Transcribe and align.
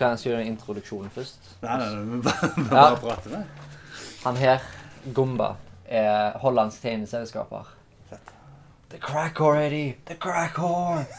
Jeg 0.00 0.18
gjøre 0.24 0.44
introduksjonen 0.48 1.10
først? 1.12 1.50
Nei, 1.62 1.76
nei, 1.78 1.88
nei, 1.94 2.22
bare, 2.22 2.50
bare, 2.70 2.86
Ja. 2.90 2.94
prate 3.00 3.28
med. 3.28 3.44
Han 4.24 4.36
her, 4.36 4.58
Gumba, 5.14 5.54
er 5.86 6.38
hollandsk 6.38 6.82
tegneselskaper. 6.82 7.68
Fett. 8.10 8.32
The 8.90 8.98
crack 8.98 9.40
already! 9.40 9.96
The 10.06 10.14
crack 10.14 10.58
whore! 10.58 11.04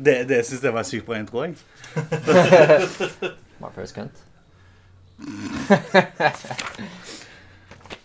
Det, 0.00 0.28
det 0.28 0.46
syns 0.46 0.62
jeg 0.64 0.72
var 0.72 0.86
sykt 0.88 1.04
bra 1.06 1.18
intro, 1.20 1.42
jeg. 1.44 1.56
My 3.60 3.68
first 3.74 3.92
cunt. 3.94 4.22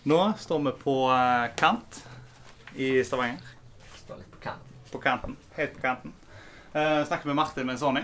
Nå 0.04 0.18
står 0.38 0.58
vi 0.66 0.72
på 0.82 0.96
eh, 1.14 1.46
kant 1.56 2.02
i 2.76 2.90
Stavanger. 3.04 3.40
Står 4.02 4.20
litt 4.20 4.30
på 4.34 4.42
kanten. 4.44 4.76
På 4.92 5.00
kanten. 5.00 5.36
Helt 5.56 5.74
på 5.78 5.80
kanten. 5.86 6.12
Uh, 6.76 7.00
snakker 7.08 7.26
med 7.30 7.38
Martin 7.38 7.66
Menzoni. 7.66 8.02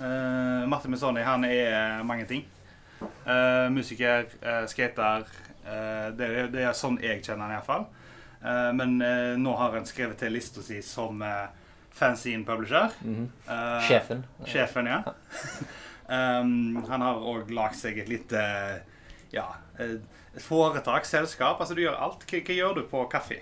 Uh, 0.00 0.66
Martin 0.68 0.94
Missoni 0.94 1.22
han 1.26 1.44
er 1.44 2.02
mange 2.08 2.26
ting. 2.28 2.44
Uh, 3.00 3.68
musiker, 3.72 4.28
uh, 4.42 4.64
skater. 4.70 5.26
Uh, 5.64 6.10
det, 6.16 6.28
det 6.54 6.64
er 6.64 6.76
sånn 6.76 6.98
jeg 7.04 7.22
kjenner 7.24 7.46
han 7.46 7.56
iallfall. 7.58 7.88
Uh, 8.40 8.70
men 8.72 8.96
nå 9.40 9.56
har 9.60 9.74
han 9.76 9.88
skrevet 9.88 10.22
til 10.22 10.32
lista 10.32 10.64
si 10.64 10.80
som 10.84 11.20
fanzine 12.00 12.44
publisher. 12.44 12.90
Mhm. 13.00 13.32
Eh, 13.48 13.82
Sjefen. 13.88 14.26
Sjefen, 14.46 14.86
ja. 14.86 15.02
um, 16.40 16.84
han 16.88 17.00
har 17.00 17.20
òg 17.20 17.50
lagd 17.54 17.76
seg 17.78 17.98
et 17.98 18.08
lite 18.08 18.42
ja, 19.34 19.46
et 19.78 20.40
foretak, 20.42 21.06
selskap. 21.06 21.60
Altså, 21.60 21.74
du 21.74 21.84
gjør 21.84 21.98
alt. 21.98 22.24
Hva, 22.26 22.42
hva 22.46 22.56
gjør 22.56 22.78
du 22.80 22.84
på 22.90 23.04
kaffe? 23.12 23.40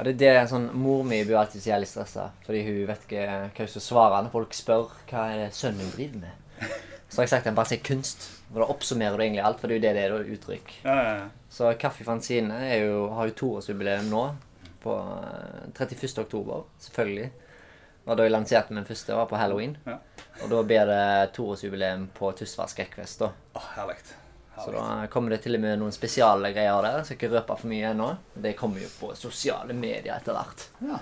Ja, 0.00 0.04
det, 0.08 0.24
er 0.24 0.38
det 0.38 0.48
sånn, 0.48 0.70
Mor 0.80 1.02
mi 1.04 1.18
blir 1.28 1.36
alltid 1.36 1.60
så 1.60 1.74
jævlig 1.74 1.90
stressa, 1.90 2.22
fordi 2.46 2.62
hun 2.64 2.76
vet 2.88 3.02
ikke 3.04 3.24
hva 3.28 3.40
hun 3.58 3.68
skal 3.68 3.82
svare 3.84 4.20
når 4.24 4.32
folk 4.32 4.54
spør 4.56 4.94
hva 5.10 5.24
er 5.28 5.42
det 5.42 5.48
sønnen 5.52 5.84
hun 5.84 5.90
driver 5.92 6.22
med. 6.22 6.70
Så 7.10 7.18
har 7.18 7.26
jeg 7.26 7.32
sagt 7.34 7.50
at 7.50 7.58
bare 7.58 7.68
si 7.68 7.76
kunst. 7.84 8.24
Og 8.54 8.62
da 8.62 8.68
oppsummerer 8.72 9.18
du 9.18 9.24
egentlig 9.26 9.42
alt, 9.44 9.60
for 9.60 9.68
det 9.68 9.76
er 9.76 9.80
jo 9.80 9.84
det 9.84 9.92
det 9.98 10.04
er 10.06 10.14
da, 10.14 10.38
uttrykk. 10.38 10.72
Ja, 10.86 10.94
ja, 10.96 11.12
ja. 11.18 11.50
Så 11.52 11.74
Kaffe 11.82 12.06
Fanzine 12.06 12.62
er 12.64 12.86
jo, 12.86 13.02
har 13.12 13.28
jo 13.28 13.36
toårsjubileum 13.42 14.08
nå, 14.08 14.24
på 14.80 14.96
eh, 14.96 15.68
31. 15.74 16.08
oktober, 16.24 16.64
selvfølgelig. 16.86 17.28
Og 18.06 18.16
da 18.16 18.24
jeg 18.24 18.32
lanserte 18.32 18.72
min 18.72 18.88
første, 18.88 19.12
var 19.20 19.28
på 19.28 19.36
halloween. 19.36 19.76
Ja. 19.84 19.98
Og 20.40 20.48
da 20.54 20.64
blir 20.64 20.88
det 20.88 21.04
toårsjubileum 21.36 22.08
på 22.16 22.32
Tysvær 22.40 22.72
skrekkfest. 22.72 23.26
da. 23.26 23.34
Åh, 23.60 23.70
herlig. 23.76 24.00
Så 24.64 24.74
da 24.74 25.06
kommer 25.12 25.34
det 25.34 25.40
til 25.44 25.56
og 25.56 25.62
med 25.62 25.80
noen 25.80 25.94
spesiale 25.94 26.52
greier 26.54 26.84
der. 26.84 27.02
Skal 27.06 27.16
ikke 27.16 27.32
røpe 27.34 27.56
for 27.62 27.70
mye 27.70 27.92
ennå. 27.94 28.10
Det 28.34 28.56
kommer 28.58 28.82
jo 28.82 28.90
på 29.00 29.14
sosiale 29.18 29.76
medier 29.76 30.14
etter 30.16 30.36
hvert. 30.36 30.66
Ja. 30.84 31.00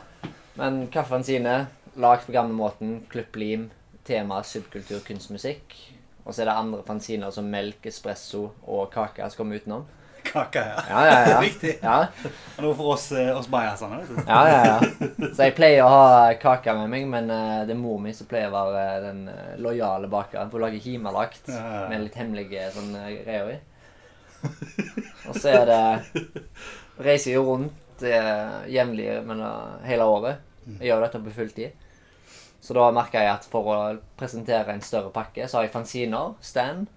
Men 0.59 0.87
kaffen 0.95 1.27
sine, 1.27 1.59
lagd 1.99 2.27
på 2.27 2.35
gamlemåten, 2.35 3.01
klipp 3.11 3.37
lim, 3.39 3.69
tema 4.07 4.41
subkultur, 4.47 5.03
kunstmusikk. 5.07 5.77
Og 6.25 6.35
så 6.35 6.43
er 6.43 6.51
det 6.51 6.57
andre 6.61 6.83
fanziner 6.87 7.33
som 7.33 7.49
melk, 7.49 7.87
espresso 7.89 8.51
og 8.67 8.91
kake 8.93 9.27
som 9.31 9.43
kommer 9.43 9.63
utenom. 9.63 9.87
Kake, 10.29 10.63
ja. 10.63 10.83
Ja, 10.91 11.03
ja, 11.07 11.19
ja. 11.33 11.39
Riktig. 11.43 11.75
Ja, 11.83 11.97
Og 12.59 12.63
Noe 12.65 12.75
for 12.77 12.93
oss, 12.95 13.07
eh, 13.17 13.31
oss 13.37 13.49
bajasene. 13.53 14.01
ja, 14.27 14.41
ja, 14.49 14.61
ja. 14.67 15.09
Så 15.33 15.47
jeg 15.49 15.55
pleier 15.57 15.85
å 15.87 15.89
ha 15.93 16.35
kake 16.41 16.75
med 16.79 16.91
meg, 16.93 17.07
men 17.11 17.31
eh, 17.33 17.65
det 17.69 17.75
er 17.77 17.81
mor 17.81 17.99
mi 18.03 18.13
som 18.17 18.29
pleier 18.31 18.51
å 18.53 18.55
være 18.73 18.85
eh, 18.85 19.01
den 19.07 19.23
lojale 19.65 20.11
bakeren. 20.13 20.51
Hun 20.53 20.65
lager 20.67 20.85
himalagt 20.85 21.49
Ja, 21.53 21.63
ja, 21.63 21.83
med 21.93 22.05
litt 22.07 22.19
hemmelige 22.21 22.69
sånn 22.77 22.93
greier 23.25 23.55
i. 23.57 23.59
Og 25.29 25.35
så 25.35 25.51
er 25.51 25.65
det 25.67 26.25
Reiser 27.03 27.35
jo 27.37 27.45
rundt 27.47 28.03
jevnlig 28.03 29.11
men, 29.27 29.41
hele 29.87 30.07
året. 30.07 30.45
Jeg 30.79 30.91
gjør 30.91 31.05
dette 31.07 31.21
på 31.23 31.35
fulltid. 31.35 31.85
Så 32.63 32.75
da 32.75 32.89
merker 32.95 33.23
jeg 33.23 33.33
at 33.33 33.47
for 33.49 33.71
å 33.71 33.77
presentere 34.19 34.75
en 34.75 34.83
større 34.85 35.11
pakke, 35.15 35.47
så 35.49 35.59
har 35.61 35.67
jeg 35.69 35.75
fanziner, 35.75 36.35
stand. 36.45 36.89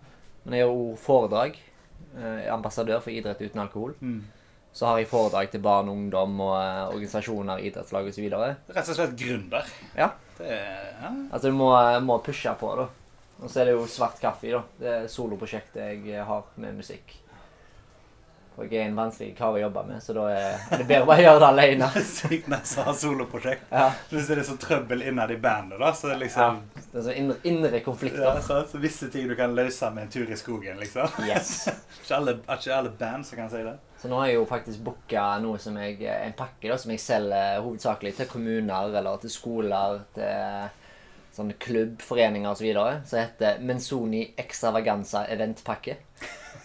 Men 0.44 0.58
jeg 0.58 0.64
gjør 0.66 0.74
òg 0.74 0.98
foredrag. 1.06 1.60
Eh, 2.18 2.54
ambassadør 2.54 3.00
for 3.00 3.14
idrett 3.14 3.42
uten 3.42 3.62
alkohol. 3.64 3.94
Mm. 4.02 4.22
Så 4.74 4.88
har 4.88 5.00
jeg 5.00 5.10
foredrag 5.12 5.52
til 5.52 5.64
barn 5.64 5.90
og 5.92 5.98
ungdom 6.00 6.40
og 6.44 6.56
eh, 6.58 6.84
organisasjoner, 6.92 7.64
idrettslag 7.68 8.10
osv. 8.12 8.28
Rett 8.32 8.92
og 8.92 8.98
slett 8.98 9.16
gründer. 9.20 9.72
Ja. 9.98 10.12
Det 10.38 10.58
ja. 10.58 11.12
Altså 11.32 11.52
du 11.52 11.56
må, 11.56 11.72
må 12.04 12.20
pushe 12.26 12.52
på, 12.60 12.74
da. 12.80 12.88
Og 13.42 13.50
så 13.50 13.62
er 13.62 13.72
det 13.72 13.76
jo 13.78 13.88
svart 13.90 14.20
kaffe, 14.22 14.52
da. 14.54 14.62
Det 14.80 14.94
er 14.96 15.10
soloprosjektet 15.12 16.06
jeg 16.06 16.26
har 16.28 16.48
med 16.62 16.78
musikk. 16.78 17.16
Og 18.62 18.70
jeg 18.70 18.84
er 18.84 18.90
en 18.92 18.98
vanskelig 18.98 19.34
kar 19.38 19.56
å 19.56 19.60
jobbe 19.62 19.84
med, 19.88 20.02
så 20.04 20.14
da 20.14 20.28
er 20.30 20.60
det 20.78 20.86
bedre 20.86 21.02
å 21.04 21.10
bare 21.10 21.24
gjøre 21.26 21.40
det 21.42 21.48
alene. 21.48 21.88
Sykt 22.06 22.50
nice 22.52 22.78
å 22.78 22.86
ha 22.86 22.94
soloprosjekt. 22.98 23.68
Ja. 23.74 23.88
Hvis 24.12 24.30
det 24.30 24.38
er 24.38 24.44
så 24.46 24.58
trøbbel 24.62 25.02
innad 25.10 25.34
i 25.34 25.38
bandet, 25.42 25.80
da, 25.82 25.92
så 25.98 26.14
liksom 26.20 26.60
Det 26.76 27.00
er 27.02 27.06
så 27.08 27.16
indre, 27.18 27.38
indre 27.50 27.72
ja, 27.80 27.84
konflikter. 27.86 28.42
så, 28.46 28.62
så 28.70 28.82
visse 28.82 29.10
ting 29.14 29.30
du 29.32 29.36
kan 29.40 29.56
løse 29.58 29.90
med 29.96 30.06
en 30.08 30.14
tur 30.14 30.30
i 30.30 30.38
skogen, 30.38 30.78
liksom. 30.82 31.24
Yes. 31.26 31.56
Ikke 32.02 32.18
alle, 32.18 32.38
ikke 32.44 32.76
alle 32.76 32.92
band 33.00 33.26
som 33.26 33.40
kan 33.40 33.50
si 33.52 33.64
det. 33.66 33.78
Så 34.02 34.10
nå 34.10 34.18
har 34.18 34.32
jeg 34.32 34.40
jo 34.40 34.46
faktisk 34.50 34.82
booka 34.86 35.26
noe 35.44 35.60
som 35.62 35.76
jeg, 35.78 36.00
en 36.10 36.34
pakke 36.38 36.72
da, 36.72 36.78
som 36.82 36.92
jeg 36.94 37.02
selger 37.04 37.62
hovedsakelig 37.62 38.16
til 38.18 38.30
kommuner 38.32 38.98
eller 38.98 39.22
til 39.22 39.34
skoler, 39.34 40.02
til 40.16 40.72
sånne 41.36 41.56
klubbforeninger 41.60 42.52
osv. 42.52 42.72
Som 43.06 43.20
heter 43.20 43.60
Menzoni 43.60 44.26
Extravaganza 44.38 45.26
Eventpakke. 45.32 45.98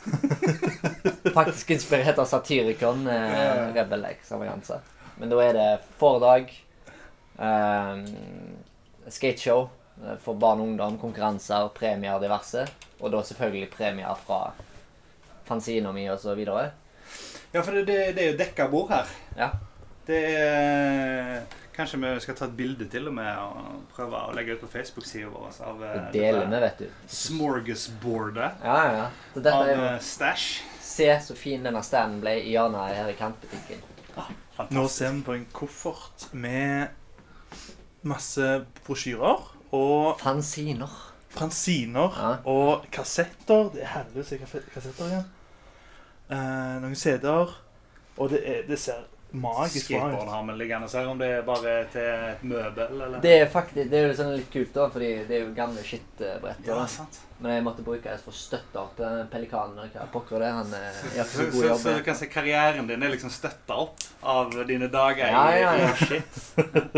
faktisk 1.34 1.71
inspirert 1.71 2.19
av 2.19 2.25
satirikon 2.25 3.06
eh, 3.06 3.75
Rebel 3.75 4.04
Extravaganza. 4.04 4.81
Men 5.16 5.32
da 5.32 5.41
er 5.43 5.56
det 5.56 5.69
foredrag, 5.99 6.53
eh, 7.38 8.04
skateshow 9.09 9.69
for 10.21 10.37
barn 10.37 10.60
og 10.60 10.72
ungdom, 10.72 10.98
konkurranser, 11.00 11.71
premier 11.77 12.21
diverse. 12.21 12.66
Og 13.00 13.12
da 13.12 13.22
selvfølgelig 13.25 13.71
premier 13.72 14.19
fra 14.27 14.50
fanzina 15.47 15.93
mi 15.93 16.09
osv. 16.10 16.43
Ja, 17.53 17.62
for 17.62 17.72
det, 17.72 17.87
det, 17.88 17.98
det 18.16 18.25
er 18.25 18.33
jo 18.33 18.38
dekka 18.41 18.69
bord 18.72 18.93
her. 18.93 19.15
Ja. 19.38 19.50
Det 20.06 20.19
er 20.38 21.41
Kanskje 21.77 21.99
vi 22.01 22.11
skal 22.25 22.37
ta 22.39 22.47
et 22.49 22.55
bilde 22.57 22.87
til 22.89 23.09
og 23.11 23.15
med 23.19 23.37
og 23.37 23.83
prøve 23.93 24.17
å 24.17 24.33
legge 24.37 24.55
ut 24.57 24.63
på 24.65 24.69
Facebook-sida 24.73 25.29
vår 25.29 25.59
av 25.67 25.83
eh, 25.85 26.61
vet 26.63 26.79
du. 26.81 26.87
smorgasbordet 27.13 28.63
Ja, 28.65 28.77
ja, 28.87 28.93
ja. 29.03 29.09
Så 29.35 29.43
dette 29.45 29.57
av 29.59 29.67
er 29.69 29.75
jo 29.75 29.89
eh, 29.91 29.99
Stash. 30.01 30.63
Se 30.87 31.09
så 31.21 31.37
fin 31.37 31.67
denne 31.67 31.83
standen 31.85 32.23
ble 32.23 32.39
i 32.41 32.55
hjørnet 32.55 32.95
her 32.97 33.11
i 33.13 33.17
kantbutikken. 33.19 33.83
Ah, 34.17 34.31
Nå 34.73 34.87
ser 34.89 35.13
vi 35.13 35.21
på 35.27 35.35
en 35.37 35.45
koffert 35.53 36.31
med 36.33 36.89
masse 38.07 38.47
brosjyrer 38.87 39.43
og 39.77 40.17
Fanziner. 40.23 40.95
Fanziner 41.37 42.17
Ja. 42.17 42.31
og 42.49 42.87
kassetter. 42.95 43.69
Det 43.75 43.83
er 43.85 43.93
herlig 43.99 44.23
å 44.23 44.29
se 44.31 44.39
kassetter 44.41 45.11
igjen. 45.11 45.27
Eh, 46.31 46.77
noen 46.81 46.97
CD-er. 46.97 47.53
Og 48.17 48.31
det, 48.33 48.41
er, 48.49 48.63
det 48.71 48.79
ser 48.81 49.05
magisk 49.43 49.91
bra 49.91 49.99
Skateboard 50.01 50.27
ut. 50.29 50.33
har 50.33 50.43
vi 50.49 50.57
liggende 50.61 50.89
her, 50.93 51.07
om 51.11 51.19
det 51.21 51.29
er 51.35 51.45
bare 51.47 51.75
til 51.93 52.09
et 52.33 52.43
møbel, 52.47 53.01
eller? 53.07 53.21
Det 53.25 53.35
er 53.41 53.47
faktisk, 53.53 53.91
det 53.93 54.01
er 54.01 54.09
jo 54.09 54.17
sånn 54.19 54.35
litt 54.37 54.51
kult, 54.53 54.73
da, 54.75 54.89
fordi 54.95 55.11
det 55.29 55.39
er 55.39 55.45
jo 55.45 55.55
gamle 55.57 55.85
skittbretter. 55.87 56.71
Ja, 56.73 56.83
sant. 56.91 57.21
Men 57.39 57.53
jeg 57.53 57.65
måtte 57.67 57.85
bruke 57.85 58.09
det 58.09 58.23
for 58.25 58.61
opp 58.81 59.01
eh, 59.05 59.19
pelikanen. 59.33 59.91
Hva 59.93 60.07
pokker 60.13 60.41
det 60.41 60.47
er. 60.49 60.55
Han 60.57 60.71
eh, 60.73 61.01
gjør 61.19 61.27
ikke 61.27 61.33
Så, 61.33 61.37
så 61.37 61.49
god 61.51 61.59
så, 61.61 61.67
jobb. 61.69 61.81
så 61.83 61.97
du 61.99 62.05
kan 62.07 62.17
si 62.17 62.29
karrieren 62.33 62.89
din 62.89 63.03
er 63.05 63.13
liksom 63.13 63.33
støtta 63.35 63.77
opp 63.83 64.07
av 64.25 64.55
dine 64.69 64.89
dager 64.93 65.29
Ja, 65.29 65.43
ja, 65.53 65.75
i, 65.77 65.83
ja. 65.83 65.91
i 65.93 66.07
shit. 66.07 66.41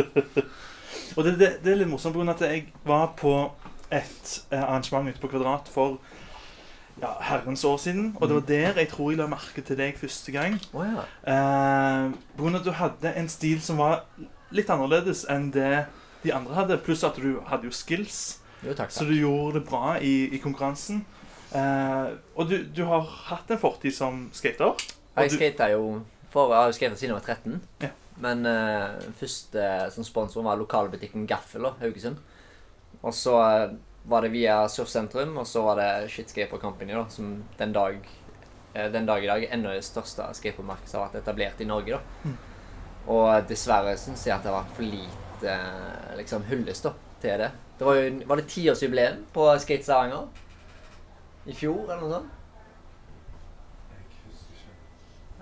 Og 1.18 1.24
det, 1.26 1.32
det, 1.40 1.48
det 1.64 1.72
er 1.72 1.80
litt 1.80 1.90
morsomt 1.90 2.14
på 2.14 2.20
grunn 2.20 2.30
av 2.30 2.38
at 2.38 2.46
jeg 2.52 2.68
var 2.86 3.10
på 3.18 3.32
et 3.90 4.32
eh, 4.52 4.62
arrangement 4.62 5.08
ute 5.10 5.22
på 5.22 5.30
Kvadrat 5.32 5.70
for 5.72 5.98
ja, 7.02 7.12
herrens 7.20 7.64
år 7.64 7.76
siden. 7.82 8.10
Og 8.20 8.28
det 8.28 8.34
var 8.38 8.46
der 8.48 8.80
jeg 8.82 8.88
tror 8.92 9.10
jeg 9.12 9.18
la 9.20 9.26
merke 9.30 9.62
til 9.64 9.78
deg 9.78 9.98
første 10.00 10.32
gang. 10.34 10.58
Oh, 10.72 10.84
ja. 10.86 11.04
Eh, 11.32 12.10
på 12.36 12.42
grunn 12.44 12.58
av 12.58 12.60
at 12.62 12.66
du 12.66 12.72
hadde 12.78 13.14
en 13.20 13.28
stil 13.32 13.60
som 13.64 13.80
var 13.80 14.04
litt 14.54 14.70
annerledes 14.72 15.24
enn 15.30 15.50
det 15.54 15.86
de 16.24 16.32
andre 16.34 16.54
hadde. 16.58 16.80
Pluss 16.84 17.04
at 17.06 17.16
du 17.20 17.40
hadde 17.46 17.68
jo 17.68 17.74
skills, 17.74 18.38
Jo, 18.64 18.74
takk. 18.74 18.90
så 18.90 19.06
du 19.06 19.14
gjorde 19.14 19.60
det 19.60 19.64
bra 19.68 19.96
i, 20.02 20.28
i 20.34 20.40
konkurransen. 20.42 21.04
Eh, 21.54 22.08
og 22.36 22.48
du, 22.50 22.58
du 22.74 22.84
har 22.88 23.06
hatt 23.30 23.50
en 23.50 23.60
fortid 23.60 23.94
som 23.94 24.26
skater. 24.36 24.74
Jeg 25.18 25.34
skata 25.34 25.70
jo 25.72 26.00
for, 26.30 26.52
jeg 26.52 26.60
har 26.60 26.68
jo 26.68 26.76
skata 26.76 26.98
siden 26.98 27.14
jeg 27.14 27.20
var 27.20 27.28
13. 27.34 27.60
Ja. 27.86 27.92
Men 28.18 28.42
eh, 28.50 28.98
første 29.18 29.68
som 29.94 30.04
sponsor 30.04 30.42
var 30.44 30.58
lokalbutikken 30.58 31.26
Gaffel, 31.30 31.62
da, 31.68 31.72
Haugesund. 31.80 32.18
Og 32.98 33.14
så 33.14 33.36
eh, 33.38 33.76
var 34.08 34.22
det 34.22 34.28
via 34.32 34.68
Surfsentrum, 34.68 35.36
og 35.38 35.46
så 35.46 35.62
var 35.62 35.76
det 35.76 36.10
Shit 36.12 36.30
Skaper 36.32 36.58
Company, 36.58 36.94
da, 36.96 37.04
som 37.12 37.44
den 37.58 37.72
dag, 37.72 37.98
eh, 38.72 38.90
den 38.92 39.06
dag 39.06 39.24
i 39.24 39.28
dag 39.28 39.44
er 39.44 39.52
enda 39.54 39.74
det 39.76 39.84
største 39.84 40.30
skateboardmarkedet 40.38 40.88
som 40.88 41.02
har 41.02 41.10
vært 41.10 41.20
etablert 41.22 41.60
i 41.60 41.68
Norge. 41.68 41.98
da. 41.98 42.30
Mm. 42.30 42.38
Og 43.08 43.48
dessverre 43.48 43.96
syns 44.00 44.26
jeg 44.26 44.36
at 44.36 44.44
det 44.44 44.52
har 44.52 44.62
vært 44.62 44.76
for 44.76 44.88
lite 44.88 45.52
eh, 45.52 46.16
liksom 46.16 46.48
hyllest 46.48 46.88
til 47.20 47.44
det. 47.44 47.50
Det 47.78 47.86
var 47.86 48.00
jo 48.00 48.08
var 48.26 48.40
det 48.40 48.48
tiårsjubileum 48.48 49.22
på 49.32 49.46
Skate 49.60 49.84
Stavanger 49.84 50.26
i 51.46 51.54
fjor, 51.56 51.84
eller 51.84 52.02
noe 52.02 52.16
sånt. 52.16 52.34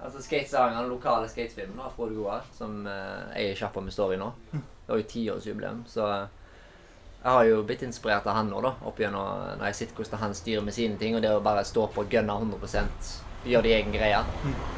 Altså 0.07 0.23
Skate 0.23 0.49
Stavanger, 0.49 0.83
den 0.83 0.91
lokale 0.93 1.29
skatefilmen 1.31 1.81
av 1.83 1.95
Frode 1.97 2.15
Goa, 2.19 2.41
som 2.55 2.83
eh, 2.87 3.39
eier 3.39 3.57
sjappa 3.59 3.83
vi 3.83 3.95
står 3.95 4.15
i 4.15 4.21
nå. 4.21 4.33
Det 4.51 4.93
var 4.93 5.01
jo 5.01 5.09
tiårsjubileum, 5.11 5.81
så 5.91 6.11
Jeg 7.23 7.33
har 7.33 7.45
jo 7.49 7.63
blitt 7.67 7.83
inspirert 7.83 8.27
av 8.27 8.37
han 8.39 8.51
nå, 8.53 8.61
da, 8.63 8.75
opp 8.87 9.01
gjennom 9.03 9.57
når 9.59 9.65
jeg 9.71 9.79
sitter 9.81 9.99
hvordan 9.99 10.21
han 10.23 10.35
styrer 10.39 10.67
med 10.67 10.77
sine 10.77 10.99
ting, 11.01 11.17
og 11.17 11.25
det 11.25 11.33
å 11.35 11.43
bare 11.43 11.65
stå 11.67 11.89
på 11.91 12.05
og 12.05 12.11
gunne 12.13 12.37
100% 12.39 13.15
gjøre 13.47 13.67
de 13.67 13.75
egen 13.75 13.93
greie. 13.95 14.23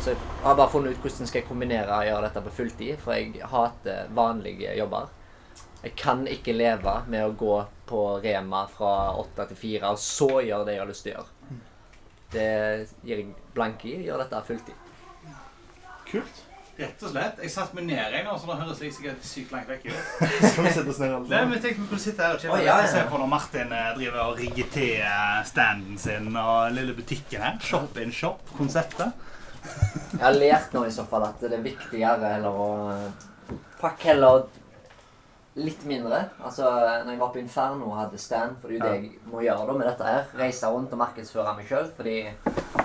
Så 0.01 0.13
jeg 0.13 0.19
har 0.43 0.57
bare 0.57 0.73
funnet 0.73 0.97
ut 0.97 1.05
hvordan 1.05 1.29
skal 1.29 1.41
jeg 1.43 1.49
kombinere 1.49 2.01
og 2.01 2.09
gjøre 2.09 2.27
dette 2.29 2.43
på 2.45 2.55
fulltid, 2.61 2.97
for 3.05 3.17
jeg 3.17 3.49
hater 3.53 4.11
vanlige 4.17 4.75
jobber. 4.79 5.13
Jeg 5.83 5.95
kan 5.99 6.25
ikke 6.27 6.57
leve 6.57 6.95
med 7.07 7.25
å 7.25 7.37
gå 7.39 7.59
på 7.89 8.03
Rema 8.25 8.65
fra 8.73 9.15
åtte 9.21 9.47
til 9.51 9.61
fire, 9.61 9.93
og 9.95 10.03
så 10.03 10.41
gjøre 10.43 10.67
det 10.67 10.77
jeg 10.77 10.83
har 10.83 10.91
lyst 10.91 11.07
til 11.07 11.15
å 11.15 11.19
gjøre. 11.21 11.61
Det 12.33 12.49
gir 13.09 13.23
jeg 13.23 13.31
blank 13.55 13.85
i. 13.89 13.95
Gjør 14.05 14.25
dette 14.25 14.45
fulltid. 14.45 14.85
Kult. 16.09 16.45
Rett 16.79 17.01
og 17.03 17.11
slett. 17.11 17.41
Jeg 17.43 17.51
satte 17.51 17.75
meg 17.75 17.89
ned 17.89 18.13
nå, 18.23 18.35
så 18.39 18.47
nå 18.47 18.55
høres 18.61 18.81
jeg 18.85 18.93
sikkert 18.95 19.25
sykt 19.27 19.55
langt 19.55 19.67
vekk 19.73 19.89
ut. 19.89 20.13
Skal 20.53 20.67
vi 20.69 20.75
sette 20.77 20.93
oss 20.93 21.01
ned 21.03 21.11
alle 21.11 21.25
Nei, 21.25 21.41
sammen? 21.41 21.51
men 21.51 21.63
tenk, 21.65 21.81
vi 21.81 21.87
kunne 21.91 22.05
sitte 22.05 22.23
her 22.23 22.37
og 22.37 22.45
chille 22.45 22.55
Å, 22.55 22.61
ja, 22.63 22.77
ja, 22.85 22.93
se 22.93 23.01
på 23.11 23.19
når 23.19 23.33
Martin 23.33 23.75
eh, 23.75 23.89
driver 23.97 24.21
og 24.29 24.39
rigger 24.39 24.69
til 24.77 24.93
eh, 25.03 25.41
standen 25.49 25.99
sin 25.99 26.29
og 26.39 26.77
lille 26.77 26.95
butikken 26.95 27.43
her. 27.43 27.59
Shop 27.67 27.99
in 27.99 28.15
shop-konseptet. 28.15 29.27
Jeg 30.13 30.23
har 30.23 30.39
lært 30.39 30.77
nå 30.77 30.85
i 30.87 30.95
så 30.95 31.03
fall 31.11 31.27
at 31.27 31.43
det 31.43 31.59
er 31.59 31.67
viktigere 31.67 32.31
heller 32.37 32.63
å 32.63 32.69
pakke 33.81 34.13
heller 34.13 34.47
litt 35.59 35.83
mindre. 35.91 36.23
Altså, 36.47 36.63
når 37.03 37.11
jeg 37.11 37.21
var 37.25 37.35
på 37.35 37.41
Inferno 37.43 37.91
og 37.91 37.99
hadde 37.99 38.23
stand, 38.23 38.55
for 38.63 38.71
det 38.71 38.79
er 38.79 38.79
jo 38.79 38.87
det 38.87 38.95
jeg 38.95 39.33
må 39.33 39.43
gjøre 39.43 39.67
da 39.67 39.77
med 39.81 39.91
dette 39.91 40.07
her. 40.07 40.31
Reise 40.39 40.71
rundt 40.71 40.95
og 40.95 41.03
markedsføre 41.03 41.57
meg 41.59 41.67
sjøl, 41.67 41.91
fordi 41.99 42.17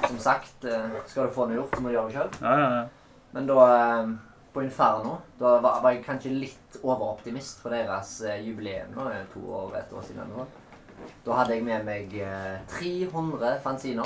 som 0.07 0.19
sagt, 0.25 0.65
eh, 0.65 0.99
skal 1.05 1.29
du 1.29 1.35
få 1.37 1.45
noe 1.45 1.59
gjort, 1.61 1.77
så 1.77 1.85
må 1.85 1.93
du 1.93 1.97
gjøre 1.99 2.09
det 2.09 2.17
sjøl. 2.17 2.91
Men 3.33 3.47
da 3.49 3.59
eh, 3.75 4.09
på 4.53 4.61
Inferno 4.63 5.15
da 5.39 5.55
var, 5.63 5.79
var 5.81 5.91
jeg 5.95 6.03
kanskje 6.05 6.33
litt 6.37 6.77
overoptimist 6.83 7.61
for 7.63 7.73
deres 7.73 8.21
eh, 8.21 8.41
jubileum. 8.45 8.91
nå, 8.95 9.07
eh, 9.09 9.23
To 9.33 9.39
år, 9.61 9.75
et 9.79 9.93
år 9.93 10.01
siden. 10.05 10.29
Nå. 10.35 10.45
Da 11.25 11.33
hadde 11.39 11.55
jeg 11.57 11.63
med 11.65 11.85
meg 11.87 12.13
eh, 12.21 12.59
300 12.77 13.57
fanziner. 13.63 14.05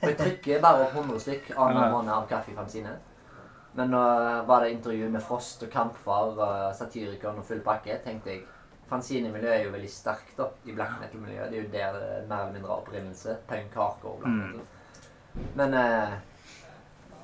Og 0.00 0.08
jeg 0.08 0.16
trykker 0.16 0.60
bare 0.64 0.86
opp 0.86 0.94
100 0.96 1.18
stykk 1.20 1.50
annenhver 1.56 1.90
måned 1.92 2.12
av 2.14 2.28
kaffefanzine. 2.30 2.92
Men 3.76 3.90
nå 3.92 3.98
var 4.48 4.64
det 4.64 4.72
intervju 4.74 5.08
med 5.12 5.22
Frost 5.22 5.60
og 5.62 5.70
Kampfar, 5.70 6.30
og 6.34 6.74
Satirikeren 6.74 7.38
og 7.38 7.44
full 7.46 7.60
pakke. 7.64 7.98
tenkte 8.04 8.32
jeg, 8.32 8.46
Fanzinemiljøet 8.90 9.52
er 9.54 9.64
jo 9.68 9.70
veldig 9.74 9.90
sterkt 9.92 10.32
da, 10.40 10.48
i 10.66 10.72
black 10.74 10.96
metal-miljøet. 10.98 11.50
Det 11.52 11.58
er 11.58 11.62
jo 11.62 11.68
der 11.70 11.92
det 11.94 12.08
er 12.16 12.24
mer 12.26 12.40
eller 12.48 12.56
mindre 12.56 12.78
opprinnelse. 12.80 13.36
Punk, 13.46 13.76
hardcore, 13.78 14.16
black 14.18 14.32
Mm. 14.32 14.40
metal. 14.48 15.44
Men 15.60 15.74
eh, 15.78 16.16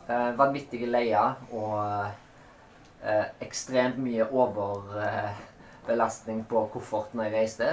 eh, 0.09 0.39
vanvittige 0.39 0.87
leier 0.91 1.35
og 1.53 2.05
eh, 3.03 3.25
ekstremt 3.45 3.99
mye 4.03 4.25
overbelastning 4.31 6.45
på 6.51 6.69
kofferten 6.75 7.17
når 7.21 7.25
jeg 7.29 7.35
reiste. 7.37 7.69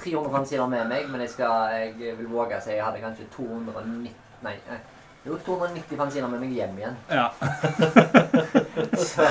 300 0.00 0.30
fanziner 0.32 0.68
med 0.72 0.84
meg, 0.88 1.02
men 1.12 1.20
jeg, 1.26 1.32
skal, 1.34 1.52
jeg 1.76 1.90
vil 2.18 2.28
våge 2.30 2.56
å 2.56 2.60
si 2.64 2.70
jeg 2.72 2.84
hadde 2.84 3.04
kanskje 3.04 3.32
290 3.36 4.10
Nei, 4.40 4.54
eh, 4.72 4.80
jo, 5.26 5.32
290 5.44 5.96
fanziner 6.00 6.28
med 6.32 6.40
meg 6.40 6.50
hjem 6.56 6.78
igjen. 6.80 6.96
ja. 7.12 7.28
Så 9.10 9.22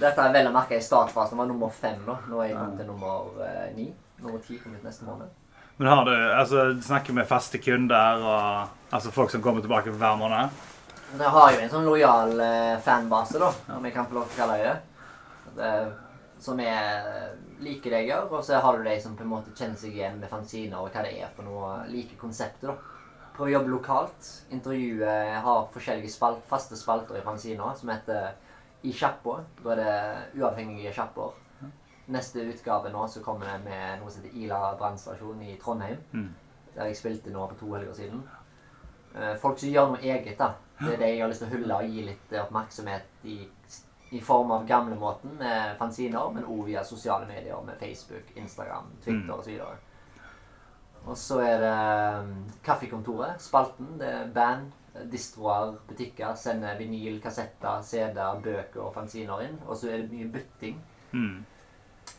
dette 0.00 0.22
er 0.22 0.32
vel 0.32 0.48
å 0.48 0.54
merke 0.54 0.78
i 0.78 0.84
startfasen 0.84 1.38
var 1.40 1.48
nummer 1.48 1.72
fem 1.72 1.98
nå. 2.06 2.14
Nå 2.30 2.40
er 2.40 2.50
jeg 2.50 2.58
kommet 2.58 2.80
til 2.80 2.88
nummer 2.90 3.42
eh, 3.44 3.66
ni. 3.76 3.86
Nummer 4.22 4.40
ti 4.44 4.58
kommer 4.60 4.80
ut 4.80 4.86
neste 4.86 5.06
måned. 5.08 5.32
Men 5.76 5.88
har 5.92 6.04
du 6.04 6.14
altså, 6.16 6.82
snakker 6.82 7.12
med 7.12 7.28
faste 7.28 7.58
kunder 7.60 8.22
og 8.24 8.94
altså 8.96 9.12
folk 9.12 9.30
som 9.30 9.42
kommer 9.44 9.60
tilbake 9.60 9.92
hver 9.92 10.16
måned? 10.16 10.62
Jeg 11.16 11.32
har 11.32 11.52
jo 11.52 11.60
en 11.62 11.72
sånn 11.72 11.86
lojal 11.86 12.32
eh, 12.42 12.78
fanbase, 12.82 13.38
da, 13.38 13.50
om 13.76 13.84
jeg 13.84 13.94
kan 13.94 14.08
få 14.08 14.16
lov 14.16 14.30
til 14.30 14.40
å 14.40 14.46
kalle 14.46 14.56
det 14.62 14.74
det. 15.56 15.74
Som 16.42 16.60
er 16.60 17.36
liker 17.64 17.92
det 17.92 18.02
jeg 18.02 18.10
gjør, 18.10 18.26
og 18.36 18.42
så 18.44 18.58
har 18.60 18.76
du 18.76 18.84
de 18.84 18.96
som 19.00 19.14
på 19.16 19.24
en 19.24 19.30
måte 19.30 19.54
kjenner 19.56 19.78
seg 19.80 19.94
igjen 19.96 20.18
med 20.20 20.28
fanziner 20.28 20.82
og 20.82 20.90
hva 20.92 21.04
det 21.06 21.14
er 21.16 21.30
for 21.36 21.48
noe. 21.48 21.70
Liker 21.88 22.18
konseptet, 22.20 22.68
da. 22.68 22.76
Prøver 23.36 23.50
å 23.50 23.54
jobbe 23.58 23.72
lokalt. 23.72 24.28
Intervjue 24.52 25.16
Jeg 25.28 25.40
har 25.44 25.64
forskjellige 25.72 26.12
spalt, 26.12 26.44
faste 26.48 26.76
spalter 26.76 27.18
i 27.18 27.24
fanziner 27.24 27.76
som 27.76 27.92
heter 27.92 28.30
I 28.84 28.92
sjappa. 28.96 29.42
Da 29.62 29.74
er 29.74 29.82
det 29.82 29.96
uavhengige 30.40 30.94
sjapper. 30.96 31.36
Neste 32.08 32.44
utgave 32.46 32.90
nå 32.92 33.06
så 33.10 33.20
kommer 33.24 33.46
det 33.50 33.64
med 33.64 34.00
noe 34.00 34.10
som 34.10 34.22
heter 34.22 34.36
Ila 34.44 34.74
brannstasjon 34.78 35.40
i 35.42 35.56
Trondheim. 35.62 35.98
Mm. 36.12 36.28
Der 36.76 36.86
jeg 36.90 36.96
spilte 36.96 37.30
nå 37.34 37.46
for 37.48 37.56
to 37.58 37.72
helger 37.74 37.94
siden. 37.96 38.20
Eh, 39.16 39.34
Folk 39.42 39.58
som 39.58 39.68
gjør 39.72 39.88
noe 39.94 40.02
eget, 40.04 40.38
da. 40.38 40.52
Det 40.78 40.92
er 40.92 40.98
det 41.00 41.08
jeg 41.14 41.22
har 41.24 41.28
lyst 41.32 41.40
til 41.42 41.48
å 41.48 41.54
hylle 41.56 41.76
og 41.80 41.90
gi 41.90 42.04
litt 42.06 42.32
eh, 42.36 42.42
oppmerksomhet 42.44 43.24
i, 43.24 43.38
i 44.12 44.20
form 44.20 44.50
av 44.54 44.66
gamlemåten 44.68 45.34
med 45.40 45.76
fanziner, 45.80 46.28
men 46.34 46.44
òg 46.44 46.66
via 46.68 46.84
sosiale 46.84 47.26
medier 47.26 47.62
med 47.66 47.78
Facebook, 47.80 48.30
Instagram, 48.36 48.92
Twitter 49.02 49.32
Mm. 49.32 49.38
osv. 49.40 49.60
Og 51.06 51.16
så 51.16 51.38
er 51.40 51.60
det 51.62 51.74
um, 52.20 52.30
Kaffekontoret, 52.66 53.40
spalten. 53.42 53.92
Det 53.98 54.08
er 54.10 54.30
band, 54.34 54.72
eh, 54.94 55.04
distroer, 55.12 55.76
butikker. 55.88 56.34
Sender 56.34 56.78
vinyl, 56.78 57.20
kassetter, 57.22 57.82
CD-er, 57.82 58.40
bøker 58.42 58.80
og 58.88 58.94
fanziner 58.94 59.42
inn. 59.46 59.58
Og 59.66 59.76
så 59.78 59.90
er 59.92 60.02
det 60.02 60.10
mye 60.12 60.30
bytting. 60.34 60.80
Mm. 61.12 61.44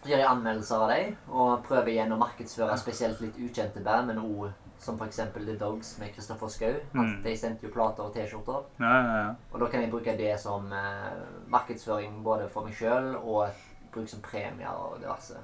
Gjør 0.07 0.21
jeg 0.21 0.29
anmeldelser 0.29 0.83
av 0.83 0.91
dem, 0.93 1.15
og 1.31 1.65
prøver 1.67 1.91
igjen 1.93 2.13
å 2.15 2.19
markedsføre 2.21 2.77
spesielt 2.79 3.21
litt 3.23 3.37
ukjente 3.41 3.83
band, 3.83 4.11
men 4.11 4.21
òg 4.21 4.49
som 4.79 4.99
f.eks. 5.01 5.19
The 5.33 5.55
Dogs 5.59 5.97
med 5.99 6.13
Kristoffer 6.15 6.51
Schou. 6.53 6.75
Mm. 6.93 7.15
De 7.23 7.33
sendte 7.37 7.67
jo 7.67 7.73
plater 7.73 8.05
og 8.05 8.13
T-skjorter. 8.15 8.67
Ja, 8.79 8.93
ja, 8.93 9.17
ja. 9.23 9.31
Og 9.51 9.63
da 9.63 9.69
kan 9.71 9.83
jeg 9.83 9.91
bruke 9.91 10.15
det 10.19 10.35
som 10.41 10.69
eh, 10.73 11.17
markedsføring 11.51 12.21
både 12.25 12.47
for 12.53 12.67
meg 12.67 12.77
sjøl 12.77 13.15
og 13.17 13.49
bruke 13.93 14.11
som 14.11 14.23
premier 14.23 14.69
og 14.71 14.99
diverse. 15.01 15.41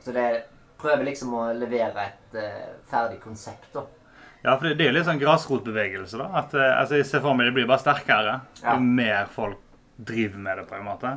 Så 0.00 0.14
det 0.16 0.26
prøver 0.80 1.10
liksom 1.10 1.34
å 1.36 1.46
levere 1.52 2.06
et 2.08 2.38
eh, 2.40 2.68
ferdig 2.88 3.20
konsept, 3.22 3.68
da. 3.74 3.84
Ja, 4.40 4.54
for 4.54 4.64
det, 4.64 4.78
det 4.78 4.86
er 4.86 4.94
jo 4.94 4.96
litt 4.96 5.08
sånn 5.10 5.20
grasrotbevegelse, 5.20 6.20
da. 6.22 6.30
At, 6.40 6.54
eh, 6.56 6.70
altså, 6.72 6.96
jeg 6.96 7.10
ser 7.10 7.24
for 7.24 7.36
meg 7.36 7.50
det 7.50 7.58
blir 7.58 7.68
bare 7.68 7.84
sterkere 7.84 8.38
jo 8.62 8.78
mer 8.80 9.28
folk 9.32 9.60
driver 10.00 10.40
med 10.40 10.62
det, 10.62 10.64
på 10.70 10.78
en 10.78 10.86
måte. 10.86 11.12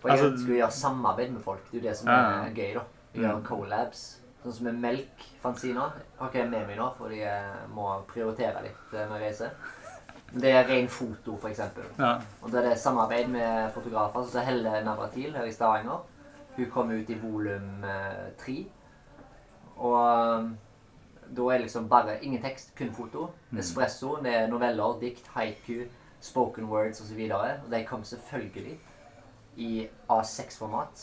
For 0.00 0.08
jeg 0.08 0.18
Altså- 0.18 0.30
ønsker 0.32 0.52
å 0.52 0.56
gjøre 0.60 0.72
samarbeid 0.72 1.32
med 1.32 1.42
folk. 1.44 1.64
Det 1.70 1.78
er 1.78 1.82
jo 1.82 1.88
det 1.88 1.96
som 1.96 2.08
Ja, 2.08 2.14
ja. 2.30 2.44
er 2.46 2.54
gøy, 2.54 2.74
da. 2.74 2.84
Gjøre 3.14 3.36
Mm. 3.36 3.44
collabs. 3.44 4.16
Sånn 4.44 4.52
som 4.52 4.64
med 4.64 4.74
melk-fanziner. 4.80 5.92
Har 6.18 6.28
ikke 6.28 6.38
jeg 6.40 6.50
med 6.50 6.66
meg 6.66 6.78
nå, 6.78 6.94
fordi 6.96 7.18
jeg 7.18 7.44
må 7.74 8.02
prioritere 8.08 8.62
litt 8.62 8.94
eh, 8.94 9.06
når 9.08 9.18
jeg 9.18 9.28
reiser. 9.28 9.50
Det 10.32 10.44
er 10.54 10.64
ren 10.68 10.88
foto, 10.88 11.36
for 11.36 11.48
eksempel. 11.48 11.82
Ja. 11.98 12.20
Og 12.42 12.50
da 12.52 12.58
er 12.58 12.68
det 12.70 12.78
samarbeid 12.78 13.28
med 13.28 13.72
fotografer. 13.74 14.24
Så 14.30 14.40
Helle 14.44 14.82
Navratil 14.84 15.32
her 15.34 15.44
i 15.44 15.50
Stavanger. 15.52 16.00
Hun 16.56 16.70
kom 16.70 16.90
ut 16.90 17.10
i 17.10 17.14
volum 17.14 17.84
eh, 17.84 18.30
tre. 18.38 18.66
Og 19.76 20.38
um, 20.38 20.58
da 21.36 21.42
er 21.54 21.58
liksom 21.64 21.88
bare 21.88 22.18
ingen 22.24 22.42
tekst, 22.42 22.74
kun 22.76 22.92
foto. 22.92 23.30
Mm. 23.52 23.58
Espresso, 23.58 24.16
det 24.22 24.34
er 24.34 24.46
noveller, 24.50 24.98
dikt, 25.00 25.26
haiku, 25.34 25.84
spoken 26.20 26.68
words 26.68 27.00
osv. 27.00 27.18
Og, 27.32 27.40
og 27.64 27.70
de 27.70 27.84
kom 27.84 28.02
selvfølgelig 28.04 28.78
i 29.56 29.88
A6-format. 30.06 31.02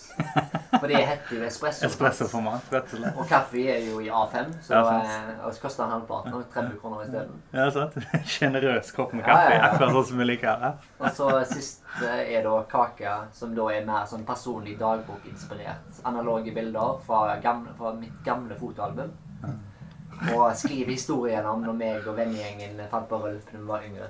For 0.80 0.88
det 0.88 1.02
heter 1.06 1.36
jo 1.36 1.44
espresso. 1.46 1.86
Espressoformat, 1.86 2.66
rett 2.74 2.94
og 2.94 3.02
slett. 3.02 3.20
Og 3.20 3.30
kaffe 3.30 3.62
er 3.70 3.84
jo 3.86 4.00
i 4.02 4.10
A5, 4.10 4.54
så 4.66 4.74
Ja, 4.74 4.96
eh, 4.98 5.46
og 5.46 5.54
så 5.54 5.62
koster 5.62 5.84
den 5.84 5.92
halvparten. 5.92 6.34
og 6.34 6.44
30 6.54 6.80
kroner 6.82 7.04
isteden. 7.06 7.44
Ja, 7.54 7.70
sant? 7.72 7.98
Generøs 8.40 8.92
kopp 8.92 9.14
med 9.14 9.26
kaffe, 9.26 9.54
ja, 9.54 9.60
ja. 9.60 9.70
akkurat 9.70 9.94
sånn 9.98 10.08
som 10.12 10.18
vi 10.24 10.30
liker 10.30 10.60
det. 10.64 10.74
Og 11.00 11.10
så 11.20 11.30
siste 11.54 12.12
er 12.24 12.44
da 12.48 12.58
kake, 12.72 13.16
som 13.34 13.56
da 13.56 13.70
er 13.76 13.86
mer 13.86 14.06
sånn 14.10 14.26
personlig 14.26 14.78
dagbokinspirert. 14.80 16.04
Analoge 16.10 16.56
bilder 16.56 17.02
fra, 17.06 17.26
gamle, 17.44 17.76
fra 17.78 17.94
mitt 18.00 18.24
gamle 18.26 18.58
fotoalbum. 18.60 19.12
Og 20.34 20.56
skriver 20.58 20.92
historien 20.92 21.46
om 21.46 21.62
når 21.62 21.76
meg 21.78 22.08
og 22.08 22.16
vennegjengen 22.18 22.80
fant 22.90 23.06
på 23.10 23.20
rølp 23.22 23.52
da 23.52 23.60
vi 23.60 23.68
var 23.68 23.86
yngre. 23.86 24.10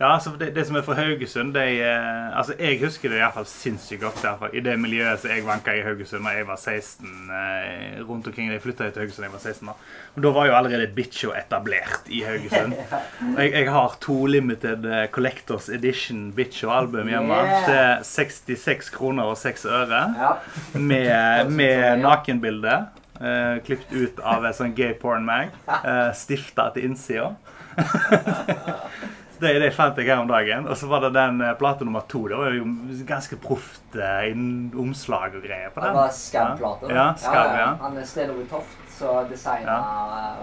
Ja, 0.00 0.14
altså 0.14 0.30
det, 0.40 0.54
det 0.56 0.62
som 0.64 0.78
er 0.78 0.84
fra 0.86 0.94
Haugesund, 0.96 1.50
det 1.52 1.62
er, 1.84 2.30
altså 2.32 2.54
jeg 2.56 2.78
husker 2.80 3.10
det 3.12 3.18
i 3.18 3.20
hvert 3.20 3.34
fall 3.36 3.44
sinnssykt 3.50 4.00
godt. 4.00 4.22
i 4.24 4.56
I 4.56 4.60
det 4.64 4.78
miljøet 4.80 5.20
som 5.20 5.28
jeg 5.30 5.44
vanka 5.44 5.74
i 5.76 5.82
Haugesund 5.84 6.24
da 6.24 6.32
jeg 6.38 6.46
var 6.48 6.56
16. 6.56 7.10
Eh, 7.36 7.98
rundt 8.08 8.26
omkring, 8.30 8.48
Jeg 8.50 8.62
flytta 8.64 8.88
til 8.94 9.02
Haugesund 9.02 9.26
da 9.26 9.28
jeg 9.28 9.34
var 9.34 9.44
16. 9.44 9.66
da. 9.68 9.74
Og 10.16 10.22
Da 10.24 10.30
var 10.38 10.46
jo 10.48 10.54
allerede 10.56 10.86
Bitcho 10.96 11.34
etablert 11.36 12.08
i 12.08 12.22
Haugesund. 12.24 12.72
Og 13.36 13.42
jeg, 13.42 13.52
jeg 13.52 13.68
har 13.76 13.98
to 14.00 14.16
limited 14.26 14.88
eh, 14.88 15.06
Collectors 15.12 15.68
Edition 15.68 16.32
Bitcho-album 16.32 17.08
hjemme 17.12 17.36
Yeah. 17.40 18.00
til 18.00 18.04
66 18.56 18.88
kroner 18.96 19.28
og 19.34 19.36
6 19.36 19.64
øre. 19.68 20.00
Ja. 20.16 20.32
Med, 20.78 21.50
med 21.60 22.00
nakenbilde. 22.00 22.86
Eh, 23.20 23.60
klippet 23.68 23.92
ut 23.92 24.20
av 24.24 24.48
en 24.48 24.56
sånn 24.56 24.72
gay 24.74 24.94
porn 24.96 25.28
mag. 25.28 25.52
Eh, 25.68 26.08
Stifta 26.16 26.70
til 26.72 26.88
innsida. 26.88 27.34
det, 29.40 29.52
det 29.62 29.70
fant 29.74 29.96
jeg 29.98 30.06
her 30.10 30.20
om 30.22 30.28
dagen. 30.28 30.66
Og 30.70 30.76
så 30.76 30.88
var 30.90 31.02
det 31.06 31.12
den 31.16 31.40
eh, 31.44 31.54
plate 31.58 31.86
nummer 31.86 32.04
to. 32.10 32.26
Det 32.28 32.38
var 32.38 32.54
jo 32.56 32.66
ganske 33.08 33.38
proft 33.42 33.96
eh, 33.96 34.28
omslag 34.80 35.36
og 35.38 35.42
greier 35.44 35.72
på 35.74 35.80
den. 35.82 35.94
Det 35.94 36.00
var 36.02 36.14
Skam-plate. 36.16 36.92
Ja, 36.94 37.06
Skam, 37.18 37.56
ja. 37.58 37.70
Han 37.82 37.98
er 38.00 38.06
Sten-Ove 38.08 38.44
Toft 38.50 38.76
som 39.00 39.30
designa 39.30 39.78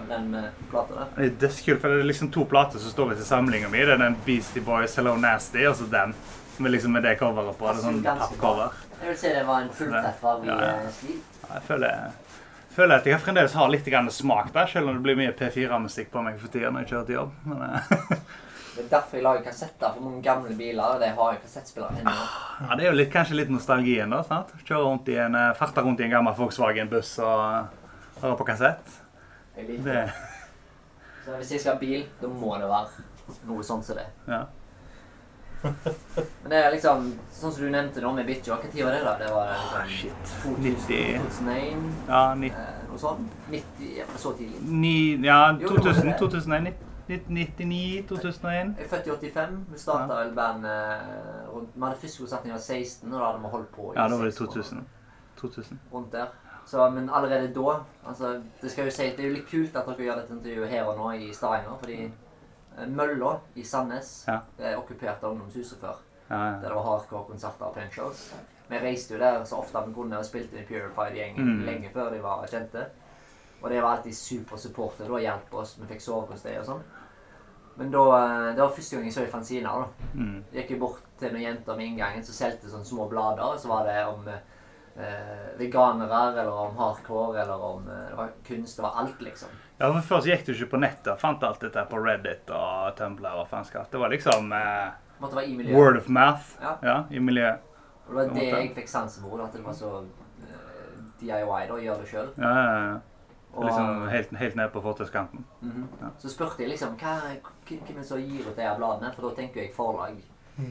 den 0.10 0.34
eh, 0.36 0.50
plata. 0.72 1.06
Det 1.16 1.30
er 1.30 1.36
dødskult, 1.46 1.82
for 1.82 1.94
det 1.94 2.02
er 2.02 2.10
liksom 2.10 2.32
to 2.34 2.46
plater 2.50 2.82
som 2.82 2.94
står 2.96 3.12
ved 3.14 3.22
til 3.22 3.30
samlinga 3.30 3.70
mi. 3.70 3.84
Det 3.86 3.96
er 3.96 4.02
den 4.02 4.18
Beastie 4.26 4.64
Boys 4.66 4.98
Hello 4.98 5.16
Nasty, 5.22 5.66
og 5.70 5.76
så 5.80 5.90
den. 5.92 6.16
Med 6.58 6.72
liksom 6.74 6.92
med 6.92 7.04
det 7.06 7.20
coveret 7.20 7.54
på. 7.60 7.68
Det 7.70 7.76
er 7.78 7.84
sånn 7.84 8.00
pappcover. 8.02 8.78
Jeg 8.98 9.12
vil 9.12 9.18
si 9.22 9.30
det 9.30 9.44
var 9.46 9.62
en 9.62 9.68
fulltreffer 9.78 10.40
i 10.42 10.48
Ja, 10.50 10.56
ja. 10.58 10.90
stil. 10.90 11.20
Ja, 11.44 11.52
Jeg 11.54 11.64
føler, 11.68 12.08
føler 12.74 12.96
at 12.98 13.06
jeg 13.06 13.20
fremdeles 13.22 13.54
har 13.54 13.70
litt 13.70 13.90
smak 14.16 14.50
der, 14.56 14.66
selv 14.66 14.90
om 14.90 14.96
det 14.98 15.04
blir 15.06 15.20
mye 15.20 15.36
P4-musikk 15.38 16.10
på 16.12 16.24
meg 16.26 16.40
for 16.42 16.50
tida 16.50 16.72
når 16.72 16.82
jeg 16.82 16.90
kjører 16.90 17.06
til 17.06 17.16
jobb. 17.16 17.32
Men, 17.46 17.62
Det 18.78 18.84
er 18.86 18.90
derfor 18.92 19.18
jeg 19.18 19.24
lager 19.26 19.44
kassetter 19.48 19.96
for 19.96 20.06
mange 20.06 20.22
gamle 20.22 20.54
biler. 20.58 20.84
og 20.84 21.02
De 21.02 21.10
har 21.18 21.34
jo 21.34 21.40
kassettspillere 21.42 22.04
ennå. 22.04 22.14
ja, 22.62 22.76
det 22.78 22.86
er 22.86 22.92
jo 22.92 22.98
litt, 23.00 23.12
kanskje 23.14 23.40
litt 23.40 23.50
nostalgien, 23.54 24.14
da. 24.14 24.22
sant? 24.28 24.54
Kjøre 24.68 24.84
rundt 24.86 25.10
i 25.10 25.18
en, 25.24 25.36
eh, 25.36 25.54
Farte 25.58 25.82
rundt 25.82 26.04
i 26.04 26.06
en 26.06 26.14
gammel 26.14 26.38
Volkswagen-buss 26.38 27.16
og 27.26 27.42
eh, 27.48 28.22
høre 28.22 28.38
på 28.38 28.48
kassett. 28.52 28.94
Jeg 29.58 29.66
liker 29.72 29.84
Det, 29.90 29.98
det. 30.06 30.14
Så 31.26 31.40
hvis 31.42 31.52
jeg 31.56 31.64
skal 31.66 31.74
ha 31.74 31.80
bil, 31.82 32.06
da 32.22 32.30
må 32.32 32.54
det 32.62 32.70
være 32.70 33.08
noe 33.50 33.66
sånn 33.66 33.84
som 33.84 33.98
det. 33.98 34.06
ja. 34.30 34.46
Men 35.64 36.52
det 36.52 36.58
er 36.62 36.68
liksom 36.72 37.08
Sånn 37.34 37.52
som 37.52 37.64
du 37.66 37.70
nevnte 37.74 38.02
nå 38.04 38.12
med. 38.14 38.30
Hva 38.46 38.58
tid 38.62 38.84
var 38.86 38.94
det, 38.94 39.02
da? 39.06 39.14
Det 39.20 39.30
var 39.34 39.50
liksom 39.52 39.80
oh, 39.82 39.90
shit. 39.90 40.34
2000, 40.44 40.64
90 40.64 41.26
2001? 41.26 41.88
Ja, 42.08 42.22
90. 42.38 42.62
Eh, 42.62 42.84
noe 42.92 43.02
sånt? 43.02 43.34
90, 43.50 43.90
ja, 43.98 44.06
så 44.22 44.34
tidlig. 44.38 44.62
ni, 44.70 44.94
ja 45.26 45.40
det 45.58 45.66
var 45.70 45.82
2000, 45.82 46.12
det. 46.12 46.16
2001, 46.22 46.87
1999, 47.08 48.08
2001. 48.10 48.76
Jeg 48.78 48.86
er 48.86 48.90
født 48.90 49.08
i 49.24 49.30
85. 49.32 49.60
Vi 49.72 49.80
starta 49.80 50.14
vel 50.20 50.34
band 50.36 50.66
eh, 50.66 51.48
rundt 51.54 51.70
Vi 51.76 51.82
hadde 51.86 51.96
første 52.02 52.20
konserten 52.24 52.50
da 52.50 52.54
jeg 52.54 52.58
var 52.60 52.66
16, 52.66 53.14
og 53.14 53.20
da 53.20 53.26
hadde 53.30 53.40
vi 53.46 53.52
holdt 53.54 53.72
på 53.76 53.86
i 53.94 53.96
Ja, 53.96 54.08
da 54.08 54.18
var 54.18 54.26
det 54.26 54.34
seks 54.34 54.50
2000. 54.54 54.86
2000. 55.42 55.80
Rundt 55.94 56.12
der. 56.12 56.28
Så, 56.68 56.90
men 56.90 57.10
allerede 57.10 57.54
da 57.56 57.78
altså, 58.08 58.42
Det 58.62 58.72
skal 58.72 58.86
jo 58.86 58.92
si, 58.92 59.04
det 59.04 59.20
er 59.24 59.30
jo 59.30 59.36
litt 59.38 59.48
kult 59.52 59.76
at 59.80 59.86
dere 59.88 60.04
gjør 60.10 60.20
dette 60.20 60.34
intervjuet 60.36 60.70
her 60.70 60.84
og 60.92 60.98
nå 61.00 61.12
i 61.16 61.32
Stavanger. 61.34 61.78
Fordi 61.80 61.98
eh, 62.04 62.88
Mølla 62.90 63.38
i 63.56 63.64
Sandnes 63.64 64.26
Ja. 64.28 64.40
det 64.58 64.66
er 64.74 64.78
okkupert 64.82 65.24
av 65.24 65.32
Ungdomshuset 65.32 65.80
før. 65.80 66.04
Ja, 66.30 66.36
Der 66.60 66.68
det 66.68 66.76
var 66.76 66.84
hardcore-konserter 66.84 67.66
og 67.70 67.74
punkshows. 67.80 68.34
Vi 68.70 68.76
reiste 68.84 69.14
jo 69.14 69.20
der 69.20 69.44
så 69.48 69.56
ofte 69.64 69.80
vi 69.88 69.94
kunne 69.96 70.18
og 70.20 70.26
spilte 70.26 70.56
med 70.56 70.68
Purified-gjengen 70.68 71.46
Mm. 71.56 71.66
lenge 71.66 71.90
før 71.94 72.10
de 72.12 72.20
var 72.24 72.44
kjente. 72.52 72.86
Og 73.62 73.70
det 73.70 73.82
var 73.82 73.96
alltid 73.98 74.14
super 74.16 74.58
supportive 74.58 75.14
og 75.14 75.20
hjalp 75.22 75.54
oss. 75.54 75.78
Vi 75.80 75.88
fikk 75.88 76.02
sove 76.02 76.28
hos 76.32 76.42
dem 76.42 76.60
og 76.60 76.66
sånn. 76.66 76.82
Men 77.78 77.92
da, 77.94 78.04
eh, 78.24 78.56
det 78.56 78.62
var 78.64 78.70
første 78.74 78.96
gang 78.96 79.06
jeg 79.06 79.14
så 79.14 79.24
i 79.28 79.32
fanzina. 79.32 79.70
da. 79.80 80.08
Mm. 80.18 80.44
Gikk 80.54 80.70
jeg 80.74 80.80
bort 80.82 81.02
til 81.20 81.32
noen 81.34 81.44
jenter 81.44 81.76
med 81.78 81.86
inngangen 81.92 82.24
som 82.26 82.34
solgte 82.34 82.70
sånne 82.72 82.86
små 82.86 83.08
blader. 83.10 83.44
og 83.54 83.60
Så 83.60 83.68
var 83.70 83.84
det 83.86 84.06
om 84.08 84.28
eh, 84.28 85.58
veganere, 85.60 86.22
eller 86.32 86.52
om 86.52 86.78
hardcore, 86.78 87.42
eller 87.42 87.64
om 87.64 87.88
eh, 87.90 88.10
Det 88.10 88.18
var 88.18 88.30
kunst. 88.48 88.78
Det 88.78 88.84
var 88.84 88.94
alt, 89.04 89.22
liksom. 89.22 89.50
Ja, 89.78 89.92
for 89.94 90.02
Først 90.16 90.28
gikk 90.28 90.46
du 90.46 90.54
ikke 90.54 90.72
på 90.72 90.80
nettet 90.82 91.20
fant 91.22 91.44
alt 91.44 91.62
dette 91.62 91.84
på 91.90 92.00
Reddit 92.02 92.50
og 92.50 92.96
Tumblr. 92.98 93.28
og 93.42 93.48
faenskap. 93.48 93.92
Det 93.92 94.00
var 94.00 94.10
liksom 94.10 94.52
eh, 94.52 95.44
i 95.44 95.54
miljøet. 95.58 95.76
word 95.78 95.98
of 95.98 96.08
mouth 96.10 96.58
Ja. 96.62 96.78
ja, 96.84 97.04
i 97.12 97.20
miljøet. 97.20 97.60
Og 98.08 98.16
det 98.16 98.16
var 98.16 98.34
det 98.40 98.48
jeg 98.48 98.74
fikk 98.76 98.88
sansen 98.90 99.24
for. 99.24 99.44
At 99.44 99.54
det 99.54 99.64
var 99.66 99.74
så 99.74 99.92
eh, 100.42 100.98
DIY, 101.22 101.68
da. 101.70 101.78
Gjør 101.78 102.02
det 102.02 102.10
sjøl. 102.10 102.34
Ja, 102.38 102.56
ja, 102.56 102.82
ja. 102.88 102.98
Og, 103.58 103.64
Liksom 103.66 104.08
helt, 104.10 104.34
helt 104.38 104.56
ned 104.56 104.70
på 104.74 104.82
fortauskanten. 104.82 105.46
Mhm. 105.62 105.88
Ja. 106.02 106.10
Så 106.20 106.30
spurte 106.30 106.62
jeg 106.62 106.70
liksom 106.70 106.98
hva, 106.98 107.16
hvem 107.70 108.04
som 108.04 108.22
gir 108.22 108.48
ut 108.48 108.56
de 108.56 108.66
her 108.66 108.78
bladene, 108.80 109.12
for 109.16 109.28
da 109.28 109.36
tenker 109.38 109.64
jeg 109.64 109.76
forlag, 109.76 110.20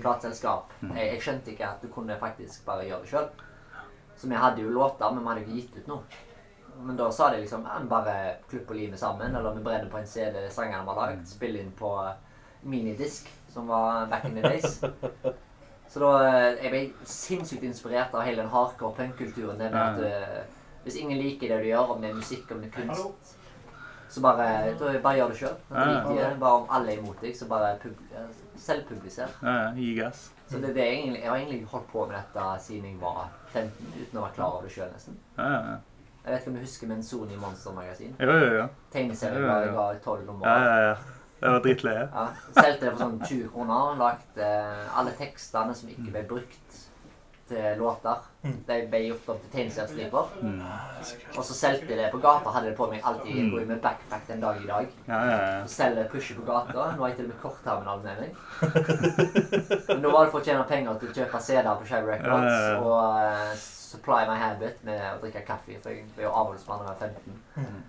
plateselskap. 0.02 0.72
Mm. 0.80 0.94
Jeg, 0.96 1.10
jeg 1.12 1.22
skjønte 1.22 1.52
ikke 1.52 1.68
at 1.68 1.82
du 1.84 1.90
kunne 1.92 2.18
faktisk 2.20 2.64
bare 2.66 2.88
gjøre 2.88 3.04
det 3.04 3.12
sjøl. 3.12 3.28
Så 4.16 4.30
vi 4.30 4.40
hadde 4.40 4.64
jo 4.64 4.72
låter, 4.72 5.12
men 5.12 5.22
vi 5.22 5.28
hadde 5.28 5.44
ikke 5.44 5.58
gitt 5.60 5.76
ut 5.80 5.90
noe. 5.92 6.22
Men 6.82 6.96
da 6.96 7.08
sa 7.12 7.30
de 7.32 7.40
liksom 7.40 7.64
bare 7.88 8.16
klipp 8.50 8.70
og 8.70 8.76
limet 8.76 9.00
sammen, 9.00 9.36
eller 9.36 9.54
vi 9.56 9.64
bredde 9.64 9.90
på 9.92 10.00
en 10.00 10.08
CD 10.08 10.42
sangene 10.52 10.82
vi 10.84 10.92
har 10.92 11.00
lagd, 11.00 11.24
spille 11.28 11.62
inn 11.62 11.72
på 11.76 11.92
eh, 12.02 12.16
minidisk, 12.68 13.30
som 13.52 13.68
var 13.70 14.06
back 14.10 14.24
in 14.28 14.36
the 14.36 14.42
days. 14.42 14.80
Så 15.92 16.02
da 16.02 16.10
eh, 16.26 16.64
Jeg 16.64 16.72
ble 16.72 17.08
sinnssykt 17.08 17.64
inspirert 17.64 18.14
av 18.14 18.26
hele 18.26 18.42
den 18.42 18.52
hardcore 18.52 18.96
punkkulturen. 18.98 19.60
Det 19.60 19.70
med 19.72 19.80
at 19.80 20.04
eh, 20.04 20.44
hvis 20.84 21.00
ingen 21.00 21.18
liker 21.18 21.50
det 21.50 21.62
du 21.64 21.70
gjør, 21.70 21.94
om 21.94 22.02
det 22.02 22.10
er 22.10 22.20
musikk, 22.20 22.50
om 22.52 22.60
det 22.62 22.68
er 22.70 22.76
kunst, 22.82 23.36
så 24.08 24.22
bare, 24.24 24.46
da 24.78 24.92
bare 25.02 25.16
gjør 25.18 25.32
det 25.32 25.38
sjøl. 25.40 25.56
Ja. 25.70 26.30
Bare 26.40 26.52
om 26.60 26.70
alle 26.70 26.92
er 26.94 27.00
imot 27.02 27.20
deg, 27.22 27.34
så 27.36 27.48
bare 27.50 27.74
pub 27.82 27.98
eh, 28.12 28.28
selvpubliser. 28.60 29.32
Ja, 29.42 29.56
ja, 29.64 29.72
gi 29.76 29.90
gass. 29.98 30.30
Så 30.46 30.60
det, 30.62 30.74
det 30.76 30.82
er 30.84 30.92
egentlig, 30.92 31.20
jeg 31.22 31.30
har 31.30 31.36
egentlig 31.40 31.64
holdt 31.72 31.88
på 31.90 32.06
med 32.06 32.16
dette 32.16 32.46
siden 32.62 32.86
jeg 32.92 33.00
var 33.02 33.26
15, 33.50 33.92
uten 33.98 34.20
å 34.20 34.24
være 34.28 34.36
klar 34.38 34.54
over 34.54 34.68
det 34.68 34.72
sjøl, 34.76 34.88
nesten. 34.94 35.18
Ja, 35.38 35.50
ja, 35.50 35.60
ja. 35.74 35.76
Jeg 36.26 36.32
vet 36.32 36.40
ikke 36.40 36.50
om 36.50 36.56
du 36.56 36.60
husker 36.64 36.88
Menzoni 36.90 37.36
Monster-magasin? 37.38 38.16
Jo, 38.18 38.32
jo, 38.32 38.46
jo. 38.60 38.64
Tegneserien 38.90 39.42
Ja, 39.42 39.46
ja, 39.46 39.52
der 39.52 39.60
ja. 39.60 39.66
jeg 39.66 39.76
ga 39.76 40.04
tolv 40.04 40.24
nummer. 40.26 40.48
Ja, 40.48 40.64
ja, 40.64 40.88
ja. 40.88 40.96
Det 41.40 41.50
var 41.52 41.60
drittleie. 41.66 42.06
Ja, 42.08 42.24
Solgte 42.56 42.86
det 42.86 42.90
for 42.94 43.02
sånn 43.04 43.18
20 43.20 43.50
kroner. 43.52 43.92
Lagt 44.00 44.38
eh, 44.40 44.98
alle 44.98 45.12
tekstene 45.18 45.74
som 45.76 45.90
ikke 45.92 46.08
ble 46.14 46.22
brukt 46.32 46.78
til 47.48 47.78
låter. 47.78 48.24
De 48.42 48.76
ble 48.90 49.00
gjort 49.08 49.28
om 49.32 49.38
til 49.42 49.52
tegneseriestriper. 49.52 50.32
Mm. 50.42 50.60
Og 51.36 51.44
så 51.44 51.54
solgte 51.54 51.88
jeg 51.90 51.98
det 51.98 52.10
på 52.12 52.20
gata. 52.22 52.52
Hadde 52.54 52.70
det 52.70 52.76
på 52.78 52.88
meg 52.90 53.04
alltid. 53.04 53.32
Jeg 53.34 53.50
går 53.52 53.62
jo 53.62 53.70
med 53.70 53.80
backpack 53.82 54.28
den 54.28 54.42
dag 54.42 54.60
i 54.62 54.68
dag. 54.68 54.92
Ja, 55.08 55.20
ja, 55.30 55.38
ja. 55.38 55.62
Så 55.66 55.74
selger 55.74 56.02
jeg 56.02 56.10
pusher 56.12 56.38
på 56.38 56.46
gata. 56.46 56.90
Nå 56.96 57.02
har 57.04 57.12
jeg 57.12 57.16
til 57.16 57.28
og 57.28 57.32
med 57.32 57.40
kortterminal 57.42 58.04
med 58.04 58.22
meg. 58.22 58.30
Men 59.88 60.04
da 60.04 60.12
var 60.14 60.28
det 60.28 60.34
for 60.34 60.40
å 60.40 60.44
tjene 60.46 60.68
penger 60.70 61.00
til 61.00 61.10
å 61.10 61.16
kjøpe 61.20 61.42
CD-er 61.48 61.80
på 61.80 61.90
Shag 61.90 62.08
Records 62.12 62.30
Ja, 62.30 62.54
ja, 62.54 62.70
ja. 62.70 62.78
og 62.84 63.02
uh, 63.16 63.66
supply 63.96 64.22
my 64.30 64.38
habit 64.42 64.86
med 64.86 65.02
å 65.10 65.18
drikke 65.24 65.44
kaffe. 65.48 65.80
For 65.82 65.94
jeg 65.94 66.06
ble 66.14 66.28
jo 66.28 66.36
avholdsmann 66.44 66.86
da 66.86 66.94
jeg 66.94 66.94
var 66.94 67.66
15. 67.66 67.82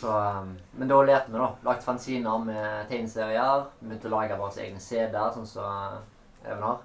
Så, 0.00 0.10
um, 0.10 0.56
men 0.80 0.90
da 0.90 1.04
lærte 1.04 1.32
vi, 1.32 1.38
da. 1.40 1.52
Lagt 1.68 1.84
fanziner 1.86 2.48
med 2.48 2.90
tegneserier. 2.90 3.70
Begynte 3.80 4.10
å 4.10 4.16
lage 4.18 4.40
våre 4.40 4.66
egne 4.66 4.82
CD-er, 4.82 5.30
sånn 5.36 5.48
som 5.48 5.62
så 5.68 6.02
Even 6.44 6.62
har. 6.62 6.78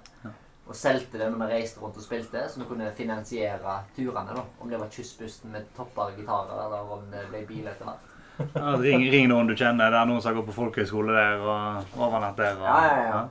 Ja. 0.70 0.74
Og 0.74 0.76
solgte 0.78 1.18
det 1.18 1.26
når 1.32 1.40
vi 1.42 1.46
reiste 1.50 1.80
rundt 1.82 1.96
og 1.98 2.04
spilte, 2.04 2.44
så 2.46 2.60
vi 2.60 2.66
kunne 2.68 2.92
finansiere 2.94 3.72
turene. 3.96 4.34
da. 4.36 4.44
Om 4.62 4.70
det 4.70 4.78
var 4.78 4.86
Kystbussen 4.94 5.50
med 5.50 5.66
topper 5.76 6.12
gitarer, 6.16 6.54
eller 6.66 6.92
om 6.94 7.02
det 7.10 7.24
ble 7.32 7.40
bil 7.48 7.66
etter 7.66 7.88
hvert. 7.88 8.06
Ja, 8.54 8.76
ring, 8.78 9.02
ring 9.10 9.26
noen 9.28 9.50
du 9.50 9.56
kjenner. 9.56 9.90
Det 9.90 9.98
er 9.98 10.06
noen 10.06 10.22
som 10.22 10.30
har 10.30 10.38
gått 10.38 10.46
på 10.52 10.54
folkehøyskole 10.60 11.12
der 11.16 11.42
og 11.42 11.98
overnatt 11.98 12.38
der. 12.38 12.54
Og, 12.60 12.68
Ja, 12.68 12.84
ja, 12.86 13.02
ja. 13.08 13.28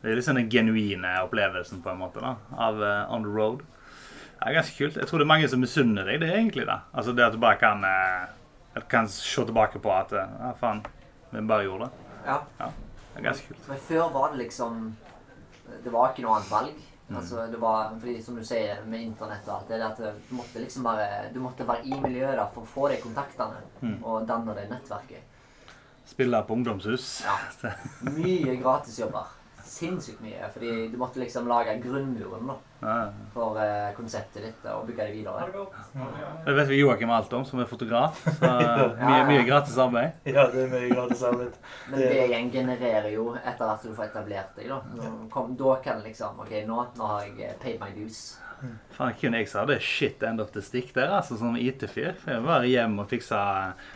Det 0.00 0.12
er 0.12 0.20
liksom 0.20 0.38
den 0.38 0.48
genuine 0.48 1.16
opplevelsen 1.24 1.82
på 1.82 1.90
en 1.90 1.98
måte 1.98 2.22
da, 2.22 2.36
av 2.54 2.78
uh, 2.78 3.12
On 3.12 3.26
the 3.26 3.32
Road. 3.34 3.64
Det 4.38 4.46
er 4.46 4.54
ganske 4.60 4.76
kult. 4.78 4.96
Jeg 5.02 5.10
tror 5.10 5.18
det 5.18 5.26
er 5.26 5.32
mange 5.34 5.48
som 5.50 5.60
misunner 5.60 6.06
deg 6.06 6.20
det, 6.22 6.30
egentlig. 6.36 6.66
da. 6.70 6.78
Altså 6.94 7.12
Det 7.12 7.24
at 7.26 7.34
du 7.34 7.40
bare 7.42 7.58
kan, 7.58 7.82
uh, 7.82 8.84
kan 8.88 9.08
se 9.10 9.44
tilbake 9.44 9.82
på 9.82 9.90
at 9.90 10.14
eh, 10.14 10.30
Ja, 10.38 10.52
faen, 10.60 10.84
vi 11.34 11.42
bare 11.42 11.66
gjorde 11.66 11.88
det. 11.90 12.06
Ja. 12.30 12.38
Det 12.62 13.18
er 13.18 13.26
ganske 13.26 13.50
kult. 13.50 13.66
Men 13.68 13.78
før 13.88 14.12
var 14.14 14.30
det 14.30 14.44
liksom 14.44 14.96
Det 15.84 15.92
var 15.92 16.12
ikke 16.12 16.22
noe 16.26 16.36
annet 16.38 16.50
valg. 16.50 16.84
Mm. 17.08 17.16
Altså, 17.16 17.46
det 17.50 17.56
var, 17.60 17.94
fordi 18.00 18.22
Som 18.22 18.36
du 18.36 18.44
sier 18.44 18.82
med 18.84 19.00
internett 19.00 19.46
og 19.48 19.54
alt 19.54 19.68
det, 19.68 19.78
er 19.80 19.86
at 19.86 19.96
du 20.28 20.34
måtte 20.36 20.60
liksom 20.60 20.82
bare 20.84 21.30
Du 21.32 21.40
måtte 21.40 21.64
være 21.66 21.86
i 21.88 22.00
miljøet 22.02 22.36
da, 22.36 22.44
for 22.52 22.62
å 22.62 22.72
få 22.74 22.88
de 22.92 22.98
kontaktene 23.00 23.62
Mm. 23.80 24.04
og 24.04 24.26
danne 24.28 24.54
det 24.54 24.68
nettverket. 24.70 25.22
Spille 26.08 26.42
på 26.42 26.54
ungdomshus. 26.56 27.22
Ja. 27.24 27.70
Mye 28.02 28.56
gratisjobber. 28.60 29.26
Sinnssykt 29.64 30.20
mye. 30.24 30.48
Fordi 30.52 30.88
du 30.92 30.96
måtte 30.98 31.20
liksom 31.20 31.46
lage 31.48 31.74
grunnmuren 31.82 32.46
da, 32.48 32.54
for 33.34 33.58
eh, 33.58 33.88
konseptet 33.96 34.44
ditt 34.44 34.66
og 34.70 34.86
bygge 34.86 35.08
det 35.08 35.14
videre. 35.16 35.48
Det 36.46 36.54
vet 36.54 36.68
vi 36.70 36.78
Joakim 36.78 37.10
alt 37.10 37.32
om, 37.34 37.44
som 37.44 37.62
er 37.62 37.66
fotograf. 37.70 38.20
Så 38.38 38.50
eh, 38.52 38.82
mye, 39.02 39.22
mye 39.26 39.44
gratis 39.48 39.78
arbeid. 39.82 40.18
Ja, 40.28 40.46
det 40.52 40.66
er 40.66 40.72
mye 40.72 40.90
gratis 40.92 41.24
arbeid. 41.26 41.58
Men 41.90 42.04
det 42.04 42.26
igjen 42.28 42.52
genererer 42.54 43.10
jo 43.14 43.32
etter 43.38 43.72
at 43.72 43.86
du 43.86 43.90
får 43.96 44.10
etablert 44.10 44.58
deg. 44.58 44.70
Da 44.70 45.10
kom, 45.32 45.56
Da 45.58 45.78
kan 45.84 46.04
liksom 46.06 46.38
Ok, 46.44 46.54
nå, 46.68 46.84
nå 46.98 47.10
har 47.14 47.26
jeg 47.26 47.56
paid 47.62 47.80
my 47.82 47.90
dues. 47.96 48.38
Faen, 48.96 49.14
kunne 49.20 49.38
jeg 49.38 49.48
sa 49.50 49.62
det 49.68 49.76
shit 49.84 50.22
end 50.26 50.40
of 50.42 50.50
the 50.54 50.62
stick 50.62 50.88
der, 50.94 51.12
altså, 51.20 51.36
som 51.38 51.54
IT-fyr. 51.56 52.14
Jeg 52.26 52.42
var 52.42 52.64
hjemme 52.66 53.04
og 53.04 53.08
fiksa 53.10 53.40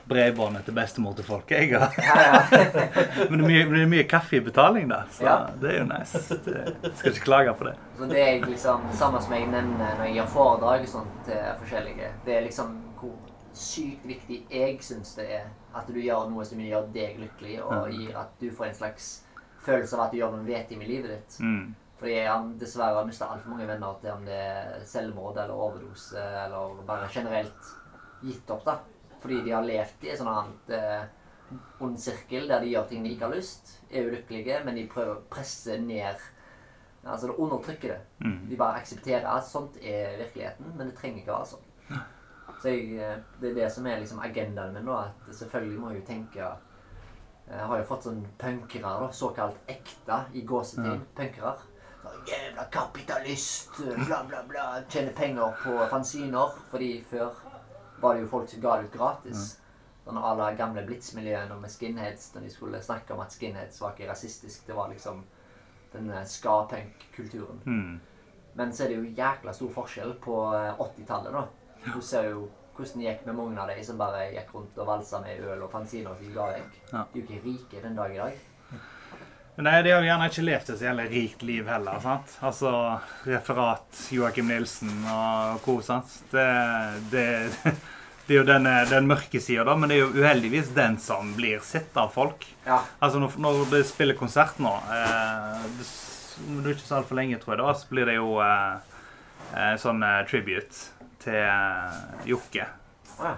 bredbåndet 0.08 0.64
til 0.68 0.76
bestemor 0.76 1.16
til 1.18 1.26
folket, 1.26 1.72
jeg. 1.72 1.80
Men 3.30 3.40
det 3.40 3.44
er 3.44 3.48
mye, 3.48 3.64
det 3.72 3.82
er 3.82 3.90
mye 3.90 4.06
kaffe 4.10 4.36
i 4.38 4.40
betaling, 4.44 4.88
da. 4.92 5.02
Så 5.10 5.24
Ja. 5.26 5.36
det 5.60 5.72
er 5.74 5.78
jo 5.80 5.88
nice. 5.90 6.38
Det, 6.44 6.94
skal 6.94 7.12
ikke 7.12 7.24
klage 7.24 7.54
på 7.58 7.64
det. 7.64 7.74
Så 7.98 8.06
det 8.10 8.22
er 8.28 8.46
liksom 8.46 8.86
samme 8.92 9.22
som 9.22 9.34
jeg 9.34 9.46
nevner 9.50 9.98
når 9.98 10.04
jeg 10.06 10.14
gjør 10.20 10.30
foredrag 10.36 10.86
og 10.86 10.88
sånt 10.88 11.18
til 11.26 11.42
forskjellige. 11.64 12.12
Det 12.26 12.36
er 12.36 12.46
liksom 12.46 12.78
hvor 13.00 13.18
sykt 13.52 14.06
viktig 14.08 14.44
jeg 14.50 14.78
syns 14.80 15.14
det 15.18 15.26
er 15.40 15.50
at 15.76 15.88
du 15.88 15.98
gjør 16.00 16.30
noe 16.30 16.44
som 16.46 16.60
gjør 16.60 16.86
deg 16.94 17.18
lykkelig, 17.20 17.58
og 17.64 17.90
gir 17.92 18.16
at 18.16 18.32
du 18.40 18.50
får 18.54 18.70
en 18.70 18.74
slags 18.74 19.10
følelse 19.66 19.96
av 19.96 20.06
at 20.06 20.12
du 20.14 20.18
gjør 20.20 20.36
noe 20.36 20.46
vettig 20.46 20.78
med 20.78 20.88
livet 20.88 21.10
ditt. 21.16 21.36
Mm. 21.40 21.74
Fordi 22.02 22.14
har 22.26 22.46
dessverre 22.58 23.04
mista 23.06 23.28
altfor 23.30 23.52
mange 23.54 23.68
venner 23.68 23.98
til 24.02 24.10
om 24.10 24.24
det 24.26 24.34
er 24.42 24.86
selvmord 24.90 25.36
eller 25.38 25.54
overdose 25.54 26.18
eller 26.18 26.80
bare 26.88 27.10
generelt 27.14 27.68
gitt 28.22 28.50
opp, 28.50 28.64
da. 28.66 28.78
Fordi 29.22 29.38
de 29.46 29.52
har 29.54 29.62
levd 29.62 30.02
i 30.02 30.10
en 30.10 30.18
sånn 30.18 30.30
annet 30.32 30.72
eh, 30.74 31.04
ond 31.86 32.00
sirkel 32.02 32.48
der 32.50 32.64
de 32.64 32.72
gjør 32.72 32.88
ting 32.90 33.06
de 33.06 33.12
ikke 33.14 33.28
har 33.28 33.36
lyst, 33.36 33.76
er 33.90 34.08
ulykkelige, 34.08 34.62
men 34.66 34.80
de 34.80 34.88
prøver 34.90 35.14
å 35.14 35.26
presse 35.30 35.78
ned 35.78 36.30
Altså 37.02 37.26
det 37.26 37.34
undertrykker 37.42 37.88
det. 37.90 38.02
Mm. 38.22 38.34
De 38.46 38.56
bare 38.60 38.78
aksepterer 38.78 39.24
at 39.26 39.42
sånt 39.42 39.74
er 39.82 40.20
virkeligheten, 40.20 40.68
men 40.76 40.86
det 40.86 40.94
trenger 40.94 41.18
ikke 41.18 41.32
være 41.32 41.48
sånn. 41.50 41.64
Så 42.62 42.70
jeg, 42.70 42.92
eh, 43.02 43.16
det 43.40 43.48
er 43.48 43.56
det 43.56 43.70
som 43.74 43.88
er 43.90 43.98
liksom 43.98 44.20
agendaen 44.22 44.76
min, 44.76 44.86
nå, 44.86 44.94
At 44.94 45.34
selvfølgelig 45.34 45.80
må 45.80 45.90
jeg 45.90 45.98
jo 45.98 46.06
tenke 46.06 46.50
Jeg 47.48 47.66
har 47.66 47.80
jo 47.80 47.88
fått 47.88 48.06
sånn 48.06 48.20
punkere, 48.38 48.92
da, 49.02 49.08
såkalt 49.10 49.58
ekte 49.66 50.20
i 50.38 50.44
gåsetegn 50.46 51.02
punkere. 51.18 51.56
Jævla 52.26 52.64
kapitalist, 52.70 53.76
bla, 54.06 54.22
bla, 54.28 54.42
bla. 54.48 54.66
Tjener 54.88 55.12
penger 55.12 55.58
på 55.64 55.74
fanziner. 55.90 56.54
Fordi 56.70 56.92
før 57.10 57.32
var 58.00 58.14
det 58.14 58.24
jo 58.24 58.30
folk 58.32 58.50
som 58.50 58.62
ga 58.62 58.76
det 58.78 58.88
ut 58.88 58.96
gratis. 58.96 59.50
Sånn 60.02 60.18
à 60.18 60.32
la 60.34 60.48
gamle 60.58 60.82
Blitz-miljøene 60.86 61.54
med 61.62 61.70
skinheads, 61.70 62.32
når 62.34 62.46
de 62.46 62.50
skulle 62.50 62.80
snakke 62.82 63.14
om 63.14 63.20
at 63.22 63.34
skinheads 63.34 63.78
var 63.80 63.92
ikke 63.94 64.08
rasistisk. 64.10 64.64
Det 64.66 64.74
var 64.74 64.90
liksom 64.90 65.22
denne 65.92 66.24
ska-punk-kulturen. 66.26 67.60
Mm. 67.66 68.00
Men 68.58 68.72
så 68.72 68.84
er 68.84 68.92
det 68.92 68.96
jo 68.98 69.12
jækla 69.20 69.54
stor 69.54 69.70
forskjell 69.76 70.16
på 70.24 70.40
eh, 70.56 70.80
80-tallet, 70.82 71.36
da. 71.36 71.92
Du 71.94 72.00
ser 72.02 72.32
jo 72.32 72.48
hvordan 72.76 73.02
det 73.02 73.06
gikk 73.06 73.26
med 73.28 73.36
mange 73.36 73.60
av 73.60 73.70
de 73.70 73.84
som 73.84 73.98
bare 74.00 74.26
gikk 74.32 74.54
rundt 74.56 74.78
og 74.80 74.88
valsa 74.88 75.20
med 75.22 75.44
øl 75.44 75.62
og 75.66 75.70
fanziner 75.70 76.10
og. 76.10 76.22
Ja. 76.92 77.04
De 77.12 77.20
er 77.20 77.20
jo 77.20 77.22
ikke 77.22 77.42
rike 77.44 77.82
den 77.84 77.96
dag 77.96 78.14
i 78.14 78.18
dag. 78.18 78.40
Nei, 79.60 79.82
de 79.84 79.90
har 79.92 80.00
gjerne 80.00 80.26
ikke 80.30 80.42
levd 80.46 80.70
et 80.72 80.78
så 80.80 80.86
jævlig 80.86 81.04
rikt 81.12 81.42
liv 81.44 81.66
heller. 81.68 81.98
sant? 82.00 82.36
Altså 82.40 82.70
referat 83.28 83.98
Joakim 84.14 84.48
Nilsen 84.48 85.02
og 85.04 85.58
co. 85.64 85.74
sant? 85.84 86.08
Det, 86.30 86.46
det, 87.12 87.26
det 88.26 88.32
er 88.32 88.38
jo 88.38 88.46
den, 88.48 88.68
den 88.88 89.10
mørke 89.10 89.42
sida, 89.44 89.66
da, 89.68 89.74
men 89.76 89.92
det 89.92 89.98
er 89.98 90.06
jo 90.06 90.22
uheldigvis 90.22 90.70
den 90.72 90.96
som 91.02 91.34
blir 91.36 91.60
sett 91.66 91.92
av 92.00 92.14
folk. 92.14 92.46
Ja. 92.64 92.80
Altså 92.98 93.20
når, 93.20 93.36
når 93.44 93.60
det 93.74 93.82
spiller 93.90 94.16
konsert 94.16 94.56
nå 94.62 94.72
eh, 94.72 95.68
Om 96.48 96.62
er 96.62 96.72
ikke 96.72 96.86
så 96.86 97.02
altfor 97.02 97.20
lenge, 97.20 97.36
tror 97.42 97.52
jeg, 97.52 97.60
da, 97.60 97.74
så 97.76 97.92
blir 97.92 98.08
det 98.08 98.16
jo 98.16 98.38
eh, 98.40 98.96
eh, 99.52 99.74
sånn 99.84 100.00
eh, 100.06 100.22
tribute 100.32 100.88
til 101.22 101.36
eh, 101.42 102.00
Jokke. 102.32 102.70
Ja. 103.20 103.36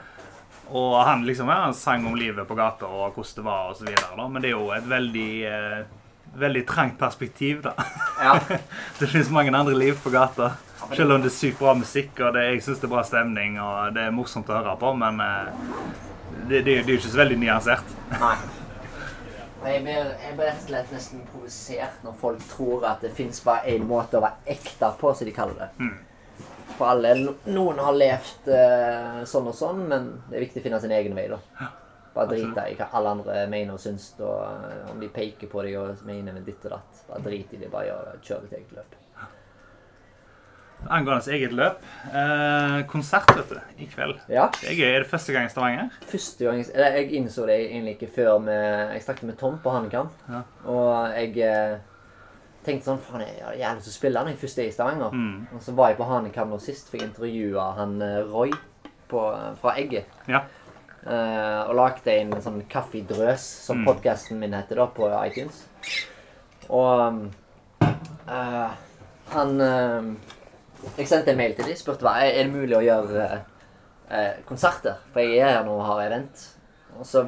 Og 0.70 0.94
han 1.04 1.26
liksom 1.26 1.50
ja, 1.50 1.58
han 1.66 1.74
sang 1.76 2.06
om 2.06 2.14
livet 2.16 2.46
på 2.48 2.56
gata 2.56 2.86
og 2.86 3.18
hvordan 3.18 3.34
det 3.82 3.98
var 3.98 4.16
da. 4.22 4.28
Men 4.30 4.40
det 4.46 4.52
er 4.52 4.54
jo 4.54 4.70
et 4.78 4.86
veldig 4.88 5.28
eh, 5.50 6.00
veldig 6.38 6.64
trangt 6.68 6.98
perspektiv, 6.98 7.62
da. 7.62 7.74
ja. 8.20 8.38
Det 8.98 9.06
finnes 9.06 9.30
mange 9.30 9.54
andre 9.56 9.76
liv 9.76 9.98
på 10.02 10.10
gata. 10.14 10.54
Selv 10.92 11.14
om 11.14 11.22
det 11.22 11.30
er 11.30 11.36
sykt 11.36 11.58
bra 11.58 11.72
musikk 11.78 12.18
og 12.20 12.34
det, 12.36 12.42
jeg 12.50 12.64
synes 12.66 12.82
det 12.82 12.88
er 12.88 12.92
bra 12.92 13.04
stemning 13.06 13.54
og 13.62 13.94
det 13.96 14.02
er 14.04 14.12
morsomt 14.12 14.50
å 14.52 14.58
høre 14.58 14.74
på, 14.80 14.90
men 15.00 15.22
eh, 15.24 15.46
det, 16.44 16.60
det, 16.60 16.64
det 16.66 16.76
er 16.82 16.92
jo 16.92 16.98
ikke 17.00 17.14
så 17.14 17.22
veldig 17.22 17.38
nyansert. 17.40 17.94
Nei. 18.18 18.36
Jeg 19.64 19.80
blir, 19.80 20.10
jeg 20.20 20.34
blir 20.36 20.50
rett 20.50 20.58
og 20.60 20.66
slett 20.68 20.90
nesten 20.92 21.22
provosert 21.30 22.02
når 22.04 22.16
folk 22.20 22.42
tror 22.50 22.84
at 22.90 23.04
det 23.04 23.14
fins 23.16 23.40
bare 23.46 23.72
én 23.72 23.86
måte 23.88 24.18
å 24.18 24.24
være 24.24 24.58
ekte 24.58 24.90
på, 25.00 25.14
som 25.16 25.28
de 25.28 25.32
kaller 25.32 25.62
det. 25.62 25.70
Mm. 25.80 25.94
For 26.74 26.90
alle, 26.90 27.14
Noen 27.48 27.80
har 27.80 27.96
levd 27.96 28.50
eh, 28.52 29.22
sånn 29.30 29.48
og 29.48 29.56
sånn, 29.56 29.80
men 29.88 30.10
det 30.28 30.36
er 30.36 30.44
viktig 30.44 30.60
å 30.60 30.66
finne 30.66 30.82
sin 30.82 30.92
egen 30.92 31.16
vei. 31.16 31.30
da. 31.32 31.70
Bare 32.14 32.30
drite 32.30 32.66
i 32.70 32.76
hva 32.78 32.90
alle 32.94 33.14
andre 33.16 33.38
mener 33.50 33.74
og 33.74 33.82
syns. 33.82 34.12
Og 34.20 34.42
eh, 34.44 34.90
om 34.92 35.00
de 35.02 35.10
peker 35.12 35.50
på 35.50 35.64
deg 35.66 35.78
og 35.80 36.04
mener 36.06 36.36
med 36.36 36.46
ditt 36.46 36.62
og 36.68 36.76
datt. 36.76 37.06
Bare 37.08 37.24
drit 37.26 37.54
i 37.56 37.62
det. 37.62 37.72
Bare 37.72 37.90
gjør, 37.90 38.20
kjør 38.22 38.44
ditt 38.46 38.60
eget 38.60 38.76
løp. 38.76 39.00
Angående 40.90 41.32
eget 41.32 41.52
løp. 41.56 41.80
Eh, 42.12 42.82
konsert, 42.90 43.30
vet 43.36 43.54
du, 43.54 43.60
i 43.80 43.86
kveld. 43.88 44.18
Ja. 44.28 44.50
Det 44.60 44.72
er 44.72 44.76
gøy. 44.76 44.90
Er 44.90 45.04
det 45.04 45.08
første 45.10 45.32
gang 45.32 45.48
i 45.48 45.52
Stavanger? 45.52 45.96
Første 46.10 46.44
gang 46.44 46.60
eller, 46.60 46.98
Jeg 46.98 47.12
innså 47.12 47.46
det 47.48 47.56
egentlig 47.70 47.96
ikke 47.96 48.12
før 48.14 48.38
med, 48.38 48.92
jeg 48.92 49.02
snakket 49.02 49.22
med 49.30 49.38
Tom 49.40 49.58
på 49.64 49.70
Hannekam. 49.70 50.10
Ja. 50.28 50.42
Og 50.68 51.16
jeg 51.16 51.38
eh, 51.48 51.78
tenkte 52.64 52.90
sånn 52.90 53.00
Faen, 53.04 53.24
jeg 53.24 53.40
har 53.44 53.56
jævlig 53.56 53.80
lyst 53.80 53.88
til 53.88 53.94
å 53.94 53.98
spille 53.98 54.24
når 54.24 54.34
jeg 54.34 54.42
først 54.44 54.60
er 54.60 54.68
i 54.68 54.74
Stavanger. 54.76 55.16
Mm. 55.16 55.40
Og 55.56 55.64
så 55.64 55.76
var 55.78 55.92
jeg 55.92 56.00
på 56.00 56.10
Hanekam 56.10 56.52
nå 56.52 56.60
sist, 56.62 56.92
fikk 56.92 57.06
intervjua 57.08 57.70
han 57.80 57.96
eh, 58.04 58.20
Roy 58.28 58.52
på, 59.08 59.24
fra 59.60 59.76
Egget. 59.80 60.20
Ja. 60.28 60.44
Eh, 61.04 61.60
og 61.68 61.74
lagde 61.76 62.12
en 62.16 62.30
sånn 62.40 62.62
kaffedrøs, 62.70 63.42
som 63.66 63.82
Mm. 63.82 63.84
podkasten 63.90 64.38
min 64.40 64.54
heter, 64.56 64.76
da, 64.76 64.86
på 64.86 65.08
iTunes. 65.26 65.66
Og 66.70 67.28
uh, 68.30 68.70
han 69.34 69.60
uh, 69.60 70.14
Jeg 70.96 71.08
sendte 71.08 71.30
en 71.30 71.36
mail 71.36 71.54
til 71.54 71.66
dem 71.66 71.76
spurte 71.76 72.04
hva, 72.04 72.14
er 72.24 72.44
det 72.44 72.52
mulig 72.52 72.76
å 72.76 72.84
gjøre 72.84 73.42
konserter. 74.48 74.96
For 75.12 75.20
jeg 75.20 75.40
er 75.40 75.58
her 75.58 75.64
nå 75.64 75.76
og 75.78 75.84
har 75.84 76.06
event. 76.06 76.44
Og 76.98 77.06
så 77.08 77.26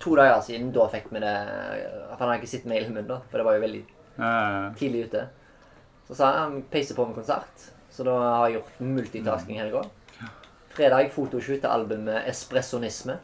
To 0.00 0.14
dager 0.14 0.40
siden, 0.44 0.68
da 0.70 0.84
fikk 0.92 1.08
vi 1.10 1.18
det 1.18 1.32
For 2.12 2.20
han 2.20 2.28
har 2.28 2.36
ikke 2.38 2.50
sett 2.50 2.66
mailen 2.68 2.92
min, 2.94 3.08
da, 3.08 3.16
for 3.30 3.40
det 3.40 3.46
var 3.46 3.56
jo 3.56 3.64
veldig 3.64 3.84
tidlig 4.78 5.06
ute. 5.08 5.24
Så 6.06 6.14
sa 6.14 6.32
han 6.44 6.60
peiser 6.70 6.94
på 6.94 7.06
med 7.08 7.16
konsert. 7.16 7.70
Så 7.90 8.04
da 8.04 8.14
har 8.20 8.48
jeg 8.48 8.60
gjort 8.60 8.80
multitasking 8.80 9.58
her 9.58 9.72
i 9.72 9.74
går. 9.74 9.88
Fredag 10.76 11.10
fotoshoot 11.14 11.62
til 11.62 11.70
albumet 11.72 12.26
Espressonisme. 12.28 13.16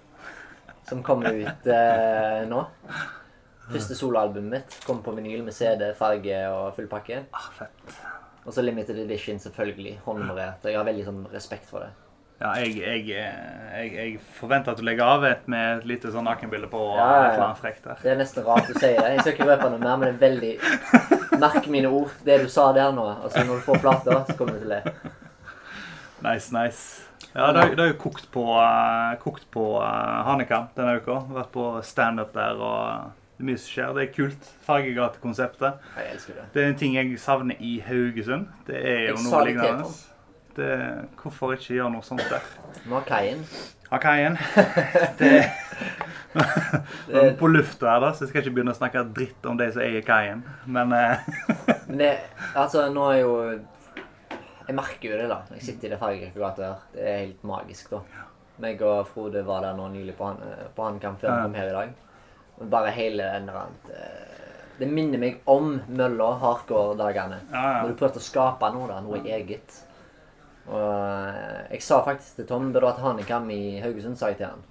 Som 0.88 1.02
kommer 1.04 1.34
ut 1.36 1.66
eh, 1.70 2.42
nå. 2.48 2.62
Første 3.72 3.94
soloalbumet 3.96 4.50
mitt 4.56 4.78
kommer 4.86 5.04
på 5.06 5.14
vinyl 5.16 5.44
med 5.46 5.54
CD, 5.56 5.90
farge 5.96 6.38
og 6.50 6.72
full 6.76 6.88
pakke. 6.90 7.22
ah, 7.32 7.50
fett. 7.56 7.98
Og 8.42 8.52
så 8.56 8.64
limited 8.64 8.98
edition, 8.98 9.38
selvfølgelig. 9.38 10.00
Håndnummerert. 10.06 10.64
Jeg 10.66 10.74
har 10.80 10.88
veldig 10.88 11.04
sånn 11.06 11.20
respekt 11.32 11.68
for 11.70 11.84
det. 11.84 11.92
Ja, 12.42 12.56
jeg, 12.58 12.72
jeg, 12.82 13.04
eh, 13.14 13.68
jeg, 13.84 13.92
jeg 13.94 14.16
forventer 14.40 14.72
at 14.74 14.80
du 14.80 14.82
legger 14.82 15.06
av 15.06 15.22
et 15.28 15.44
med 15.52 15.76
et 15.76 15.86
lite 15.92 16.10
sånn 16.10 16.26
nakenbilde 16.26 16.66
på. 16.72 16.80
og 16.90 16.98
Ja, 16.98 17.36
ja, 17.36 17.52
frekt 17.54 17.84
der. 17.86 18.00
Det 18.02 18.10
er 18.10 18.18
nesten 18.18 18.42
rart 18.48 18.66
du 18.66 18.74
sier 18.74 18.98
det. 18.98 19.12
Jeg 19.12 19.22
skal 19.22 19.36
ikke 19.36 19.46
røpe 19.52 19.70
noe 19.70 19.78
mer, 19.84 20.00
men 20.00 20.08
det 20.08 20.16
er 20.16 20.24
veldig 20.26 21.38
Merk 21.44 21.68
mine 21.70 21.88
ord. 21.94 22.10
Det 22.26 22.40
du 22.42 22.48
sa 22.50 22.72
der 22.74 22.90
nå. 22.96 23.06
Altså 23.22 23.44
Når 23.46 23.60
du 23.60 23.64
får 23.68 23.78
plata, 23.84 24.18
så 24.26 24.34
kommer 24.40 24.58
du 24.58 24.64
til 24.66 24.74
det. 24.74 25.12
Nice, 26.22 26.50
nice. 26.54 27.11
Ja, 27.34 27.52
det 27.52 27.62
har- 27.62 27.74
det 27.74 27.88
jo 27.94 27.98
kokt 28.02 28.30
på, 28.32 28.44
uh, 28.58 29.14
kokt 29.22 29.46
på 29.50 29.64
uh, 29.80 30.22
Hanekam 30.26 30.68
denne 30.76 30.98
uka. 31.00 31.20
Vært 31.32 31.52
på 31.54 31.66
standup 31.82 32.32
der 32.36 32.60
og 32.60 33.10
det 33.38 33.44
er 33.44 33.48
mye 33.48 33.58
som 33.58 33.72
skjer. 33.72 33.92
Det 33.96 34.02
er 34.02 34.12
kult. 34.14 34.48
Fargegatekonseptet. 34.66 35.78
Jeg 35.96 36.12
elsker 36.14 36.34
det. 36.38 36.44
Det 36.54 36.62
er 36.62 36.68
en 36.68 36.76
ting 36.78 36.94
jeg 36.94 37.18
savner 37.18 37.56
i 37.58 37.78
Haugesund. 37.86 38.46
Det 38.68 38.76
er 38.76 39.08
jo 39.08 39.16
noe 39.24 39.44
lignende. 39.48 39.88
Det, 40.56 40.68
hvorfor 41.22 41.54
ikke 41.56 41.78
gjøre 41.78 41.90
noe 41.94 42.04
sånt 42.04 42.26
der? 42.28 42.44
Nå 42.84 42.98
har 42.98 43.06
Kaien 43.08 43.40
Har 43.88 43.98
kaien. 44.04 44.36
Det, 45.18 45.30
er 47.12 47.34
på 47.36 47.48
lufta 47.48 47.90
her, 47.90 48.00
da, 48.00 48.12
så 48.12 48.24
jeg 48.24 48.30
skal 48.30 48.42
ikke 48.42 48.54
begynne 48.56 48.72
å 48.72 48.76
snakke 48.78 49.02
dritt 49.16 49.44
om 49.48 49.58
de 49.60 49.66
som 49.72 49.82
eier 49.84 50.04
kaien. 50.06 50.40
Men 50.64 50.92
eh, 50.96 51.24
Men 51.88 51.98
det, 52.00 52.12
altså, 52.54 52.86
nå 52.92 53.08
er 53.12 53.18
jo 53.20 53.32
Jeg 54.68 54.76
merker 54.78 55.10
jo 55.10 55.18
det, 55.18 55.28
da. 55.30 55.40
Når 55.48 55.58
jeg 55.58 55.66
sitter 55.68 55.88
i 55.88 55.92
det 55.92 55.98
fargekalkulatoret 56.00 56.68
her. 56.68 56.86
Det 56.94 57.06
er 57.08 57.20
helt 57.24 57.44
magisk, 57.48 57.92
da. 57.92 58.26
Meg 58.62 58.82
og 58.86 59.06
Frode 59.10 59.42
var 59.46 59.64
der 59.64 59.76
nå 59.78 59.88
nylig 59.92 60.14
på, 60.18 60.28
Handkamp 60.78 61.20
før 61.20 61.34
vi 61.34 61.46
kom 61.46 61.56
her 61.58 61.70
i 61.70 61.76
dag. 61.76 61.94
Og 62.60 62.68
bare 62.70 62.92
hele 62.94 63.30
den 63.32 63.48
der 63.48 63.94
eh, 63.96 64.42
Det 64.78 64.88
minner 64.90 65.18
meg 65.18 65.40
om 65.50 65.72
mølla 65.88 66.28
hardcore-dagene. 66.42 67.40
Når 67.52 67.90
du 67.90 67.96
prøvde 67.98 68.20
å 68.20 68.26
skape 68.26 68.70
noe, 68.74 68.90
da, 68.90 69.00
noe 69.04 69.22
eget. 69.24 69.78
Og 70.68 70.76
eh, 70.82 71.62
jeg 71.74 71.86
sa 71.86 72.02
faktisk 72.06 72.38
til 72.38 72.50
Tom 72.50 72.70
Burde 72.74 72.92
hatt 72.92 73.02
Hanekam 73.02 73.48
i 73.54 73.80
Haugesund, 73.82 74.18
sa 74.20 74.30
jeg 74.30 74.42
til 74.42 74.50
han. 74.52 74.68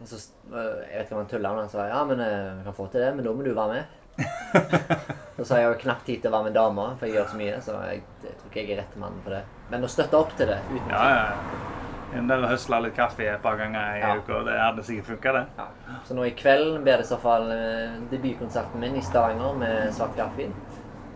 Og 0.00 0.08
så, 0.08 0.20
eh, 0.52 0.84
jeg 0.90 1.00
vet 1.00 1.08
ikke 1.08 1.16
om 1.16 1.22
han 1.24 1.32
tulla, 1.32 1.54
men 1.56 1.66
han 1.66 1.72
sa 1.72 1.88
ja, 1.88 2.04
men 2.08 2.22
vi 2.22 2.68
kan 2.68 2.76
få 2.76 2.86
til 2.92 3.04
det, 3.06 3.10
men 3.16 3.26
da 3.26 3.34
må 3.34 3.46
du 3.48 3.54
være 3.56 3.80
med. 3.80 3.96
Så 5.40 5.44
sa 5.48 5.56
jeg 5.56 5.70
har 5.70 5.78
knapt 5.80 6.02
tid 6.04 6.18
til 6.20 6.28
å 6.28 6.34
være 6.34 6.50
med 6.50 6.54
dama, 6.58 6.82
for 7.00 7.08
jeg 7.08 7.16
gjør 7.16 7.28
så 7.30 7.38
mye. 7.40 7.52
Så 7.64 7.76
jeg, 7.88 8.02
jeg 8.26 8.34
tror 8.40 8.50
ikke 8.50 8.60
jeg 8.60 8.72
er 8.74 8.80
rette 8.82 8.98
mannen 9.00 9.22
for 9.24 9.32
det. 9.32 9.38
Men 9.70 9.86
å 9.86 9.88
støtte 9.88 10.18
opp 10.18 10.34
til 10.36 10.50
det 10.50 10.58
uten 10.68 10.90
ja, 10.92 11.04
ja. 11.14 11.70
Inn 12.18 12.26
der 12.28 12.42
og 12.42 12.50
høsle 12.50 12.80
litt 12.84 12.96
kaffe 12.98 13.22
et 13.30 13.40
par 13.40 13.56
ganger 13.56 13.94
i 13.96 14.02
Ja. 14.02 14.10
uka. 14.18 14.42
Det 14.44 14.56
hadde 14.58 14.84
sikkert 14.84 15.06
funka, 15.12 15.32
det. 15.38 15.42
Ja. 15.62 15.96
Så 16.08 16.16
nå 16.18 16.26
i 16.26 16.34
kveld 16.36 16.80
blir 16.84 16.98
det 17.00 17.06
i 17.06 17.08
så 17.08 17.16
fall 17.22 17.46
eh, 17.54 17.96
debutkonserten 18.10 18.82
min 18.82 18.98
i 18.98 19.04
Stavanger 19.06 19.54
med 19.62 19.94
Svart 19.96 20.12
kaffe. 20.18 20.48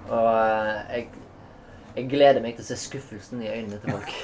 Og 0.09 0.31
eh, 0.31 0.81
jeg, 0.95 1.09
jeg 1.99 2.09
gleder 2.15 2.41
meg 2.47 2.57
til 2.57 2.65
å 2.65 2.69
se 2.71 2.79
skuffelsen 2.87 3.43
i 3.45 3.51
øynene 3.51 3.83
til 3.83 3.93
folk. 3.93 4.15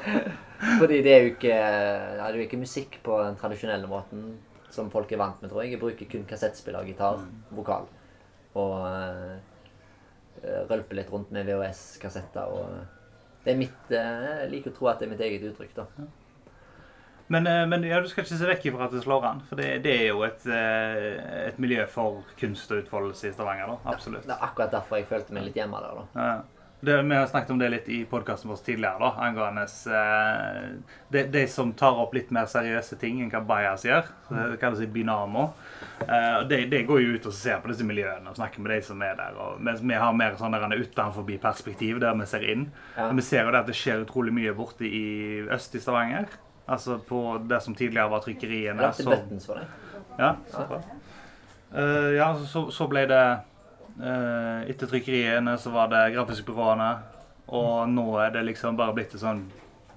Fordi 0.82 1.00
det 1.06 1.14
er 1.14 1.24
jo 1.24 1.32
ikke, 1.32 1.54
ja, 1.54 2.18
det 2.26 2.34
er 2.34 2.40
jo 2.42 2.48
ikke 2.48 2.60
musikk 2.60 2.98
på 3.06 3.16
den 3.24 3.38
tradisjonelle 3.40 3.88
måten 3.88 4.26
som 4.70 4.90
folk 4.92 5.10
er 5.14 5.22
vant 5.22 5.40
med, 5.40 5.48
tror 5.50 5.62
jeg. 5.64 5.72
Jeg 5.78 5.80
bruker 5.86 6.10
kun 6.10 6.26
kassettspiller, 6.28 6.84
gitar, 6.90 7.22
vokal. 7.54 7.86
Og 8.58 8.72
uh, 8.82 9.36
rølpe 10.70 10.96
litt 10.98 11.12
rundt 11.12 11.30
med 11.30 11.46
VHS-kassetter. 11.46 12.50
og 12.50 13.44
det 13.44 13.52
er 13.52 13.60
mitt, 13.60 13.84
uh, 13.92 14.42
Jeg 14.42 14.50
liker 14.54 14.72
å 14.72 14.78
tro 14.78 14.90
at 14.90 14.98
det 14.98 15.06
er 15.06 15.14
mitt 15.14 15.22
eget 15.26 15.46
uttrykk, 15.52 15.76
da. 15.76 16.08
Men, 17.30 17.46
eh, 17.46 17.66
men 17.66 17.84
ja, 17.86 18.00
du 18.00 18.08
skal 18.10 18.24
ikke 18.24 18.36
se 18.40 18.46
vekk 18.48 18.64
ifra 18.72 18.88
at 18.88 18.94
det 18.96 19.04
slår 19.04 19.24
an. 19.28 19.40
For 19.46 19.60
det, 19.60 19.68
det 19.84 19.92
er 20.00 20.08
jo 20.08 20.24
et, 20.26 20.42
eh, 20.50 21.44
et 21.46 21.60
miljø 21.62 21.84
for 21.86 22.24
kunst 22.40 22.72
og 22.74 22.80
utfoldelse 22.82 23.28
i 23.28 23.34
Stavanger. 23.36 23.70
da, 23.70 23.92
Absolutt. 23.92 24.24
Det 24.26 24.34
er 24.34 24.42
akkurat 24.48 24.72
derfor 24.74 24.98
jeg 24.98 25.06
følte 25.06 25.36
meg 25.36 25.46
litt 25.46 25.60
hjemme 25.60 25.78
der, 25.84 26.00
da. 26.00 26.24
Ja. 26.24 26.32
Det, 26.80 27.02
vi 27.02 27.14
har 27.14 27.26
snakket 27.28 27.50
om 27.50 27.58
det 27.60 27.68
litt 27.68 27.88
i 27.92 27.98
podkasten 28.08 28.48
vår 28.48 28.60
tidligere, 28.64 28.96
da, 29.02 29.10
angående 29.26 29.66
eh, 29.92 30.68
de, 31.12 31.24
de 31.28 31.42
som 31.52 31.74
tar 31.76 31.98
opp 32.00 32.14
litt 32.16 32.30
mer 32.32 32.46
seriøse 32.48 32.96
ting 33.00 33.18
enn 33.20 33.28
hva 33.32 33.42
Bajas 33.44 33.84
gjør. 33.84 34.08
Det 34.30 34.56
kalles 34.62 34.80
Binamo. 34.94 35.50
Eh, 36.06 36.38
de, 36.48 36.62
de 36.72 36.80
går 36.88 37.02
jo 37.04 37.18
ut 37.18 37.28
og 37.28 37.34
ser 37.36 37.60
på 37.60 37.68
disse 37.68 37.84
miljøene 37.84 38.32
og 38.32 38.38
snakker 38.40 38.64
med 38.64 38.72
de 38.72 38.78
som 38.86 39.04
er 39.04 39.18
der. 39.18 39.36
Og, 39.36 39.58
mens 39.60 39.82
vi 39.84 39.98
har 40.00 40.16
mer 40.16 40.38
sånn 40.40 40.56
utenfor 40.56 40.86
utenforbi-perspektiv, 40.86 42.00
der 42.00 42.16
vi 42.16 42.30
ser 42.32 42.48
inn. 42.48 42.64
Ja. 42.96 43.10
Vi 43.12 43.26
ser 43.28 43.44
jo 43.44 43.52
det 43.52 43.60
at 43.60 43.68
det 43.68 43.76
skjer 43.76 44.06
utrolig 44.06 44.32
mye 44.40 44.56
borte 44.56 44.88
i 44.88 45.04
øst 45.52 45.76
i 45.76 45.82
Stavanger. 45.84 46.32
Altså 46.70 46.96
på 47.04 47.20
det 47.50 47.60
som 47.60 47.76
tidligere 47.76 48.08
var 48.08 48.24
trykkeriene. 48.24 48.80
Ja, 48.88 48.92
så- 48.96 49.10
buttons 49.10 49.46
for 49.46 49.60
deg. 49.60 49.68
ja, 50.18 50.32
så 50.48 50.64
bra. 50.68 50.80
Eh, 51.76 52.10
ja, 52.16 52.32
så, 52.48 52.70
så 52.72 52.88
ble 52.90 53.04
det 53.06 53.22
etter 54.00 54.88
trykkeriene 54.88 55.56
så 55.60 55.72
var 55.74 55.90
det 55.92 56.04
grafiske 56.14 56.46
byråene. 56.48 56.90
Og 57.50 57.88
nå 57.90 58.06
er 58.22 58.30
det 58.34 58.46
liksom 58.46 58.78
bare 58.78 58.94
blitt 58.94 59.16
en 59.16 59.22
sånn 59.24 59.42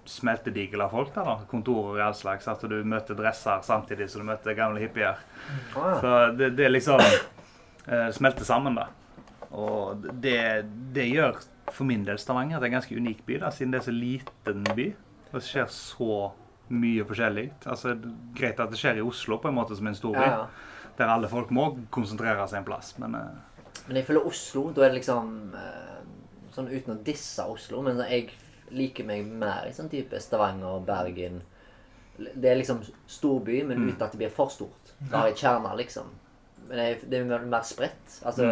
smeltedigel 0.05 0.81
av 0.81 0.89
folk. 0.89 1.13
der 1.15 1.23
da, 1.27 1.37
Kontorer 1.49 1.99
i 1.99 2.03
all 2.03 2.15
slags. 2.15 2.47
At 2.47 2.65
du 2.69 2.75
møter 2.83 3.17
dresser 3.17 3.61
samtidig 3.63 4.09
som 4.09 4.23
du 4.23 4.31
møter 4.31 4.57
gamle 4.57 4.81
hippier. 4.83 5.21
Så 5.73 6.13
det, 6.37 6.53
det 6.57 6.69
liksom 6.71 7.01
eh, 7.03 8.09
smelter 8.15 8.47
sammen, 8.47 8.77
da. 8.79 8.89
Og 9.53 10.05
det, 10.21 10.65
det 10.95 11.07
gjør 11.11 11.43
for 11.71 11.87
min 11.87 12.03
del 12.05 12.19
Stavanger 12.19 12.59
til 12.59 12.71
en 12.71 12.77
ganske 12.79 12.97
unik 12.97 13.25
by, 13.27 13.39
da, 13.45 13.51
siden 13.53 13.73
det 13.73 13.81
er 13.81 13.87
så 13.87 13.95
liten 13.95 14.65
by. 14.75 14.89
Og 15.31 15.37
det 15.39 15.45
skjer 15.47 15.69
så 15.71 16.19
mye 16.73 17.05
forskjellig. 17.05 17.47
Altså, 17.69 17.95
Greit 18.35 18.61
at 18.61 18.73
det 18.73 18.81
skjer 18.81 18.99
i 18.99 19.05
Oslo, 19.05 19.37
på 19.41 19.51
en 19.51 19.57
måte 19.57 19.77
som 19.77 19.87
en 19.89 19.97
stor 19.97 20.17
by, 20.17 20.25
ja, 20.25 20.43
ja. 20.43 20.93
der 20.97 21.13
alle 21.13 21.29
folk 21.29 21.53
må 21.53 21.69
konsentrere 21.93 22.47
seg 22.49 22.63
en 22.63 22.67
plass. 22.67 22.95
Men 23.01 23.17
eh, 23.19 23.52
Men 23.87 23.95
jeg 23.99 24.05
føler 24.07 24.25
Oslo, 24.29 24.71
da 24.71 24.81
er 24.85 24.89
det 24.93 25.01
liksom 25.01 25.55
eh, 25.55 26.01
Sånn 26.53 26.67
uten 26.69 26.93
å 26.93 27.03
disse 27.03 27.43
Oslo, 27.49 27.81
men 27.81 27.97
jeg 27.97 28.29
liker 28.71 29.03
meg 29.05 29.25
mer 29.25 29.65
i 29.67 29.73
sånn 29.73 29.89
type 29.89 30.19
Stavanger, 30.21 30.79
Bergen 30.85 31.41
Det 32.17 32.45
er 32.51 32.59
liksom 32.59 32.83
storby, 33.09 33.63
men 33.65 33.77
Mm. 33.79 33.89
uten 33.89 34.03
at 34.05 34.11
det 34.11 34.19
blir 34.19 34.29
for 34.29 34.49
stort. 34.53 34.91
Da 35.09 35.17
har 35.23 35.27
jeg 35.31 35.37
kjerner, 35.37 35.75
liksom. 35.75 36.05
Men 36.67 36.77
det 36.77 36.85
er, 36.85 37.07
det 37.09 37.19
er 37.19 37.39
mer- 37.39 37.63
spredt. 37.65 38.19
Altså 38.23 38.45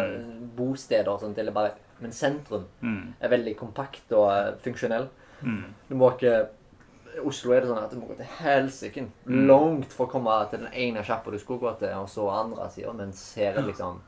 bosteder 0.56 1.08
og 1.08 1.20
sånt, 1.20 1.38
eller 1.38 1.52
bare 1.52 1.72
Men 2.00 2.10
sentrum 2.12 2.64
mm, 2.82 3.14
er 3.20 3.28
veldig 3.28 3.56
kompakt 3.56 4.10
og 4.12 4.30
eh, 4.32 4.52
funksjonell. 4.64 5.08
mm, 5.42 5.64
Du 5.88 5.94
må 5.94 6.10
ikke 6.16 6.48
Oslo 7.24 7.52
er 7.52 7.60
det 7.60 7.68
sånn 7.68 7.78
at 7.84 7.90
du 7.92 7.96
må 8.00 8.08
gå 8.08 8.16
til 8.16 8.26
helsike 8.40 9.06
Mm. 9.26 9.46
langt 9.46 9.92
for 9.92 10.06
å 10.06 10.10
komme 10.10 10.50
til 10.50 10.58
den 10.60 10.72
ene 10.72 11.04
sjappa 11.04 11.30
du 11.30 11.38
skulle 11.38 11.60
gå 11.60 11.78
til, 11.78 11.88
og 11.94 12.08
så 12.08 12.28
andre 12.30 12.68
sida, 12.70 12.92
mens 12.92 13.34
her 13.36 13.54
er 13.58 13.62
liksom 13.70 14.00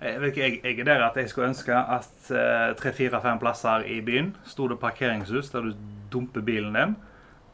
Jeg, 0.00 0.20
vet 0.20 0.32
ikke, 0.34 0.42
jeg, 0.44 0.60
jeg 0.64 0.80
er 0.84 0.88
der 0.90 1.04
at 1.06 1.16
jeg 1.16 1.30
skulle 1.32 1.48
ønske 1.48 1.72
at 1.72 2.30
eh, 2.30 2.74
tre-fire-fem 2.76 3.38
plasser 3.40 3.86
i 3.88 4.00
byen 4.04 4.34
sto 4.44 4.66
det 4.68 4.76
parkeringshus 4.82 5.48
der 5.54 5.70
du 5.70 5.76
dumper 6.12 6.44
bilen 6.44 6.76
din, 6.76 6.96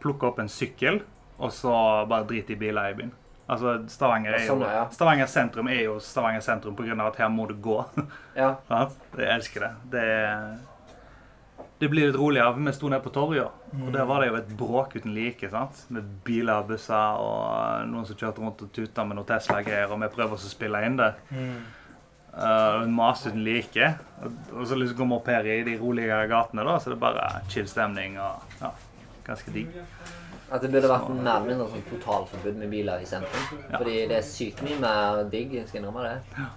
plukker 0.02 0.32
opp 0.32 0.40
en 0.42 0.50
sykkel, 0.50 1.02
og 1.38 1.52
så 1.54 1.72
bare 2.10 2.26
driter 2.26 2.56
i 2.56 2.58
biler 2.58 2.90
i 2.90 2.96
byen. 2.98 3.12
Altså, 3.52 3.76
Stavanger, 3.90 4.34
er 4.36 4.44
jo, 4.46 4.56
Sånn. 4.56 4.92
Stavanger 4.94 5.28
sentrum 5.30 5.68
er 5.70 5.80
jo 5.84 5.96
Stavanger 6.02 6.42
sentrum 6.44 6.76
pga. 6.78 6.94
at 7.06 7.18
her 7.20 7.28
må 7.30 7.46
du 7.50 7.54
gå. 7.54 7.78
Ja. 8.38 8.56
jeg 9.18 9.28
elsker 9.28 9.66
det. 9.66 9.72
Det, 9.92 11.66
det 11.82 11.90
blir 11.90 12.08
litt 12.08 12.16
roligere. 12.16 12.54
Vi 12.56 12.72
sto 12.72 12.88
nede 12.88 13.02
på 13.04 13.12
torget, 13.12 13.50
og 13.76 13.90
der 13.92 14.06
var 14.08 14.22
det 14.22 14.30
jo 14.30 14.38
et 14.38 14.56
bråk 14.56 14.96
uten 14.96 15.12
like. 15.14 15.50
sant? 15.50 15.84
Med 15.92 16.06
biler 16.24 16.62
og 16.62 16.70
busser 16.70 17.20
og 17.20 17.90
noen 17.90 18.06
som 18.08 18.16
kjørte 18.16 18.40
rundt 18.40 18.62
og 18.64 18.72
tuta 18.72 19.04
med 19.04 19.18
noen 19.18 19.28
Tesla-greier, 19.28 19.90
og 19.92 20.00
vi 20.00 20.10
prøver 20.14 20.38
oss 20.38 20.46
å 20.48 20.52
spille 20.54 20.80
inn 20.86 20.96
det. 21.00 21.12
Uh, 22.32 22.86
maser 22.88 23.30
uten 23.30 23.44
like. 23.44 23.90
Og, 24.24 24.40
og 24.54 24.66
så 24.68 24.78
liksom 24.78 24.96
kommer 25.02 25.18
vi 25.18 25.20
opp 25.20 25.30
her 25.34 25.48
i 25.52 25.58
de 25.66 25.76
rolige 25.80 26.22
gatene, 26.30 26.64
da, 26.64 26.78
så 26.80 26.92
det 26.92 26.96
er 26.96 27.02
bare 27.02 27.28
chill 27.52 27.68
stemning 27.68 28.16
og 28.22 28.56
ja, 28.62 28.70
ganske 29.26 29.52
digg. 29.52 29.76
At 30.52 30.64
det 30.64 30.70
burde 30.72 30.88
vært 30.88 31.08
mer 31.12 31.38
eller 31.38 31.46
mindre 31.48 31.68
sånn 31.72 31.84
totalforbud 31.88 32.58
med 32.60 32.72
biler 32.72 33.00
i 33.00 33.06
sentrum. 33.08 33.60
Ja. 33.70 33.78
Fordi 33.78 33.94
det 34.10 34.18
er 34.18 34.26
sykt 34.26 34.60
mye 34.64 34.80
mer 34.80 35.22
digg. 35.32 35.54
Jeg 35.56 35.68
skal 35.68 35.80
innrømme 35.80 36.04
det. 36.04 36.48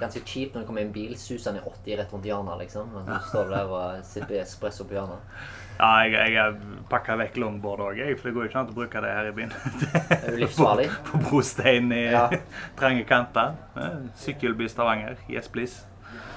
Ganske 0.00 0.20
kjipt 0.28 0.52
når 0.52 0.62
det 0.62 0.68
kommer 0.68 0.84
en 0.84 0.92
bil 0.92 1.14
susende 1.16 1.62
i 1.62 1.70
80 1.70 1.96
rett 2.00 2.12
rundt 2.12 2.28
hjørnet, 2.28 2.60
liksom. 2.60 2.92
Og 2.92 3.08
du 3.08 3.14
står 3.30 3.54
der 3.54 3.72
og 3.72 4.04
sipper 4.04 4.42
espresso 4.42 4.84
på 4.84 4.98
hjørnet. 4.98 5.40
Ja, 5.80 5.90
jeg, 6.04 6.12
jeg 6.34 6.40
har 6.42 6.56
pakka 6.90 7.14
vekk 7.16 7.36
longboard 7.40 7.80
òg, 7.86 8.00
for 8.18 8.28
det 8.28 8.34
går 8.36 8.44
jo 8.44 8.48
ikke 8.50 8.58
an 8.60 8.72
å 8.72 8.74
bruke 8.76 9.00
det 9.00 9.12
her 9.16 9.28
i 9.30 9.34
byen. 9.36 9.52
Det 10.10 10.18
er 10.18 10.34
jo 10.34 10.40
livsfarlig. 10.42 10.88
På 11.08 11.20
brostein 11.24 11.92
i 11.96 12.02
Ja. 12.12 12.26
trange 12.80 13.04
kanter. 13.08 13.54
Sykkelby 14.20 14.68
Stavanger. 14.68 15.16
Yes, 15.30 15.48
please. 15.48 15.86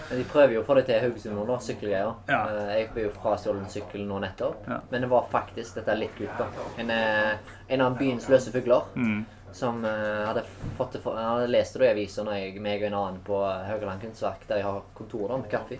Men 0.10 0.19
de 0.21 0.25
prøver 0.29 0.53
jo 0.53 0.62
å 0.62 0.65
få 0.67 0.75
det 0.77 0.84
til 0.86 0.95
i 0.99 1.01
Haugesund 1.08 1.39
nå, 1.39 1.56
sykkelgreier. 1.65 2.12
Ja. 2.29 2.41
Eh, 2.53 2.73
Jeg 2.77 2.89
ble 2.93 3.06
jo 3.08 3.13
frastjålet 3.17 3.71
sykkel 3.73 4.03
nå 4.08 4.19
nettopp. 4.21 4.67
Ja. 4.69 4.77
Men 4.91 5.01
det 5.06 5.10
var 5.12 5.25
faktisk, 5.32 5.75
dette 5.79 5.91
er 5.95 6.01
litt 6.03 6.13
kult, 6.19 6.36
da, 6.38 6.47
en, 6.84 6.91
eh, 6.93 7.56
en 7.73 7.82
av 7.88 7.95
byens 7.99 8.27
løse 8.29 8.51
fugler 8.53 8.84
Mm. 8.95 9.23
som 9.53 9.84
eh, 9.86 10.25
hadde 10.27 10.43
fått 10.77 10.99
for, 11.01 11.17
Jeg 11.17 11.25
hadde 11.32 11.49
lest 11.51 11.73
det 11.79 11.88
i 11.88 11.91
avisa 11.95 12.23
når 12.27 12.34
jeg 12.39 12.62
meg 12.62 12.84
og 12.84 12.88
en 12.91 12.99
annen 12.99 13.19
på 13.25 13.39
Haugaland 13.71 14.01
kunstverk, 14.06 14.45
der 14.47 14.62
jeg 14.62 14.65
har 14.69 14.84
kontor 14.93 15.27
da, 15.34 15.38
med 15.38 15.49
kaffe. 15.49 15.79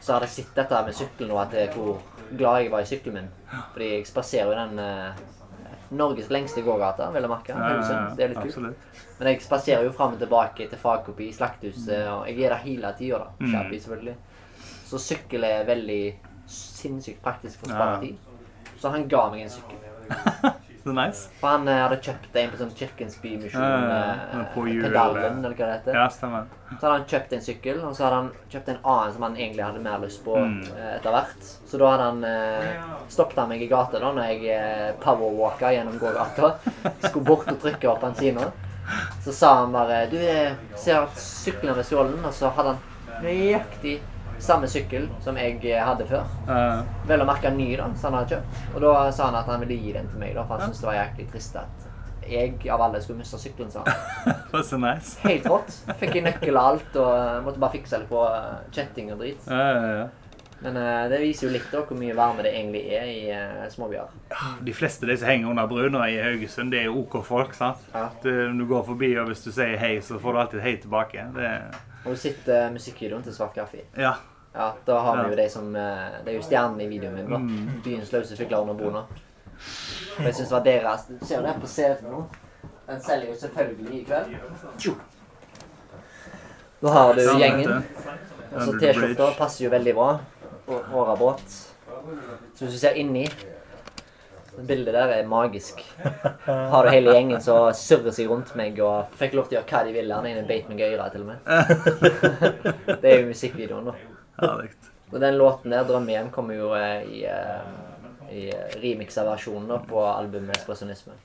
Så 0.00 0.14
hadde 0.14 0.28
jeg 0.28 0.36
sett 0.38 0.54
dette 0.56 0.80
med 0.86 0.96
sykkelen 0.96 1.34
og 1.34 1.42
at 1.42 1.56
jeg, 1.58 1.72
hvor 1.74 2.00
glad 2.30 2.62
jeg 2.62 2.72
var 2.72 2.84
i 2.84 2.88
sykkelen 2.88 3.18
min. 3.18 3.28
Fordi 3.74 3.90
jeg 3.94 4.06
spaserer 4.08 4.48
jo 4.48 4.56
den 4.56 4.78
eh, 4.84 5.20
Norges 5.90 6.30
lengste 6.30 6.62
gågata, 6.62 7.10
vil 7.10 7.26
jeg 7.26 7.30
merke. 7.30 7.54
Ja, 7.56 8.00
Det 8.16 8.24
er 8.24 8.32
litt 8.34 8.54
kult. 8.54 8.88
Men 9.18 9.28
jeg 9.32 9.42
spaserer 9.42 9.84
jo 9.84 9.92
fram 9.92 10.14
og 10.14 10.22
tilbake 10.22 10.68
til 10.70 10.78
fagkopi 10.78 11.28
i 11.28 11.34
Slakthuset, 11.34 12.06
og 12.08 12.28
jeg 12.30 12.46
er 12.46 12.54
der 12.54 12.62
hele 12.64 12.92
tida, 12.98 13.18
da. 13.24 13.32
Mm. 13.40 13.50
Shabby, 13.52 13.80
selvfølgelig. 13.82 14.16
Så 14.90 15.02
sykkel 15.02 15.44
er 15.44 15.66
veldig 15.68 16.02
sinnssykt 16.50 17.20
praktisk 17.22 17.60
for 17.60 17.70
å 17.70 17.76
spare 17.76 18.00
tid. 18.04 18.16
Så 18.80 18.94
han 18.94 19.08
ga 19.10 19.26
meg 19.34 19.44
en 19.44 19.52
sykkel. 19.52 19.76
Så 20.84 20.92
nice. 20.96 21.28
For 21.40 21.48
han 21.52 21.68
eh, 21.68 21.76
hadde 21.82 21.96
kjøpt 22.00 22.36
en 22.40 22.50
på 22.50 22.56
sånn 22.60 22.70
Kirkens 22.78 23.16
Bymisjon, 23.20 23.62
eh, 23.62 24.44
På 24.54 24.62
hjul, 24.64 24.82
pedalen, 24.86 25.38
eller- 25.44 25.54
hva 25.58 25.66
det 25.66 25.74
heter. 25.74 25.94
Ja, 25.98 26.06
stemmer. 26.08 26.46
Så 26.70 26.80
hadde 26.80 26.94
han 26.96 27.04
kjøpt 27.10 27.32
en 27.36 27.40
sykkel, 27.44 27.80
og 27.84 27.94
så 27.96 28.04
hadde 28.06 28.14
han 28.20 28.30
kjøpt 28.50 28.68
en 28.72 28.78
annen 28.84 29.12
som 29.12 29.22
han 29.22 29.36
egentlig 29.36 29.64
hadde 29.66 29.82
mer 29.84 29.98
lyst 29.98 30.24
på 30.24 30.36
Mm. 30.38 30.62
eh, 30.78 30.96
etter 30.96 31.10
hvert. 31.12 31.42
Så 31.68 31.78
da 31.78 31.90
hadde 31.90 32.06
han 32.08 32.24
eh, 32.24 32.82
stoppet 33.08 33.36
han 33.36 33.48
meg 33.48 33.62
i 33.62 33.66
gata 33.68 33.98
da 34.00 34.12
når 34.12 34.24
jeg 34.28 34.48
eh, 34.56 34.92
powerwalka 35.04 35.70
gjennom 35.74 35.98
gågata. 36.00 36.54
Skulle 37.02 37.24
bort 37.26 37.48
og 37.52 37.60
trykke 37.60 37.88
opp 37.90 38.00
bensina. 38.00 38.50
Så 39.22 39.32
sa 39.32 39.54
han 39.60 39.72
bare 39.72 40.06
Du, 40.10 40.16
jeg 40.16 40.56
ser 40.76 41.02
at 41.02 41.14
sykkelen 41.14 41.70
er 41.70 41.74
ved 41.74 41.84
stjålen. 41.84 42.24
Og 42.24 42.32
så 42.32 42.48
hadde 42.50 42.74
han 42.74 43.22
nøyaktig 43.22 44.00
samme 44.40 44.68
sykkel 44.70 45.08
som 45.24 45.38
jeg 45.38 45.60
eh, 45.64 45.82
hadde 45.84 46.08
før. 46.08 46.26
Uh. 46.48 46.82
Vel 47.08 47.22
å 47.22 47.28
merke 47.28 47.52
ny, 47.54 47.72
da, 47.78 47.90
som 48.00 48.14
han 48.14 48.22
hadde 48.22 48.38
kjøpt. 48.38 48.64
Og 48.74 48.82
da 48.86 48.96
sa 49.12 49.30
han 49.30 49.38
at 49.42 49.50
han 49.50 49.62
ville 49.64 49.78
gi 49.80 49.94
den 49.96 50.10
til 50.10 50.22
meg, 50.22 50.34
da, 50.36 50.46
for 50.46 50.56
han 50.56 50.68
syntes 50.68 50.82
det 50.84 50.90
var 50.90 51.00
jæklig 51.02 51.30
trist 51.34 51.60
at 51.60 51.90
jeg 52.30 52.70
av 52.70 52.82
alle 52.84 53.00
skulle 53.02 53.20
miste 53.20 53.38
sykkelen, 53.40 53.70
sa 53.72 53.84
han. 53.86 54.40
var 54.52 54.64
så 54.66 54.78
nice. 54.80 55.18
Helt 55.24 55.46
rått. 55.50 55.76
Fikk 56.00 56.18
jeg 56.18 56.26
nøkkel 56.26 56.56
og 56.56 56.72
alt, 56.72 56.96
og 56.96 57.12
eh, 57.16 57.36
måtte 57.46 57.62
bare 57.62 57.76
fikse 57.76 58.00
litt 58.00 58.10
på 58.10 58.24
eh, 58.28 58.56
kjetting 58.74 59.12
og 59.14 59.22
drit. 59.22 59.46
Uh, 59.50 59.54
uh, 59.56 59.92
ja. 60.00 60.08
Men 60.60 60.76
det 61.08 61.22
viser 61.22 61.46
jo 61.46 61.54
litt 61.54 61.70
da 61.72 61.80
hvor 61.88 61.96
mye 61.96 62.12
varme 62.12 62.42
det 62.44 62.50
egentlig 62.52 62.82
er 62.92 63.06
i 63.08 63.70
småbyer. 63.72 64.10
De 64.60 64.74
fleste 64.76 65.08
de 65.08 65.14
som 65.16 65.30
henger 65.30 65.48
under 65.54 65.70
bruna 65.70 66.02
i 66.04 66.18
Haugesund, 66.20 66.68
det 66.74 66.82
er 66.82 66.90
jo 66.90 66.98
OK 67.00 67.16
folk. 67.24 67.54
sant? 67.56 67.80
Ja. 67.94 68.10
Du, 68.20 68.28
du 68.28 68.66
går 68.68 68.84
forbi, 68.90 69.14
og 69.22 69.30
hvis 69.30 69.40
du 69.46 69.48
sier 69.56 69.80
hei, 69.80 69.94
så 70.04 70.20
får 70.20 70.36
du 70.36 70.40
alltid 70.42 70.62
hei 70.66 70.74
tilbake. 70.82 71.24
Det 71.32 71.48
Og 72.04 72.12
du 72.12 72.20
sitter 72.20 72.68
musikkvideoen 72.76 73.24
til 73.24 73.38
Svart 73.38 73.56
kaffe. 73.56 73.86
Ja. 73.96 74.18
Ja, 74.54 74.72
da 74.86 74.98
har 74.98 75.22
vi 75.22 75.30
jo 75.30 75.36
de 75.38 75.48
som 75.50 75.76
eh, 75.76 76.16
Det 76.24 76.32
er 76.32 76.36
jo 76.36 76.42
stjernene 76.42 76.82
i 76.82 76.88
videoen 76.90 77.14
min, 77.14 77.28
da. 77.30 77.38
Mm. 77.38 77.82
Byens 77.84 78.12
løse 78.12 78.36
fugler 78.36 78.64
under 78.64 78.74
broene. 78.74 79.04
Og 80.18 80.24
jeg 80.26 80.34
syns 80.34 80.48
det 80.48 80.56
var 80.56 80.64
deres 80.66 81.06
Du 81.08 81.26
ser 81.26 81.44
det 81.44 81.52
her 81.52 81.60
på 81.60 81.70
CD 81.70 82.08
nå. 82.08 82.24
Den 82.90 83.02
selger 83.04 83.28
jo 83.30 83.38
selvfølgelig 83.44 84.00
i 84.00 84.04
kveld. 84.04 84.34
Da 86.82 86.96
har 86.96 87.14
du 87.14 87.22
gjengen. 87.38 87.84
Altså 88.50 88.72
T-skjorta 88.80 89.30
passer 89.38 89.64
jo 89.64 89.70
veldig 89.70 89.94
bra. 89.94 90.10
Årabåt. 90.70 91.46
Så 92.54 92.64
hvis 92.64 92.74
du 92.74 92.78
ser 92.78 92.98
inni 92.98 93.28
Bildet 94.66 94.94
der 94.94 95.12
er 95.14 95.26
magisk. 95.26 95.78
Har 96.44 96.84
du 96.84 96.90
hele 96.90 97.14
gjengen 97.14 97.40
som 97.40 97.70
surrer 97.76 98.12
seg 98.12 98.28
rundt 98.28 98.50
meg 98.58 98.80
og 98.82 99.12
fikk 99.20 99.36
lov 99.38 99.46
til 99.48 99.56
å 99.56 99.60
gjøre 99.60 99.70
hva 99.70 99.82
de 99.86 99.94
ville. 99.94 100.16
Han 100.18 100.26
ene 100.26 100.42
beit 100.48 100.68
meg 100.68 100.82
i 100.82 100.88
øret 100.90 101.14
til 101.14 101.22
og 101.22 101.30
med. 101.30 101.38
Det 103.02 103.12
er 103.12 103.20
jo 103.20 103.28
musikkvideoen, 103.30 103.92
da. 103.92 104.09
Herlig. 104.40 104.70
Og 105.12 105.20
den 105.20 105.38
låten 105.38 105.70
der, 105.70 105.84
'Drømmehjem', 105.84 106.30
kommer 106.30 106.54
jo 106.54 106.74
eh, 106.74 107.02
i, 107.02 107.24
eh, 107.26 108.30
i 108.30 108.50
remiksa 108.82 109.24
versjonen 109.26 109.86
på 109.88 110.04
albumet 110.06 110.56
'Espressonisme'. 110.56 111.18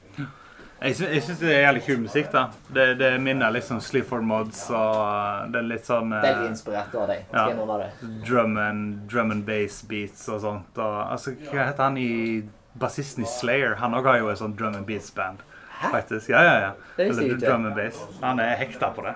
Jeg 0.81 0.95
syns, 0.95 1.09
jeg 1.13 1.23
syns 1.23 1.39
det 1.39 1.51
er 1.55 1.61
jævlig 1.61 1.83
kul 1.85 1.99
musikk. 2.03 2.31
da. 2.31 2.41
Det, 2.73 2.85
det 2.99 3.21
minner 3.23 3.53
litt 3.55 3.63
sånn 3.63 3.79
Sleaford 3.81 4.25
Mods 4.27 4.65
og 4.69 4.97
uh, 4.99 5.45
det 5.49 5.61
er 5.61 5.69
litt 5.69 5.87
sånn 5.87 6.11
Veldig 6.11 6.49
inspirert 6.51 6.95
av 6.99 7.07
deg. 7.07 7.23
Skal 7.29 7.53
Ja. 7.55 7.79
jeg 7.79 7.79
det. 8.01 8.09
drum 8.27 8.57
and, 8.57 9.07
drum 9.09 9.31
and 9.31 9.45
bass 9.47 9.81
beats 9.87 10.27
og 10.29 10.41
sånt. 10.43 10.77
Og, 10.77 10.97
altså, 11.11 11.31
hva 11.47 11.69
heter 11.69 11.83
han 11.83 11.97
i 11.97 12.43
Bassisten 12.77 13.23
i 13.23 13.27
Slayer? 13.27 13.75
Han 13.79 13.95
òg 13.95 14.03
har 14.05 14.17
jo 14.19 14.29
et 14.29 14.37
sånt 14.37 14.57
drum 14.59 14.75
and 14.75 14.85
bass-band. 14.85 15.39
Hæ? 15.79 15.91
Faktisk. 15.91 16.29
Ja, 16.29 16.43
ja, 16.43 16.59
ja. 16.59 16.71
Eller 16.97 17.37
drum 17.39 17.65
and 17.65 17.75
bass. 17.75 18.01
Han 18.21 18.39
er 18.39 18.55
hekta 18.59 18.91
på 18.95 19.01
det. 19.07 19.15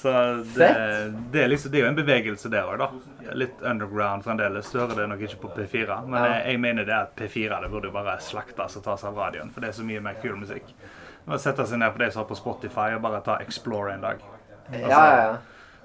Så 0.00 0.12
det, 0.56 0.68
det, 1.32 1.42
er 1.42 1.48
liksom, 1.52 1.72
det 1.72 1.78
er 1.80 1.84
jo 1.84 1.88
en 1.90 1.98
bevegelse 1.98 2.48
der 2.52 2.64
òg, 2.70 2.78
da. 2.80 3.34
Litt 3.36 3.60
underground 3.60 4.24
fremdeles. 4.24 4.70
Du 4.72 4.78
hører 4.80 4.96
det 5.02 5.08
nok 5.10 5.20
ikke 5.26 5.40
på 5.42 5.50
P4. 5.58 5.98
Men 6.06 6.16
Ja. 6.22 6.30
jeg, 6.38 6.46
jeg 6.54 6.60
mener 6.62 6.88
det 6.88 6.96
at 6.96 7.12
P4 7.18 7.60
det 7.62 7.68
burde 7.72 7.90
jo 7.90 7.92
bare 7.98 8.16
slaktes 8.24 8.78
og 8.80 8.84
tas 8.86 9.04
av 9.04 9.18
radioen. 9.20 9.50
For 9.52 9.60
det 9.60 9.68
er 9.74 9.76
så 9.76 9.84
mye 9.84 10.00
mer 10.00 10.16
kul 10.22 10.38
musikk. 10.40 10.72
Å 11.28 11.36
sette 11.38 11.66
seg 11.68 11.78
ned 11.82 11.92
på 11.92 12.00
det 12.00 12.12
som 12.14 12.24
er 12.24 12.30
på 12.30 12.38
Spotify 12.38 12.94
og 12.96 13.02
bare 13.04 13.20
ta 13.26 13.36
Explore 13.44 13.92
en 13.98 14.06
dag. 14.08 14.24
Ja, 14.72 14.88
ja, 14.88 15.04
ja. 15.20 15.38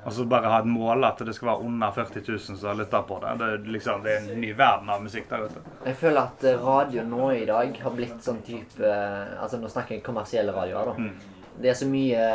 Og 0.06 0.14
så 0.14 0.24
bare 0.30 0.48
ha 0.54 0.60
et 0.62 0.68
mål 0.70 1.04
at 1.08 1.18
det 1.26 1.34
skal 1.34 1.48
være 1.50 1.66
under 1.66 1.92
40 1.92 2.22
000 2.30 2.40
som 2.46 2.58
har 2.70 2.76
lytta 2.78 3.00
på 3.10 3.16
det. 3.24 3.32
Det 3.42 3.46
er, 3.52 3.64
liksom, 3.74 4.04
det 4.06 4.12
er 4.14 4.28
en 4.30 4.42
ny 4.42 4.52
verden 4.56 4.90
av 4.94 5.02
musikk 5.02 5.26
der 5.32 5.48
ute. 5.50 5.64
Jeg 5.88 5.98
føler 5.98 6.28
at 6.30 6.44
eh, 6.46 6.60
radio 6.62 7.04
nå 7.10 7.32
i 7.34 7.46
dag 7.50 7.80
har 7.82 7.96
blitt 7.98 8.22
sånn 8.24 8.44
type 8.46 8.86
eh, 8.86 9.34
Altså 9.42 9.58
nå 9.58 9.68
snakker 9.74 9.98
jeg 9.98 10.04
kommersielle 10.06 10.54
radioer, 10.54 10.92
da. 10.94 10.94
Mm. 11.10 11.56
Det 11.64 11.72
er 11.74 11.80
så 11.80 11.88
mye 11.90 12.28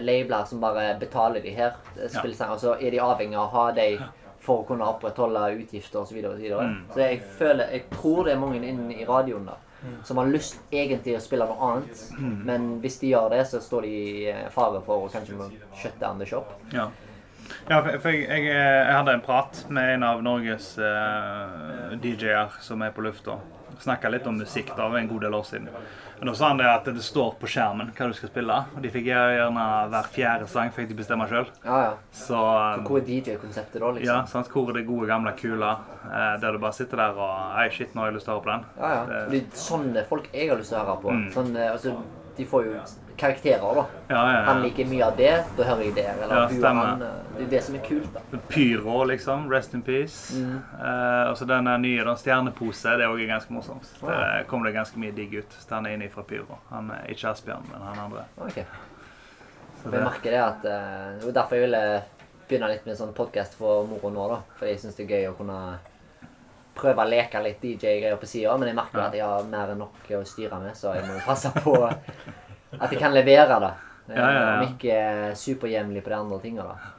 labler 0.00 0.44
som 0.48 0.60
bare 0.60 0.90
betaler 1.00 1.44
de 1.44 1.54
her 1.54 1.76
eh, 1.96 2.50
og 2.50 2.58
så 2.60 2.74
er 2.80 2.90
de 2.90 3.00
avhengig 3.00 3.38
av 3.38 3.46
å 3.46 3.54
ha 3.54 3.70
de 3.72 3.88
for 4.42 4.62
å 4.62 4.66
kunne 4.68 4.86
opprettholde 4.86 5.44
utgifter 5.58 6.00
osv. 6.00 6.10
Så, 6.10 6.14
videre, 6.14 6.32
og 6.32 6.38
så, 6.38 6.42
videre. 6.42 6.66
Mm. 6.66 6.84
så 6.94 7.00
jeg 7.00 7.22
føler 7.38 7.72
Jeg 7.72 7.84
tror 7.92 8.24
det 8.24 8.32
er 8.32 8.38
mange 8.42 8.60
inne 8.62 8.94
i 8.94 9.08
radioen 9.08 9.48
da 9.50 9.58
som 10.04 10.18
har 10.18 10.26
lyst 10.26 10.58
egentlig 10.74 11.16
å 11.16 11.22
spille 11.22 11.46
noe 11.46 11.70
annet, 11.70 12.00
Mm. 12.18 12.38
men 12.44 12.80
hvis 12.82 12.98
de 12.98 13.12
gjør 13.12 13.30
det, 13.30 13.44
så 13.46 13.60
står 13.60 13.82
de 13.82 13.88
i 13.88 14.30
eh, 14.30 14.48
fare 14.50 14.80
for 14.82 15.04
å 15.06 15.10
kanskje 15.12 15.36
må 15.38 15.50
shut 15.74 15.98
down 16.00 16.18
the 16.18 16.26
shop. 16.26 16.50
Ja. 16.72 16.88
Ja, 17.68 17.80
for 17.80 18.10
jeg, 18.10 18.26
jeg, 18.28 18.44
jeg 18.44 18.92
hadde 18.92 19.12
en 19.12 19.22
prat 19.24 19.64
med 19.70 19.94
en 19.94 20.02
av 20.02 20.22
Norges 20.22 20.74
uh, 20.78 21.94
DJ-er 21.96 22.58
som 22.60 22.82
er 22.82 22.90
på 22.92 23.04
lufta. 23.04 23.38
Snakka 23.78 24.10
litt 24.10 24.26
om 24.26 24.38
musikk 24.38 24.72
da, 24.76 24.88
en 24.98 25.08
god 25.08 25.20
del 25.22 25.34
år 25.38 25.44
siden. 25.46 25.68
Men 26.18 26.26
Da 26.26 26.32
sa 26.34 26.48
han 26.48 26.56
det 26.58 26.66
at 26.66 26.84
det 26.84 27.02
står 27.06 27.36
på 27.38 27.46
skjermen 27.46 27.92
hva 27.94 28.08
du 28.10 28.12
skal 28.18 28.28
spille. 28.32 28.56
Og 28.74 28.82
de 28.82 28.90
fikk 28.90 29.04
gjerne 29.06 29.66
hver 29.92 30.08
fjerde 30.10 30.48
sang 30.50 30.72
fikk 30.74 30.88
de 30.88 30.94
bestemme 30.98 31.28
sjøl. 31.30 31.46
Ja, 31.64 31.78
ja. 31.84 31.92
Så 32.10 32.34
hvor 32.82 32.98
er 32.98 33.06
DJ-konseptet 33.06 33.78
da, 33.80 33.90
liksom? 33.94 34.04
ja, 34.10 34.24
sant? 34.26 34.48
hvor 34.50 34.70
er 34.70 34.80
det 34.80 34.86
gode, 34.88 35.06
gamle 35.06 35.32
kula 35.38 35.76
eh, 36.04 36.40
der 36.42 36.52
du 36.52 36.58
bare 36.58 36.74
sitter 36.74 36.96
der 37.04 37.14
og 37.22 37.58
Ei, 37.62 37.68
shit, 37.70 37.94
nå 37.94 38.02
har 38.02 38.10
jeg 38.10 38.18
lyst 38.18 38.26
til 38.26 38.34
å 38.34 38.38
høre 38.40 38.46
på 38.48 38.54
den. 38.54 38.64
Ja, 38.82 38.88
ja. 38.94 39.04
Det- 39.06 39.30
Det 39.30 39.42
er 39.46 39.56
sånne 39.62 40.06
folk 40.08 40.28
jeg 40.34 40.48
har 40.50 40.58
lyst 40.58 40.70
til 40.74 40.78
å 40.78 40.84
høre 40.86 41.02
på. 41.02 41.10
Mm. 41.14 41.28
Sånn, 41.32 41.56
eh, 41.56 41.70
altså, 41.72 41.94
de 42.36 42.44
får 42.44 42.64
jo 42.64 42.80
karakterer, 43.18 43.74
da. 43.74 43.84
Ja, 44.08 44.20
ja, 44.32 44.42
Han 44.48 44.62
liker 44.62 44.86
mye 44.88 45.04
av 45.06 45.16
det, 45.18 45.32
da 45.56 45.64
hører 45.68 45.82
jeg 45.84 45.94
det. 45.98 46.04
Eller 46.14 46.34
Ja, 46.36 46.48
stemmer. 46.48 46.86
han. 46.86 47.02
eh, 47.02 47.08
Det 47.38 47.44
er 47.46 47.50
det 47.50 47.62
som 47.64 47.74
er 47.74 47.82
kult, 47.86 48.12
da. 48.14 48.38
Pyro, 48.48 49.04
liksom. 49.04 49.48
Rest 49.52 49.74
in 49.74 49.82
peace. 49.82 50.34
Mm. 50.34 50.56
Eh, 50.80 51.30
og 51.30 51.36
så 51.38 51.46
den 51.46 51.64
nye 51.82 52.04
den 52.04 52.16
Stjernepose. 52.16 52.96
Det 52.96 53.04
er 53.04 53.08
også 53.12 53.26
ganske 53.28 53.52
morsomt. 53.52 53.90
Ja. 54.02 54.38
Det 54.38 54.46
kommer 54.48 54.66
det 54.70 54.74
ganske 54.74 54.98
mye 54.98 55.12
digg 55.12 55.34
ut. 55.42 55.56
Han 55.70 55.86
er 55.86 55.90
inne 55.98 56.08
fra 56.10 56.22
Pyro. 56.22 56.58
Han 56.70 56.90
er 56.90 57.10
ikke 57.12 57.28
Asbjørn, 57.30 57.66
men 57.72 57.80
han 57.82 57.98
andre. 58.06 58.24
Ok. 58.38 58.62
Så 59.82 59.90
det, 59.90 59.98
jeg 60.00 60.04
merker 60.08 60.30
det 60.34 60.40
at 60.42 60.64
uh, 60.64 61.18
Det 61.20 61.24
var 61.28 61.32
derfor 61.42 61.54
jeg 61.56 61.68
ville 61.68 62.02
begynne 62.48 62.68
litt 62.72 62.86
med 62.86 62.94
en 62.96 62.98
sånn 63.06 63.12
podkast 63.14 63.54
for 63.54 63.84
moro 63.86 64.10
nå, 64.10 64.24
da. 64.32 64.38
For 64.58 64.66
jeg 64.66 64.80
syns 64.80 64.96
det 64.96 65.04
er 65.06 65.12
gøy 65.14 65.28
å 65.30 65.36
kunne 65.38 65.78
prøve 66.78 67.02
å 67.04 67.08
leke 67.10 67.40
litt 67.42 67.60
DJ-greier 67.62 68.16
på 68.18 68.26
sida. 68.26 68.56
Men 68.58 68.68
jeg 68.72 68.76
merker 68.78 68.98
Ja. 68.98 69.06
at 69.06 69.14
jeg 69.14 69.22
har 69.26 69.42
mer 69.44 69.70
enn 69.74 69.78
nok 69.78 70.10
å 70.10 70.24
styre 70.26 70.58
med, 70.62 70.74
så 70.74 70.94
jeg 70.94 71.04
må 71.06 71.20
passe 71.26 71.50
på 71.62 71.74
at 72.76 72.92
jeg 72.92 73.00
kan 73.00 73.14
levere 73.16 73.58
da. 73.62 73.72
Ja, 74.08 74.14
ja, 74.16 74.30
ja. 74.32 74.54
Om 74.60 74.70
ikke 74.72 74.94
er 74.94 75.34
superjevnlig 75.36 76.02
på 76.04 76.12
de 76.12 76.16
andre 76.16 76.38
tinga, 76.40 76.64
da. 76.64 76.92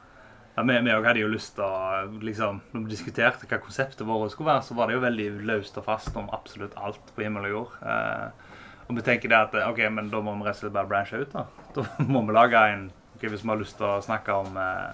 ja, 0.56 0.62
vi, 0.62 0.76
vi 0.86 0.92
hadde 0.94 1.22
jo 1.22 1.30
lyst 1.30 1.56
til 1.56 1.64
å 1.66 2.20
liksom, 2.22 2.60
Når 2.72 2.84
vi 2.84 2.92
diskuterte 2.92 3.48
hva 3.50 3.58
konseptet 3.62 4.06
vårt 4.06 4.30
skulle 4.34 4.52
være, 4.52 4.62
så 4.68 4.76
var 4.78 4.86
det 4.90 4.94
jo 4.98 5.02
veldig 5.02 5.28
løst 5.50 5.78
og 5.80 5.86
fast 5.88 6.14
om 6.16 6.30
absolutt 6.36 6.76
alt 6.78 7.12
på 7.16 7.24
himmel 7.26 7.48
og 7.48 7.54
jord. 7.56 7.76
Eh, 7.82 8.48
og 8.86 8.96
vi 8.98 9.04
tenker 9.06 9.30
det 9.30 9.38
at 9.38 9.54
eh, 9.58 9.68
ok, 9.70 9.84
men 9.94 10.10
da 10.10 10.22
må 10.22 10.34
vi 10.38 10.46
rett 10.46 10.58
og 10.58 10.62
slett 10.64 10.74
bare 10.74 10.90
branche 10.90 11.22
ut. 11.22 11.34
Da 11.34 11.46
Da 11.74 11.86
må 12.06 12.22
vi 12.26 12.34
lage 12.34 12.64
en 12.72 12.88
ok, 13.16 13.26
Hvis 13.28 13.44
vi 13.44 13.50
har 13.52 13.60
lyst 13.60 13.76
til 13.78 13.86
å 13.90 14.00
snakke 14.02 14.38
om 14.44 14.56
eh, 14.58 14.90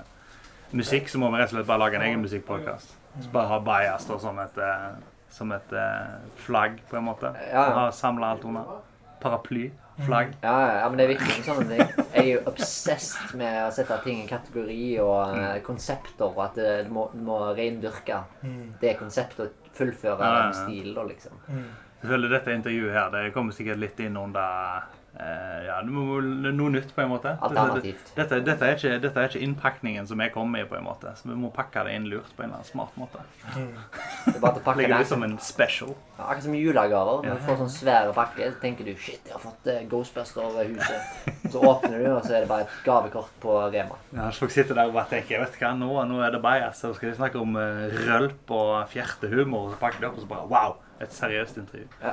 musikk, 0.76 1.08
så 1.12 1.20
må 1.20 1.30
vi 1.32 1.40
rett 1.40 1.52
og 1.52 1.58
slett 1.58 1.68
bare 1.68 1.84
lage 1.84 2.00
en 2.00 2.08
egen 2.08 2.24
musikkpodkast. 2.24 2.96
Så 3.20 3.32
bare 3.32 3.48
ha 3.52 3.60
bias 3.64 4.04
da, 4.08 4.18
som 4.20 4.38
et, 4.42 4.56
eh, 4.60 4.88
som 5.32 5.52
et 5.56 5.72
eh, 5.72 6.16
flagg, 6.44 6.80
på 6.90 6.98
en 6.98 7.06
måte. 7.08 7.32
Ja. 7.52 7.68
Ha 7.76 7.90
Samle 7.96 8.28
alt 8.28 8.44
under. 8.44 8.80
Paraply. 9.22 9.70
Flagg. 10.04 10.34
Ja, 10.42 10.54
ja, 10.82 10.88
men 10.88 10.98
det 10.98 11.04
er 11.06 11.12
viktig 11.14 11.28
med 11.30 11.46
sånne 11.46 11.66
ting. 11.70 12.04
Jeg 12.12 12.22
er 12.22 12.26
jo 12.34 12.40
obsessed 12.50 13.34
med 13.40 13.54
å 13.64 13.70
sette 13.72 13.96
ting 14.04 14.18
i 14.24 14.26
kategori 14.28 14.98
og 15.00 15.34
Mm. 15.34 15.40
eh, 15.44 15.60
konsepter, 15.64 16.26
og 16.28 16.42
at 16.44 16.54
det, 16.60 16.86
du 16.86 16.92
må, 16.92 17.06
du 17.14 17.22
må 17.24 17.38
reindyrke 17.56 18.18
det 18.80 18.98
konseptet 18.98 19.40
og 19.46 19.72
fullføre 19.72 20.18
Ja, 20.20 20.32
ja, 20.34 20.42
den 20.42 20.52
ja. 20.52 20.64
stilen, 20.66 21.08
liksom. 21.08 21.32
liksom. 21.48 21.64
Selvfølgelig 22.02 22.30
dette 22.30 22.52
intervjuet 22.58 22.92
her, 22.92 23.10
det 23.10 23.32
kommer 23.34 23.52
sikkert 23.56 23.78
litt 23.78 24.00
inn 24.04 24.16
under 24.20 24.40
eh, 24.42 24.95
ja, 25.18 25.76
det 25.82 25.92
må- 25.92 26.20
noe 26.20 26.70
nytt, 26.70 26.94
på 26.94 27.02
en 27.02 27.08
måte. 27.08 27.32
Alternativt. 27.40 28.12
Dette, 28.16 28.40
dette, 28.44 28.66
er 28.66 28.76
ikke, 28.76 28.98
dette 29.00 29.22
er 29.22 29.30
ikke 29.30 29.42
innpakningen 29.46 30.06
som 30.08 30.20
jeg 30.20 30.32
kommer 30.34 30.58
med, 30.60 30.68
på 30.68 30.76
en 30.76 30.84
måte. 30.84 31.12
Så 31.16 31.30
vi 31.30 31.36
må 31.40 31.50
pakke 31.54 31.84
det 31.86 31.94
inn 31.96 32.08
lurt 32.10 32.28
på 32.36 32.44
en 32.44 32.50
eller 32.50 32.60
annen 32.60 32.68
smart 32.68 32.96
måte. 33.00 33.22
Det 33.54 34.34
er 34.34 34.40
bare 34.42 34.58
til 34.58 34.62
å 34.62 34.66
pakke 34.66 34.82
Legger 34.82 35.04
det 35.04 35.08
som 35.08 35.24
en 35.26 35.38
special. 35.38 35.94
Ja, 36.18 36.26
Akkurat 36.26 36.46
som 36.48 36.56
julegaver. 36.58 37.22
Når 37.26 37.40
du 37.40 37.44
får 37.48 37.60
sånn 37.62 37.72
svære 37.76 38.14
pakke, 38.16 38.50
så 38.52 38.60
tenker 38.60 38.88
du 38.88 38.94
shit, 38.94 39.20
jeg 39.24 39.36
har 39.36 39.42
fått 39.42 39.70
ghostbuster 39.90 40.46
Ghostbuster-huset. 40.46 41.50
Så 41.52 41.62
åpner 41.62 41.98
du, 41.98 42.06
og 42.12 42.24
så 42.24 42.36
er 42.36 42.44
det 42.44 42.50
bare 42.50 42.66
et 42.66 42.78
gavekort 42.84 43.32
på 43.42 43.58
Rema. 43.72 43.98
Ja, 44.12 44.30
så 44.30 44.44
folk 44.44 44.54
sitter 44.54 44.76
der 44.78 44.90
og 44.90 44.96
bare 44.98 45.10
tenker 45.14 45.40
vet 45.42 45.54
du 45.56 45.62
hva, 45.62 45.72
nå, 45.78 45.92
nå 46.10 46.20
er 46.24 46.34
det 46.34 46.42
bajas', 46.44 46.80
Så 46.82 46.94
skal 46.96 47.10
de 47.10 47.16
snakke 47.16 47.40
om 47.40 47.56
uh, 47.56 47.86
rølp 48.08 48.50
og 48.50 48.88
fjertehumor, 48.92 49.68
og 49.68 49.72
så 49.74 49.80
pakker 49.80 50.00
de 50.02 50.10
opp 50.10 50.18
og 50.20 50.26
så 50.26 50.30
bare 50.34 50.50
wow! 50.50 50.76
Et 51.00 51.12
seriøst 51.12 51.58
intervju. 51.60 51.86
Ja. 52.00 52.12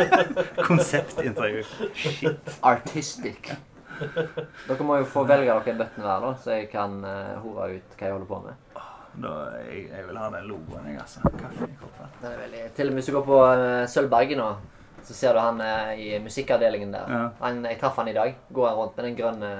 Konseptintervju. 0.68 1.64
Shit. 1.94 2.52
Artistic. 2.62 3.50
Dere 4.68 4.86
må 4.86 4.98
jo 5.00 5.06
få 5.10 5.24
velge 5.28 5.50
dere 5.50 5.72
en 5.72 5.80
bøtten 5.80 6.04
hver, 6.04 6.22
da, 6.24 6.30
så 6.38 6.56
jeg 6.56 6.68
kan 6.72 7.00
uh, 7.04 7.38
hore 7.42 7.68
ut 7.76 7.96
hva 7.96 8.08
jeg 8.08 8.14
holder 8.14 8.28
på 8.30 8.38
med. 8.44 8.68
Da, 9.22 9.32
jeg, 9.66 9.88
jeg 9.90 10.06
vil 10.08 10.20
ha 10.22 10.28
den 10.32 10.46
logoen, 10.48 10.86
jeg, 10.88 11.00
altså. 11.02 11.32
Kaffe 11.36 11.66
i. 11.66 11.74
Den 12.22 12.30
er 12.30 12.38
veldig... 12.44 12.62
Til 12.76 12.88
og 12.88 12.94
med 12.94 13.02
hvis 13.02 13.10
du 13.10 13.16
går 13.18 13.26
på 13.26 13.40
uh, 13.42 13.82
Sølvberget 13.90 14.40
nå, 14.40 14.48
så 15.02 15.16
ser 15.18 15.36
du 15.36 15.42
han 15.42 15.60
uh, 15.60 15.92
i 15.98 16.14
musikkavdelingen 16.22 16.94
der. 16.94 17.10
Ja. 17.10 17.24
Han, 17.42 17.64
jeg 17.68 17.80
traff 17.82 17.98
han 18.00 18.10
i 18.10 18.16
dag. 18.16 18.38
Går 18.54 18.70
han 18.70 18.78
rundt 18.78 18.96
med 18.96 19.08
den 19.08 19.18
grønne 19.18 19.52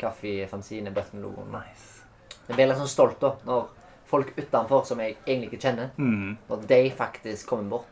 kaffe 0.00 0.38
fanzine 0.50 0.92
button-logoen. 0.94 1.48
Nice. 1.56 2.04
Jeg 2.46 2.54
blir 2.54 2.68
litt 2.68 2.78
sånn 2.78 2.92
stolt 2.92 3.18
da, 3.24 3.32
når 3.48 3.72
folk 4.06 4.32
utenfor 4.38 4.84
som 4.86 4.98
jeg 5.00 5.16
egentlig 5.26 5.52
ikke 5.52 5.62
kjenner, 5.66 5.90
Mm. 5.98 6.36
når 6.48 6.66
de 6.68 6.90
faktisk 6.90 7.46
kommer 7.48 7.70
bort. 7.70 7.86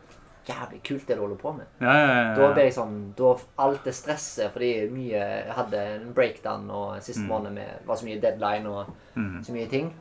Jævlig 0.47 0.83
kult 0.85 1.07
det 1.09 1.17
du 1.17 1.23
holder 1.23 1.37
på 1.41 1.53
med. 1.57 1.67
Ja, 1.81 1.93
ja, 1.93 2.07
ja. 2.07 2.35
Da 2.37 2.53
blir 2.53 2.65
jeg 2.65 2.75
sånn, 2.75 3.15
da 3.17 3.35
alt 3.59 3.85
det 3.85 3.95
stresset, 3.95 4.53
fordi 4.53 4.91
mye, 4.93 5.23
jeg 5.47 5.53
hadde 5.57 5.79
en 5.95 6.13
breakdown 6.13 6.71
og 6.71 6.99
siste 7.03 7.23
Mm. 7.23 7.29
måned 7.29 7.53
med, 7.55 7.79
var 7.87 7.97
så 7.97 8.05
mye 8.05 8.21
deadline 8.21 8.67
og 8.67 8.87
Mm. 9.17 9.43
så 9.43 9.53
mye 9.53 9.67
ting. 9.71 9.95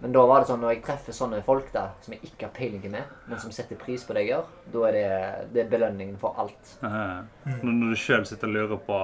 Men 0.00 0.10
da 0.12 0.26
var 0.26 0.40
det 0.40 0.48
sånn, 0.48 0.58
når 0.60 0.74
jeg 0.74 0.82
treffer 0.82 1.12
sånne 1.12 1.44
folk 1.44 1.72
der, 1.72 1.90
som 2.00 2.12
jeg 2.14 2.22
ikke 2.24 2.42
har 2.42 2.50
peiling 2.50 2.90
med, 2.90 3.04
men 3.28 3.38
som 3.38 3.52
setter 3.52 3.76
pris 3.76 4.02
på 4.04 4.14
det 4.14 4.26
jeg 4.26 4.34
gjør, 4.34 4.44
da 4.72 4.88
er 4.88 4.92
det, 4.92 5.52
det 5.54 5.60
er 5.66 5.78
belønningen 5.78 6.18
for 6.18 6.34
alt. 6.38 6.78
Ja, 6.82 6.88
ja. 6.88 7.22
Når, 7.62 7.72
når 7.72 7.90
du 7.90 7.94
sjøl 7.94 8.26
sitter 8.26 8.48
og 8.48 8.54
lurer 8.54 8.78
på 8.78 8.98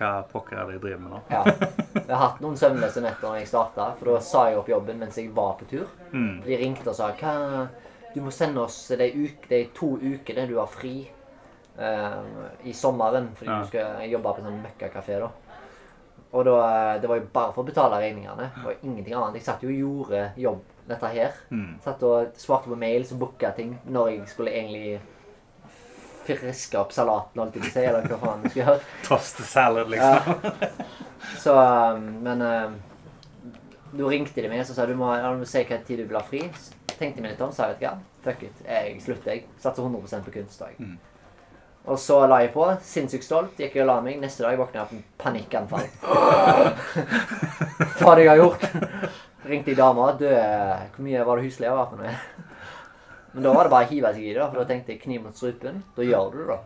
hva 0.00 0.24
pokker 0.32 0.58
er 0.58 0.66
det 0.66 0.72
jeg 0.72 0.80
driver 0.80 0.98
med 0.98 1.10
nå. 1.12 1.20
Ja. 1.30 1.44
Jeg 2.10 2.16
har 2.18 2.24
hatt 2.24 2.40
noen 2.42 2.56
søvnløse 2.58 3.00
netter 3.04 3.28
når 3.28 3.36
jeg 3.38 3.46
startet, 3.52 3.98
for 4.00 4.10
da 4.10 4.20
sa 4.26 4.40
jeg 4.50 4.58
opp 4.58 4.68
jobben 4.72 4.98
mens 4.98 5.18
jeg 5.20 5.28
var 5.36 5.52
på 5.60 5.68
tur. 5.70 5.86
Mm. 6.10 6.40
De 6.42 6.56
ringte 6.58 6.90
og 6.90 6.96
sa, 6.98 7.12
hva, 7.20 7.68
du 8.10 8.18
må 8.24 8.32
sende 8.34 8.64
oss 8.64 8.80
de, 8.98 9.06
uke, 9.14 9.46
de 9.52 9.60
to 9.76 9.92
ukene 10.02 10.48
du 10.50 10.56
har 10.58 10.66
fri 10.72 10.96
eh, 11.78 12.16
i 12.66 12.74
sommeren, 12.74 13.30
fordi 13.38 13.50
Ja. 13.52 13.60
du 13.62 13.70
skal 13.70 14.10
jobbe 14.10 14.32
på 14.34 14.42
en 14.42 14.48
sånn 14.50 14.64
møkkakafé 14.64 15.20
da. 15.22 15.30
Og 16.32 16.44
da, 16.46 16.56
det 17.02 17.08
var 17.10 17.18
jo 17.20 17.28
bare 17.32 17.52
for 17.54 17.62
å 17.62 17.66
betale 17.70 18.02
regningene, 18.02 18.50
og 18.64 18.84
ingenting 18.86 19.14
annet. 19.14 19.38
Jeg 19.40 19.46
satt 19.46 19.62
jo 19.66 19.70
og 19.70 19.80
gjorde 19.80 20.24
jobb, 20.38 20.60
dette 20.90 21.06
her. 21.14 21.32
Mm. 21.54 21.78
Satt 21.86 22.02
og 22.06 22.34
svarte 22.38 22.70
på 22.70 22.78
mails 22.78 23.12
og 23.14 23.22
booka 23.22 23.50
ting 23.54 23.76
når 23.86 24.10
jeg 24.16 24.28
skulle 24.34 24.50
egentlig 24.50 25.00
friske 26.26 26.78
opp 26.80 26.92
salaten, 26.94 27.40
holdt 27.40 27.58
jeg 27.58 27.64
på 27.64 27.70
å 27.70 27.74
si, 27.74 27.84
eller 27.86 28.06
hva 28.06 28.18
faen 28.20 28.44
du 28.44 28.48
skal 28.50 28.62
gjøre. 28.62 28.86
Toste 29.08 29.46
salad, 29.46 29.90
liksom. 29.92 30.58
Så, 31.40 31.54
um, 31.56 32.06
men 32.24 32.44
um, 32.44 32.78
da 33.92 34.10
ringte 34.10 34.42
de 34.42 34.50
meg 34.50 34.62
og 34.62 34.72
sa 34.72 34.86
du 34.88 34.96
må, 34.98 35.12
ja, 35.16 35.30
du 35.32 35.42
må 35.42 35.48
si 35.48 35.64
hva 35.66 35.80
tid 35.86 36.02
du 36.02 36.06
vil 36.06 36.18
ha 36.18 36.24
fri. 36.26 36.42
Tenkte 36.90 37.20
jeg 37.20 37.24
meg 37.24 37.34
litt 37.34 37.44
om, 37.44 37.52
sa 37.54 37.70
jeg 37.70 37.80
hva, 37.82 37.94
fuck 38.24 38.42
it, 38.46 38.66
jeg 38.66 38.98
slutter 39.04 39.34
jeg. 39.34 39.46
Satser 39.62 39.86
100% 39.86 40.26
på 40.26 40.34
kunst. 40.36 40.66
Mm. 40.78 40.98
Og 41.90 41.96
så 41.98 42.18
la 42.28 42.42
jeg 42.44 42.52
på, 42.52 42.66
sinnssykt 42.84 43.24
stolt, 43.24 43.56
gikk 43.58 43.78
jeg 43.78 43.86
og 43.86 43.90
la 43.90 43.96
meg. 44.04 44.20
Neste 44.20 44.44
dag 44.44 44.58
våkna 44.60 44.82
jeg 44.82 44.86
opp 44.86 44.94
med 44.98 45.08
panikkanfall. 45.22 45.88
Hva 47.96 48.12
hadde 48.12 48.26
jeg 48.26 48.42
gjort? 48.42 48.68
Ringte 49.48 49.72
jeg 49.72 49.80
dama, 49.80 50.12
du, 50.20 50.28
hvor 50.28 51.06
mye 51.06 51.24
var 51.24 51.40
det 51.40 51.48
husleie 51.48 51.72
var 51.72 51.88
for 51.88 52.02
noe? 52.02 52.49
Men 53.32 53.42
da 53.46 53.52
var 53.54 53.64
det 53.64 53.70
bare 53.70 53.86
å 53.86 53.90
hive 53.90 54.12
seg 54.14 54.22
i 54.26 54.32
det, 54.34 54.42
for 54.50 54.58
da 54.58 54.64
tenkte 54.64 54.92
jeg 54.94 55.02
kniv 55.02 55.22
mot 55.22 55.36
strupen. 55.36 55.82
Da 55.96 56.02
gjør 56.02 56.32
du 56.32 56.38
det, 56.38 56.46
da. 56.48 56.58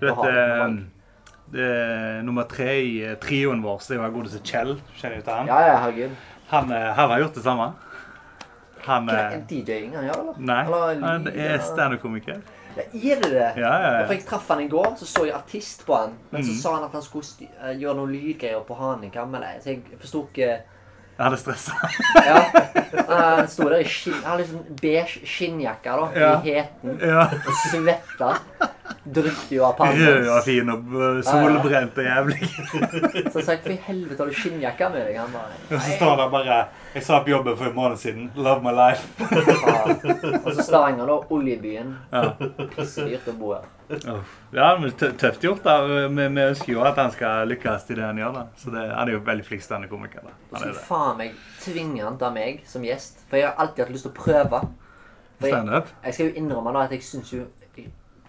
Du 0.00 0.06
vet, 0.06 0.24
eh, 0.30 0.76
det 1.52 1.66
er 1.72 2.22
nummer 2.26 2.44
tre 2.50 2.70
i 2.82 2.94
eh, 3.04 3.16
trioen 3.22 3.62
vår, 3.62 3.78
så 3.80 3.94
det 3.94 4.00
var 4.00 4.10
godeste 4.14 4.40
Kjell. 4.44 4.76
Kjenner 4.96 5.16
du 5.20 5.22
til 5.22 5.32
han? 5.34 5.46
Ja, 5.46 5.60
ja, 5.66 5.76
herregud. 5.84 6.16
Han, 6.50 6.72
eh, 6.72 6.92
han 6.96 7.10
har 7.10 7.20
gjort 7.20 7.34
det 7.34 7.42
samme. 7.44 7.72
Han 8.86 9.06
Hva 9.08 9.14
eh, 9.18 9.32
en 9.34 9.46
DJ-ing 9.50 9.94
han 9.96 10.04
gjør, 10.06 10.20
eller? 10.22 10.38
Nei, 10.38 10.60
Eller 10.66 11.06
han 11.06 11.26
er 11.32 11.58
standup-komiker. 11.64 12.40
Ja, 12.76 12.82
er 12.92 13.20
det 13.22 13.30
det? 13.32 13.46
Ja, 13.56 13.70
ja, 13.80 13.90
For 14.06 14.12
jeg 14.14 14.26
traff 14.28 14.48
han 14.52 14.60
i 14.60 14.68
går, 14.68 14.90
så 15.00 15.06
så 15.08 15.24
jeg 15.24 15.34
artist 15.34 15.86
på 15.88 15.96
han. 15.96 16.12
Men 16.30 16.44
så 16.44 16.52
Mhm. 16.52 16.58
sa 16.60 16.74
han 16.74 16.84
at 16.84 16.92
han 16.92 17.02
skulle 17.02 17.48
gjøre 17.80 17.96
noen 17.96 18.12
lydgreier 18.12 18.60
på 18.68 18.74
Hanekam. 18.76 19.32
Så 19.64 19.70
jeg 19.70 19.82
forsto 19.98 20.26
ikke 20.28 20.60
Han 21.16 21.24
hadde 21.30 21.36
stressa. 21.40 21.72
Ja. 22.26 22.40
Han 23.08 23.46
sto 23.48 23.68
der 23.70 23.80
i. 23.80 23.86
Han 23.86 24.24
hadde 24.24 24.42
liksom 24.42 24.64
beige 24.82 25.20
skinnjakke 25.24 25.94
da, 26.00 26.08
Ja. 26.20 26.30
i 26.44 26.50
heten. 26.58 26.98
ja. 27.00 27.22
Og 27.32 27.60
svetta. 27.70 28.30
dryppet 29.06 29.50
jo 29.54 29.64
av 29.66 29.72
pannen. 29.78 29.98
Rød 30.02 30.28
og 30.34 30.44
fin 30.44 30.70
og 30.70 30.90
solbrent 31.24 31.98
og 31.98 32.04
jævlig. 32.04 32.48
Så 33.32 33.38
jeg 33.38 33.44
sa 33.46 33.56
for 33.62 33.72
i 33.72 33.78
helvete 33.86 34.18
har 34.22 34.30
du 34.30 34.36
skinnjakke 34.42 34.90
med 34.92 35.06
deg? 35.08 35.16
Han 35.22 35.32
bare 35.32 35.56
Og 35.76 35.80
så 35.86 35.96
står 35.96 36.16
det 36.20 36.26
bare 36.36 36.58
Jeg 36.94 37.02
sa 37.08 37.20
på 37.22 37.30
jobben 37.32 37.56
for 37.56 37.70
en 37.70 37.74
måned 37.78 37.96
siden. 38.02 38.28
Love 38.36 38.62
my 38.66 38.74
life. 38.76 39.08
ja. 39.66 40.40
Og 40.44 40.52
så 40.54 40.62
Stavanger, 40.68 41.06
da. 41.06 41.18
Oljebyen. 41.30 41.96
Ja, 42.12 42.22
Pissedyrt 42.76 43.28
å 43.32 43.36
bo 43.40 43.54
her. 43.56 43.64
Ja 44.52 44.78
men 44.80 44.90
tøft 44.98 45.42
gjort. 45.44 45.62
da. 45.64 45.76
Vi, 45.86 46.28
vi 46.28 46.42
ønsker 46.42 46.72
jo 46.72 46.82
at 46.86 46.96
han 46.98 47.12
skal 47.14 47.46
lykkes 47.50 47.90
i 47.90 47.98
det 47.98 48.04
han 48.06 48.18
gjør. 48.18 48.32
da. 48.34 48.46
Så 48.58 48.70
det, 48.74 48.86
Han 48.94 49.08
er 49.08 49.12
jo 49.12 49.20
veldig 49.26 49.44
flink 49.46 49.62
standup-komiker. 49.62 50.20
da. 50.26 50.32
Han 50.50 50.58
skal 50.58 50.62
er 50.62 50.72
jeg 50.72 50.78
det. 50.80 50.86
faen 50.88 51.16
meg 51.20 51.36
tvinge 51.62 52.02
han 52.04 52.18
til 52.18 52.34
meg 52.38 52.62
som 52.66 52.82
gjest. 52.86 53.22
For 53.30 53.36
jeg 53.40 53.46
har 53.50 53.54
alltid 53.62 53.84
hatt 53.84 53.94
lyst 53.94 54.08
til 54.08 54.14
å 54.14 54.18
prøve. 54.22 54.62
For 55.38 55.46
jeg, 55.50 55.52
Standup? 55.54 55.88
jeg 56.04 56.14
skal 56.16 56.30
jo 56.30 56.34
innrømme 56.40 56.72
da 56.72 56.84
at 56.86 56.92
jeg 56.96 57.02
syns 57.04 57.32
jo 57.34 57.44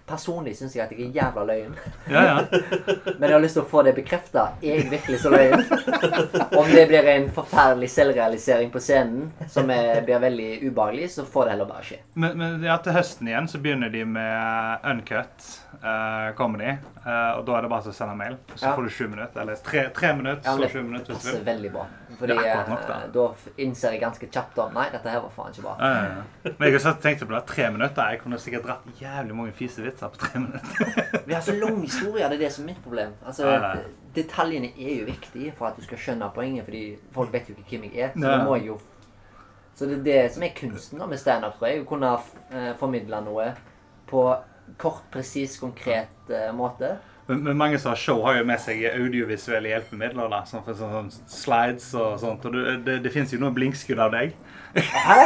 Personlig 0.07 0.53
syns 0.57 0.75
jeg 0.75 0.85
at 0.85 0.93
jeg 0.95 1.09
er 1.09 1.15
jævla 1.17 1.43
løyen. 1.49 1.75
Ja, 2.13 2.21
ja. 2.23 2.35
Men 3.19 3.27
jeg 3.27 3.35
har 3.35 3.43
lyst 3.43 3.57
til 3.57 3.65
å 3.65 3.67
få 3.67 3.81
det 3.83 3.93
bekrefta. 3.97 4.45
Er 4.61 4.79
jeg 4.79 4.87
virkelig 4.91 5.19
så 5.19 5.31
løyen? 5.33 5.65
Om 6.61 6.71
det 6.71 6.85
blir 6.87 7.09
en 7.11 7.27
forferdelig 7.35 7.89
selvrealisering 7.91 8.71
på 8.71 8.81
scenen 8.83 9.27
som 9.51 9.69
er, 9.73 9.99
blir 10.07 10.21
veldig 10.23 10.49
ubehagelig, 10.69 11.11
så 11.17 11.27
får 11.27 11.49
det 11.49 11.55
heller 11.57 11.71
bare 11.73 11.87
skje. 11.89 11.99
Men, 12.15 12.37
men 12.39 12.63
ja, 12.63 12.77
til 12.83 12.95
høsten 12.95 13.27
igjen 13.27 13.51
så 13.51 13.59
begynner 13.63 13.91
de 13.91 14.05
med 14.07 14.87
uncut 14.87 15.51
uh, 15.83 16.31
comedy. 16.39 16.77
Uh, 17.03 17.37
og 17.37 17.45
da 17.49 17.57
er 17.57 17.67
det 17.67 17.73
bare 17.75 17.91
å 17.91 17.99
sende 17.99 18.15
mail. 18.19 18.39
Så 18.55 18.71
får 18.71 18.87
du 18.87 18.93
sju 18.93 19.05
minutter. 19.11 19.43
Eller 19.43 19.59
tre, 19.67 19.89
tre 19.95 20.13
minutter, 20.15 20.47
så 20.47 20.71
sju 20.71 20.83
minutter. 20.83 21.13
hvis 21.13 21.27
du 21.27 21.33
vil. 21.35 21.47
veldig 21.51 21.73
bra. 21.75 21.87
Fordi 22.19 22.33
nok, 22.37 22.83
da. 22.87 22.95
eh, 23.03 23.09
da 23.13 23.25
innser 23.57 23.91
jeg 23.91 23.99
ganske 24.01 24.29
kjapt 24.31 24.57
om 24.63 24.73
Nei, 24.73 24.85
dette 24.93 25.09
her 25.11 25.19
var 25.25 25.31
faen 25.35 25.51
ikke 25.51 25.63
bra. 25.65 25.73
Ja, 25.81 25.89
ja, 25.93 26.03
ja. 26.15 26.51
Men 26.57 26.67
jeg 26.69 26.73
har 26.77 26.83
satt- 26.85 27.01
tenkt 27.03 27.25
på 27.27 27.33
det. 27.33 27.41
Tre 27.49 27.65
minutter. 27.71 28.09
Jeg 28.13 28.21
kunne 28.21 28.39
sikkert 28.39 28.63
dratt 28.69 29.01
jævlig 29.01 29.35
mange 29.35 29.51
fisevitser 29.57 30.07
på 30.13 30.17
tre 30.21 30.39
minutter. 30.39 31.03
Vi 31.27 31.33
har 31.33 31.41
så 31.41 31.55
lang 31.59 31.81
historie, 31.81 32.23
det 32.29 32.37
er 32.39 32.43
det 32.45 32.51
som 32.55 32.63
er 32.63 32.71
mitt 32.73 32.83
problem. 32.83 33.11
Altså. 33.25 33.51
Detaljene 34.15 34.71
er 34.79 34.93
jo 35.01 35.05
viktige 35.11 35.51
for 35.57 35.67
at 35.67 35.75
du 35.77 35.83
skal 35.83 35.97
skjønne 36.01 36.29
poenget, 36.35 36.63
fordi 36.65 36.83
folk 37.13 37.33
vet 37.33 37.49
jo 37.51 37.57
ikke 37.57 37.75
hvem 37.77 37.89
jeg 37.91 38.05
er. 38.07 38.13
Så 38.15 38.23
da 38.27 38.37
må 38.47 38.55
jeg 38.55 38.67
jo 38.71 38.79
Så 39.77 39.85
det 39.85 39.99
er 39.99 40.03
det 40.07 40.33
som 40.33 40.43
er 40.43 40.55
kunsten 40.57 40.99
da 40.99 41.05
med 41.05 41.19
standup, 41.21 41.53
tror 41.59 41.67
jeg. 41.69 41.83
Å 41.83 41.89
kunne 41.91 42.13
eh, 42.51 42.71
formidle 42.79 43.19
noe 43.21 43.51
på 44.09 44.23
kort, 44.81 45.03
presis, 45.13 45.59
konkret 45.61 46.31
eh, 46.33 46.49
måte. 46.55 46.95
Men, 47.27 47.43
men 47.43 47.57
mange 47.59 47.79
som 47.79 47.91
har 47.91 47.99
show, 47.99 48.21
har 48.23 48.37
jo 48.39 48.45
med 48.47 48.61
seg 48.63 48.85
audiovisuelle 48.87 49.73
hjelpemidler. 49.73 50.29
da, 50.31 50.43
Sånn 50.47 50.63
sånn, 50.67 50.77
sånn 50.79 51.09
slides 51.31 51.89
og 51.99 52.15
sånt. 52.21 52.45
Og 52.47 52.55
du, 52.55 52.61
det, 52.85 53.01
det 53.03 53.11
fins 53.11 53.33
jo 53.35 53.39
noen 53.41 53.55
blinkskudd 53.57 53.99
av 53.99 54.13
deg. 54.15 54.35
Hæ? 54.77 55.19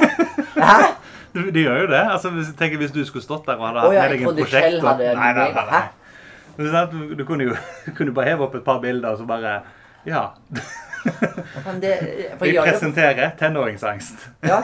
Hæ? 0.58 0.76
Du, 1.32 1.46
de 1.48 1.62
gjør 1.64 1.86
jo 1.86 1.88
det. 1.88 2.00
altså 2.12 2.28
hvis, 2.36 2.50
tenk 2.60 2.74
hvis 2.76 2.92
du 2.92 3.06
skulle 3.08 3.24
stått 3.24 3.46
der 3.48 3.56
og 3.56 3.70
hadde 3.70 3.84
hatt 3.86 3.94
ja, 3.96 4.02
med 4.02 4.10
deg 4.12 4.24
en 4.26 4.36
prosjektor. 4.36 4.66
Kjell 4.66 4.82
hadde 4.84 5.12
Nei, 5.16 5.30
nei, 5.38 5.46
nei, 5.56 5.64
nei. 5.72 6.90
Du, 6.92 7.14
du 7.16 7.24
kunne 7.24 7.46
jo 7.48 7.56
kunne 7.98 8.12
bare 8.18 8.34
heve 8.34 8.44
opp 8.50 8.58
et 8.60 8.66
par 8.66 8.82
bilder 8.84 9.16
og 9.16 9.22
så 9.22 9.28
bare 9.30 9.54
Ja. 10.04 10.26
Det, 11.82 11.94
Vi 12.42 12.52
det 12.52 12.66
presenterer 12.66 13.32
tenåringsangst. 13.40 14.28
Ja, 14.44 14.60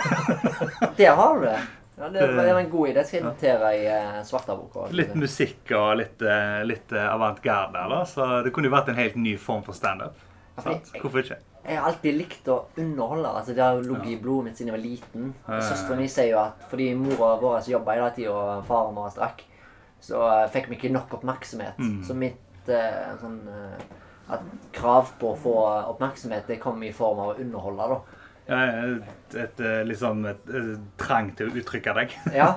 det 0.98 1.08
har 1.08 1.40
du 1.40 1.48
det. 1.48 1.56
Ja, 1.98 2.12
det 2.14 2.28
det 2.28 2.54
var 2.54 2.62
en 2.62 2.70
god 2.70 2.90
idé. 2.90 3.00
Det 3.00 3.08
skal 3.10 3.20
jeg 3.20 3.26
notere 3.26 3.74
i 3.74 3.84
uh, 3.90 4.22
svartaboka. 4.26 4.88
Litt 4.94 5.16
musikk 5.18 5.74
og 5.74 5.96
litt, 5.98 6.22
eh, 6.22 6.62
litt 6.68 6.94
eh, 6.94 7.10
avantgarde 7.10 7.82
eller? 7.88 8.06
Så 8.06 8.28
det 8.46 8.54
kunne 8.54 8.70
jo 8.70 8.76
vært 8.76 8.92
en 8.94 9.00
helt 9.00 9.18
ny 9.18 9.34
form 9.42 9.66
for 9.66 9.78
standup. 9.78 10.20
Hvorfor 10.62 11.24
ikke? 11.24 11.40
Jeg 11.68 11.76
har 11.76 11.90
alltid 11.90 12.16
likt 12.16 12.48
å 12.48 12.62
underholde. 12.80 13.32
altså 13.40 13.54
Det 13.54 13.64
har 13.64 13.82
ligget 13.82 14.14
i 14.14 14.22
blodet 14.22 14.46
mitt 14.46 14.60
siden 14.60 14.72
jeg 14.72 14.78
var 14.78 14.86
liten. 14.86 15.32
Søstera 15.48 15.98
mi 16.00 16.08
sier 16.12 16.30
jo 16.32 16.40
at 16.46 16.64
fordi 16.72 16.94
mora 16.96 17.34
vår 17.42 17.68
jobba 17.74 17.98
hele 17.98 18.12
tida, 18.16 18.36
og 18.36 18.70
faren 18.70 18.96
vår 18.96 19.12
strakk, 19.18 19.44
så 20.00 20.22
eh, 20.30 20.46
fikk 20.54 20.70
vi 20.72 20.78
ikke 20.78 20.94
nok 20.94 21.18
oppmerksomhet. 21.20 21.80
Mm. 21.82 21.98
Så 22.08 22.16
mitt 22.18 22.72
eh, 22.72 23.10
sånn 23.22 23.42
eh, 23.52 23.82
at 24.32 24.48
krav 24.76 25.14
på 25.20 25.34
å 25.34 25.40
få 25.40 25.56
oppmerksomhet, 25.94 26.48
det 26.48 26.62
kom 26.64 26.82
i 26.84 26.94
form 26.96 27.22
av 27.24 27.34
å 27.34 27.38
underholde, 27.42 27.90
da. 27.94 28.24
Ja, 28.48 28.60
et, 28.64 29.36
et, 29.36 29.60
eh, 29.60 29.82
liksom 29.84 30.22
et, 30.30 30.46
et 30.56 30.84
trang 31.02 31.34
til 31.36 31.50
å 31.50 31.58
uttrykke 31.60 31.94
deg. 31.98 32.14
Ja. 32.38 32.54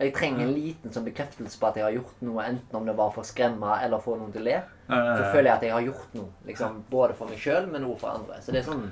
Jeg 0.00 0.14
trenger 0.16 0.46
en 0.46 0.54
liten 0.56 0.94
sånn 0.94 1.04
bekreftelse 1.04 1.60
på 1.60 1.68
at 1.68 1.76
jeg 1.80 1.84
har 1.84 1.96
gjort 1.98 2.22
noe, 2.24 2.46
enten 2.48 2.78
om 2.80 2.88
det 2.88 2.96
var 2.96 3.12
for 3.12 3.24
å 3.24 3.28
skremme 3.28 3.76
eller 3.84 4.00
få 4.04 4.16
noen 4.20 4.32
til 4.32 4.44
å 4.44 4.48
le. 4.48 4.60
Så 4.88 5.00
Eh, 5.00 5.32
føler 5.32 5.48
jeg 5.48 5.54
at 5.54 5.62
jeg 5.64 5.72
har 5.72 5.84
gjort 5.86 6.16
noe, 6.16 6.30
liksom, 6.48 6.82
både 6.90 7.14
for 7.16 7.30
meg 7.30 7.40
sjøl, 7.40 7.68
men 7.72 7.86
også 7.88 8.00
for 8.02 8.18
andre. 8.18 8.40
Så 8.44 8.52
det 8.52 8.60
er 8.62 8.68
sånn 8.68 8.86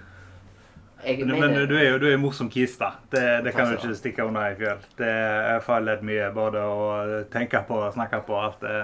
jeg 1.03 1.19
Men, 1.27 1.33
mener, 1.35 1.49
men 1.49 1.69
du 1.69 1.75
er 1.75 1.89
jo 1.89 1.99
du 1.99 2.07
er 2.07 2.21
morsom 2.21 2.49
kis, 2.53 2.77
da. 2.79 2.93
Det, 3.11 3.25
det 3.45 3.53
kan 3.57 3.67
du 3.67 3.75
ikke 3.75 3.97
stikke 3.99 4.23
under 4.29 4.53
i 4.53 4.55
fjøl. 4.55 4.85
Det 5.01 5.09
er 5.11 5.65
farlig 5.65 5.97
mye 6.07 6.29
både 6.37 6.63
å 6.63 6.85
tenke 7.33 7.65
på 7.67 7.81
og 7.89 7.97
snakke 7.97 8.23
på 8.29 8.39
alt 8.39 8.63
det 8.63 8.77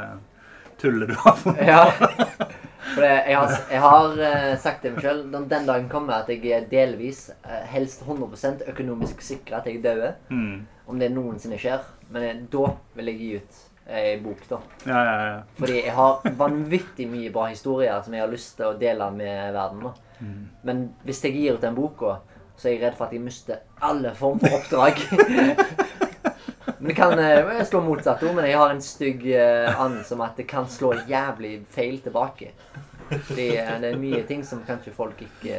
tullet 0.82 1.12
du 1.12 1.14
har 1.22 1.38
funnet. 1.38 1.62
Ja. 1.68 1.84
For 2.94 3.04
jeg 3.04 3.36
har, 3.36 3.54
jeg 3.70 3.80
har 3.82 4.20
eh, 4.28 4.52
sagt 4.60 4.84
til 4.84 4.94
meg 4.94 5.04
sjøl 5.04 5.22
den, 5.32 5.46
den 5.50 5.66
dagen 5.68 5.88
kommer 5.90 6.20
at 6.22 6.30
jeg 6.30 6.52
er 6.54 6.66
delvis, 6.70 7.28
eh, 7.42 7.64
helst 7.72 8.04
100 8.06 8.68
økonomisk 8.70 9.22
sikra 9.24 9.60
at 9.60 9.66
jeg 9.70 9.82
dør. 9.84 10.12
Mm. 10.30 10.66
Om 10.88 11.00
det 11.00 11.10
noensinne 11.12 11.58
skjer. 11.60 11.82
Men 12.14 12.28
eh, 12.28 12.44
da 12.52 12.70
vil 12.96 13.12
jeg 13.12 13.18
gi 13.20 13.32
ut 13.38 13.64
ei 13.88 14.18
bok, 14.20 14.42
da. 14.50 14.58
Ja, 14.84 14.98
ja, 15.04 15.12
ja. 15.24 15.36
Fordi 15.56 15.78
jeg 15.80 15.94
har 15.96 16.26
vanvittig 16.36 17.06
mye 17.08 17.30
bra 17.32 17.46
historier 17.48 18.02
som 18.04 18.14
jeg 18.14 18.24
har 18.24 18.32
lyst 18.32 18.58
til 18.58 18.68
å 18.68 18.76
dele 18.80 19.10
med 19.16 19.54
verden. 19.56 19.86
da. 19.88 19.94
Mm. 20.20 20.42
Men 20.68 20.82
hvis 21.08 21.24
jeg 21.24 21.36
gir 21.38 21.56
ut 21.56 21.64
den 21.64 21.78
boka, 21.78 22.18
så 22.58 22.68
er 22.68 22.76
jeg 22.76 22.82
redd 22.82 22.98
for 22.98 23.06
at 23.06 23.14
jeg 23.16 23.24
mister 23.24 23.62
alle 23.80 24.12
form 24.18 24.42
for 24.42 24.58
oppdrag. 24.58 25.00
men 26.78 26.88
det 26.88 26.94
kan 26.94 27.18
uh, 27.18 27.64
slå 27.64 27.80
motsatt 27.82 28.22
ord, 28.22 28.34
men 28.36 28.46
jeg 28.46 28.58
har 28.58 28.74
en 28.74 28.82
stygg 28.82 29.24
uh, 29.32 29.80
and 29.82 30.02
som 30.06 30.22
at 30.22 30.38
det 30.38 30.46
kan 30.50 30.68
slå 30.70 30.94
jævlig 31.08 31.58
feil 31.74 31.98
tilbake. 32.04 32.52
Fordi 33.08 33.48
uh, 33.58 33.78
det 33.82 33.90
er 33.92 33.98
mye 33.98 34.22
ting 34.28 34.44
som 34.46 34.62
kanskje 34.66 34.94
folk 34.94 35.18
ikke 35.24 35.58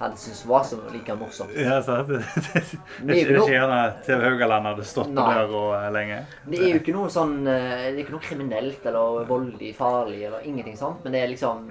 hadde 0.00 0.16
syntes 0.16 0.44
var 0.48 0.62
så 0.64 0.78
like 0.92 1.14
morsomt. 1.18 1.56
ja 1.56 1.80
sant. 1.84 2.08
Det, 2.10 2.20
det, 2.20 2.62
det, 3.08 3.16
er 3.16 3.40
ikke 3.40 3.52
gjerne 3.52 3.80
TV 4.06 4.22
Haugaland 4.28 4.68
hadde 4.70 4.86
stått 4.88 5.10
på 5.16 5.26
døra 5.26 5.90
lenge. 5.92 6.22
Det 6.46 6.60
er 6.60 6.70
jo 6.70 6.78
ikke 6.80 6.94
noe 6.94 7.10
sånn 7.12 7.34
Det 7.44 7.56
er 7.56 7.98
ikke 8.00 8.14
noe 8.14 8.24
kriminelt 8.24 8.86
eller 8.88 9.26
voldelig 9.28 9.74
farlig 9.76 10.22
eller 10.28 10.46
ingenting 10.48 10.78
sånt, 10.80 11.02
men 11.04 11.16
det 11.16 11.24
er 11.24 11.32
liksom 11.32 11.66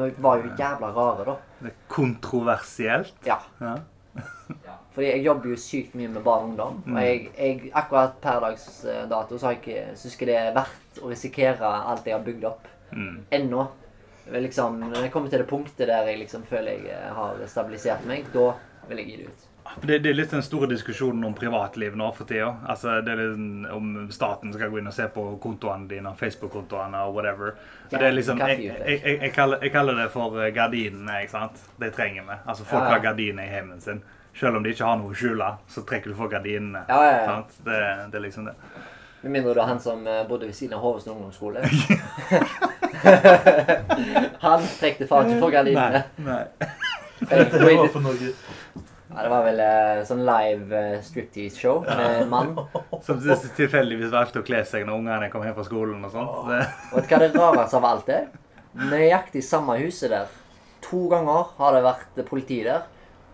Vi 0.00 0.10
var 0.24 0.42
jo 0.42 0.56
jævla 0.58 0.90
rare, 0.96 1.28
da. 1.28 1.36
Det 1.60 1.72
er 1.74 1.78
kontroversielt. 1.92 3.14
Ja. 3.26 3.38
Ja. 3.62 3.76
Fordi 4.94 5.10
jeg 5.10 5.24
jobber 5.24 5.52
jo 5.52 5.58
sykt 5.60 5.96
mye 5.98 6.10
med 6.10 6.24
barn 6.26 6.46
og 6.46 6.52
ungdom. 6.52 6.78
Mm. 6.86 6.94
Og 6.96 7.04
jeg, 7.04 7.26
jeg, 7.36 7.72
akkurat 7.76 8.16
per 8.22 8.40
dags 8.44 8.68
dato 9.10 9.38
så 9.38 9.48
har 9.48 9.56
jeg 9.56 9.62
ikke, 9.62 9.98
syns 10.00 10.16
ikke 10.16 10.30
det 10.30 10.38
er 10.40 10.56
verdt 10.56 11.02
å 11.02 11.12
risikere 11.12 11.74
alt 11.92 12.08
jeg 12.08 12.16
har 12.16 12.24
bygd 12.26 12.48
opp. 12.48 12.70
Mm. 12.92 13.20
Ennå. 13.38 13.66
Liksom, 14.28 14.80
når 14.90 15.06
jeg 15.06 15.12
kommer 15.12 15.32
til 15.32 15.40
det 15.40 15.48
punktet 15.48 15.88
der 15.88 16.08
jeg 16.10 16.20
liksom 16.20 16.42
føler 16.48 16.74
jeg 16.74 16.90
eh, 16.92 17.12
har 17.16 17.38
stabilisert 17.48 18.04
meg, 18.08 18.26
da 18.34 18.50
vil 18.88 19.00
jeg 19.00 19.08
gi 19.08 19.20
det 19.20 19.28
ut. 19.30 19.47
Det, 19.82 19.98
det 19.98 20.10
er 20.10 20.16
litt 20.16 20.30
den 20.30 20.42
store 20.42 20.66
diskusjonen 20.70 21.24
om 21.24 21.34
privatliv 21.34 21.96
nå 21.96 22.08
for 22.16 22.28
tida. 22.28 22.50
Altså, 22.68 22.98
det 23.04 23.14
er 23.14 23.20
litt 23.22 23.70
om 23.74 24.10
staten 24.12 24.52
skal 24.54 24.72
gå 24.72 24.80
inn 24.80 24.90
og 24.90 24.94
se 24.96 25.06
på 25.14 25.24
kontoene 25.42 25.88
dine, 25.90 26.12
Facebook-kontoene 26.18 27.04
og 27.06 27.16
whatever. 27.18 27.54
Ja, 27.90 27.98
det 27.98 28.06
er 28.10 28.16
liksom, 28.16 28.40
jeg, 28.42 28.60
jeg, 28.66 29.00
jeg, 29.04 29.18
jeg, 29.22 29.32
kaller, 29.36 29.62
jeg 29.62 29.72
kaller 29.74 29.98
det 30.02 30.08
for 30.14 30.38
eh, 30.42 30.52
gardinene. 30.54 31.22
ikke 31.22 31.34
sant? 31.36 31.64
Det 31.80 31.92
trenger 31.96 32.26
vi. 32.28 32.38
Altså, 32.44 32.66
Folk 32.68 32.84
Ja, 32.84 32.94
har 32.96 33.02
gardiner 33.04 33.46
i 33.46 33.52
heimen 33.52 33.80
sin. 33.80 34.02
Selv 34.38 34.56
om 34.56 34.62
de 34.64 34.70
ikke 34.74 34.86
har 34.86 35.00
noe 35.00 35.14
å 35.14 35.18
skjule, 35.18 35.50
så 35.70 35.82
trekker 35.86 36.12
du 36.12 36.18
for 36.18 36.30
gardinene. 36.32 36.84
Ja, 36.88 37.00
ja, 37.04 37.16
ja. 37.16 37.26
Sant? 37.32 37.60
Det, 37.66 37.80
det 38.12 38.20
er 38.20 38.26
liksom 38.28 38.50
det. 38.50 38.56
Med 39.22 39.34
mindre 39.34 39.54
du 39.54 39.60
er 39.60 39.66
han 39.66 39.80
som 39.82 40.06
eh, 40.06 40.22
bodde 40.28 40.46
ved 40.46 40.54
siden 40.54 40.76
av 40.78 40.84
Hovestad 40.84 41.16
ungdomsskole. 41.16 41.64
han 44.46 44.68
trekte 44.78 45.08
faen 45.10 45.32
ikke 45.32 45.42
for 45.42 45.54
gardinene. 45.54 46.04
Nei. 46.22 46.42
nei. 46.58 46.70
Det 47.28 47.64
var 47.66 47.90
for 47.92 48.04
noe. 48.04 48.32
Ja, 49.18 49.24
det 49.24 49.30
var 49.32 49.40
vel 49.42 49.60
eh, 49.64 50.00
sånn 50.06 50.20
live 50.22 50.78
uh, 50.78 50.98
striptease-show 51.02 51.80
med 51.88 52.20
en 52.20 52.28
mann. 52.30 52.52
Som 53.06 53.18
tilfeldigvis 53.56 54.12
valgte 54.12 54.44
å 54.44 54.46
kle 54.46 54.60
seg 54.62 54.84
når 54.86 55.00
ungene 55.00 55.30
kom 55.32 55.42
hjem 55.42 55.56
fra 55.56 55.64
skolen 55.66 56.04
og 56.06 56.12
sånt. 56.12 56.36
Og 56.38 57.00
vet 57.00 57.08
du 57.08 57.16
hva 57.16 57.18
det 57.24 57.30
rareste 57.34 57.80
av 57.80 57.88
alt 57.88 58.12
er? 58.14 58.28
Nøyaktig 58.78 59.42
samme 59.42 59.74
huset 59.80 60.14
der. 60.14 60.30
To 60.86 61.08
ganger 61.10 61.50
har 61.58 61.74
det 61.74 61.82
vært 61.88 62.22
politi 62.28 62.60
der. 62.62 62.86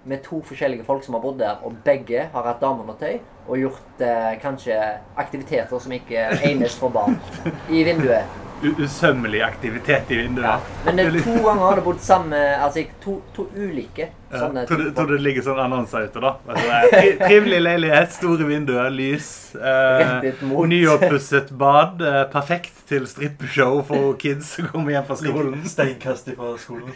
Med 0.08 0.24
to 0.24 0.40
forskjellige 0.48 0.88
folk 0.88 1.04
som 1.04 1.18
har 1.18 1.24
bodd 1.26 1.36
der, 1.42 1.60
og 1.60 1.76
begge 1.84 2.30
har 2.32 2.48
hatt 2.48 2.64
dameundertøy 2.64 3.18
og 3.44 3.60
gjort 3.60 4.00
eh, 4.04 4.32
kanskje 4.40 4.80
aktiviteter 5.20 5.84
som 5.84 5.92
ikke 5.96 6.30
egnes 6.48 6.76
for 6.80 6.92
barn, 6.92 7.20
i 7.68 7.84
vinduet. 7.84 8.43
Usømmelig 8.62 9.42
aktivitet 9.42 10.10
i 10.10 10.16
vinduet. 10.16 10.46
Ja. 10.46 10.60
Men 10.84 10.96
det, 10.96 11.22
to 11.24 11.34
ganger 11.34 11.62
har 11.62 11.80
det 11.80 11.84
bodd 11.84 12.00
samme 12.00 12.38
Altså 12.64 12.84
to, 13.02 13.18
to 13.36 13.46
ulike 13.56 14.08
Ja, 14.30 14.48
tror, 14.66 14.78
du, 14.80 14.86
tror 14.94 15.10
du 15.10 15.14
det 15.16 15.22
ligger 15.22 15.44
sånn 15.46 15.60
annonser 15.62 16.08
ute, 16.08 16.22
da? 16.22 16.32
Du, 16.48 16.62
er 16.62 17.18
trivelig 17.28 17.60
leilighet, 17.62 18.14
store 18.16 18.48
vinduer, 18.48 18.88
lys. 18.90 19.28
Eh. 19.54 20.42
Nyoppusset 20.42 21.52
bad. 21.54 22.02
Eh, 22.02 22.24
perfekt 22.32 22.82
til 22.90 23.06
strippeshow 23.06 23.78
for 23.86 24.16
kids 24.18 24.56
som 24.56 24.66
kommer 24.72 24.96
hjem 24.96 25.06
fra 25.06 25.18
skolen. 25.20 25.62
Steinkast 25.70 26.32
fra 26.34 26.54
skolen. 26.58 26.90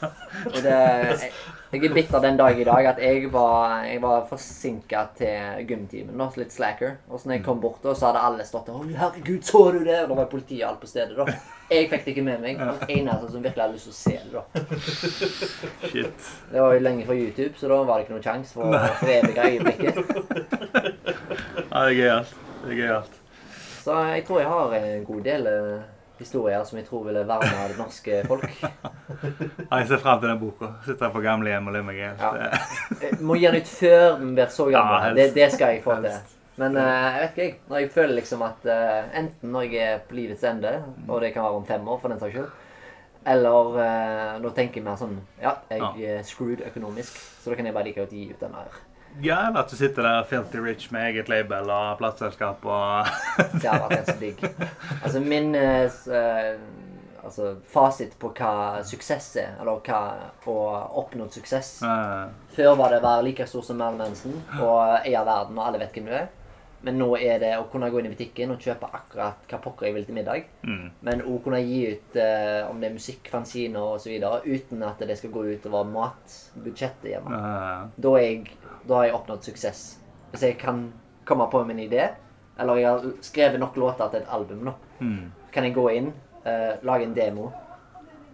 Og 0.54 0.60
det, 0.62 0.76
jeg, 0.76 1.32
Jeg 1.76 1.90
er 1.90 1.94
bitter 1.94 2.22
den 2.24 2.38
dag 2.38 2.56
i 2.60 2.64
dag 2.64 2.86
at 2.88 3.00
jeg 3.02 3.26
var, 3.32 3.82
jeg 3.84 4.00
var 4.00 4.22
forsinka 4.30 5.02
til 5.18 5.66
gymtimen. 5.68 6.22
Litt 6.40 6.54
slacker. 6.54 6.96
Og 7.10 7.20
så 7.20 7.28
når 7.28 7.36
jeg 7.36 7.44
kom 7.44 7.60
bort, 7.60 7.82
da, 7.84 7.92
så 7.94 8.08
hadde 8.08 8.22
alle 8.24 8.46
stått 8.48 8.70
der. 8.70 8.78
'Å, 8.78 8.86
herregud, 9.02 9.42
så 9.44 9.60
du 9.74 9.82
det?' 9.84 9.98
Og 10.04 10.08
da 10.08 10.14
var 10.22 10.30
politiet 10.32 10.64
alt 10.68 10.80
på 10.80 10.88
stedet. 10.88 11.16
da. 11.16 11.26
Jeg 11.70 11.90
fikk 11.90 12.04
det 12.04 12.12
ikke 12.14 12.22
med 12.22 12.40
meg. 12.40 12.58
Den 12.62 12.94
eneste 13.00 13.30
som 13.32 13.42
virkelig 13.44 13.62
hadde 13.62 13.74
lyst 13.74 13.88
til 13.90 13.92
å 13.92 14.00
se 14.00 14.16
det. 14.22 14.32
da. 14.32 14.42
Shit. 15.90 16.30
Det 16.52 16.62
var 16.62 16.72
jo 16.76 16.80
lenge 16.86 17.06
fra 17.06 17.14
YouTube, 17.18 17.54
så 17.58 17.68
da 17.68 17.82
var 17.82 17.98
det 17.98 18.06
ikke 18.06 18.16
noe 18.16 18.22
sjanse 18.22 18.54
for 18.54 18.62
å 18.70 18.80
forevige 19.02 19.42
øyeblikket. 19.50 19.94
Ja, 21.66 21.82
det 21.82 21.90
er 21.90 21.98
gøyalt. 22.00 22.34
Det 22.62 22.70
er 22.72 22.80
gøyalt. 22.80 23.20
Så 23.82 23.98
jeg 24.14 24.24
tror 24.26 24.40
jeg 24.40 24.48
har 24.48 24.72
en 24.78 25.04
god 25.04 25.22
del 25.26 25.46
eh, 25.50 25.82
historier 26.18 26.62
som 26.64 26.78
jeg 26.78 26.86
tror 26.86 27.04
ville 27.06 27.24
varme 27.28 27.68
det 27.70 27.78
norske 27.80 28.22
folk. 28.28 28.48
Ja, 29.66 29.80
jeg 29.80 29.88
ser 29.88 30.00
frem 30.02 30.20
til 30.22 30.30
den 30.30 30.38
boka. 30.38 30.68
Sitter 30.86 31.10
på 31.10 31.20
gamlehjem 31.24 31.66
og 31.70 31.74
le 31.74 31.80
meg 31.86 31.98
i 31.98 32.02
hjel. 32.04 32.20
Ja. 32.20 32.60
Jeg 33.02 33.18
må 33.24 33.36
gi 33.38 33.46
den 33.48 33.62
ut 33.62 33.70
før 33.70 34.04
den 34.20 34.34
blir 34.36 34.50
så 34.52 34.66
gammel. 34.70 35.06
Ja, 35.08 35.14
det, 35.16 35.26
det 35.34 35.48
skal 35.54 35.74
jeg 35.74 35.82
få 35.84 35.96
til. 36.04 36.18
Men 36.60 36.76
eh, 36.80 37.06
jeg 37.06 37.22
vet 37.22 37.32
ikke, 37.32 37.46
jeg. 37.46 37.56
Når 37.68 37.82
jeg 37.82 37.90
føler 37.96 38.14
liksom 38.16 38.44
at 38.46 38.68
uh, 38.68 39.18
enten 39.20 39.52
når 39.52 39.66
jeg 39.66 39.82
er 39.86 40.04
på 40.08 40.16
livets 40.16 40.44
ende, 40.48 40.72
og 41.08 41.20
det 41.20 41.32
kan 41.34 41.44
være 41.44 41.60
om 41.60 41.66
fem 41.68 41.88
år 41.88 41.98
for 42.00 42.12
den 42.12 42.20
saks 42.22 42.36
skyld, 42.36 42.50
eller 43.26 43.72
uh, 43.76 44.36
nå 44.40 44.52
tenker 44.56 44.80
jeg 44.80 44.86
mer 44.86 45.00
sånn 45.00 45.16
Ja, 45.42 45.56
jeg 45.68 46.12
er 46.16 46.22
screwed 46.24 46.62
økonomisk, 46.68 47.18
så 47.42 47.52
da 47.52 47.58
kan 47.58 47.68
jeg 47.68 47.76
bare 47.76 47.88
like 47.90 48.00
godt 48.00 48.14
gi 48.16 48.28
ut 48.30 48.40
den 48.40 48.56
her. 48.56 48.78
Ja, 49.22 49.48
eller 49.48 49.62
at 49.62 49.72
du 49.72 49.76
sitter 49.78 50.04
der 50.04 50.24
filthy 50.28 50.60
rich 50.60 50.90
med 50.92 51.10
eget 51.10 51.30
label 51.32 51.70
og 51.72 51.98
plateselskap 52.00 52.64
og 52.64 53.12
Det 53.60 53.68
har 53.68 53.86
vært 53.86 54.02
ganske 54.02 54.18
digg. 54.20 54.42
Altså 55.02 55.22
min 55.24 55.54
eh, 55.56 55.86
eh, 55.86 56.58
altså, 57.24 57.54
fasit 57.72 58.16
på 58.20 58.32
hva 58.36 58.82
suksess 58.86 59.28
er, 59.42 59.54
eller 59.60 59.80
hva 59.86 60.00
å 60.46 60.56
oppnådd 61.02 61.38
suksess 61.38 61.70
Før 62.56 62.74
var 62.78 62.92
det 62.92 63.02
å 63.02 63.06
være 63.06 63.28
like 63.30 63.46
stor 63.50 63.64
som 63.66 63.80
Merlin 63.80 64.04
Mensen 64.04 64.40
og 64.60 64.98
eie 65.02 65.22
verden, 65.26 65.58
og 65.58 65.68
alle 65.68 65.82
vet 65.82 65.96
hvem 65.96 66.10
du 66.10 66.18
er. 66.22 66.28
Men 66.86 67.00
nå 67.00 67.08
er 67.18 67.40
det 67.42 67.54
å 67.58 67.64
kunne 67.70 67.88
gå 67.90 67.98
inn 67.98 68.06
i 68.10 68.12
butikken 68.12 68.52
og 68.54 68.62
kjøpe 68.62 68.86
akkurat 68.94 69.48
hva 69.50 69.58
pokker 69.64 69.88
jeg 69.88 69.96
vil 69.96 70.04
til 70.06 70.18
middag. 70.18 70.44
mm. 70.62 70.84
Men 71.08 71.24
òg 71.24 71.40
kunne 71.46 71.62
gi 71.64 71.80
ut 71.88 72.18
eh, 72.20 72.68
om 72.68 72.78
det 72.82 72.90
er 72.90 72.94
musikk, 72.94 73.30
fanziner 73.32 73.96
osv. 73.96 74.12
uten 74.44 74.84
at 74.86 75.02
det 75.08 75.16
skal 75.18 75.32
gå 75.34 75.46
utover 75.56 75.88
matbudsjettet 75.90 77.08
hjemme. 77.14 77.32
Uh. 77.32 77.88
Da, 77.96 78.12
er 78.20 78.26
jeg, 78.28 78.54
da 78.86 79.00
har 79.00 79.08
jeg 79.08 79.16
oppnådd 79.18 79.46
suksess. 79.46 79.82
Hvis 80.32 80.44
jeg 80.46 80.58
kan 80.60 80.86
komme 81.26 81.48
på 81.50 81.62
min 81.66 81.80
idé, 81.82 82.08
eller 82.58 82.80
jeg 82.80 82.88
har 82.88 83.06
skrevet 83.24 83.60
nok 83.60 83.76
låter 83.76 84.08
til 84.12 84.22
et 84.22 84.32
album, 84.32 84.64
nå, 84.66 84.74
mm. 85.00 85.24
kan 85.52 85.66
jeg 85.66 85.74
gå 85.76 85.86
inn, 85.92 86.12
uh, 86.46 86.74
lage 86.86 87.06
en 87.06 87.16
demo, 87.16 87.50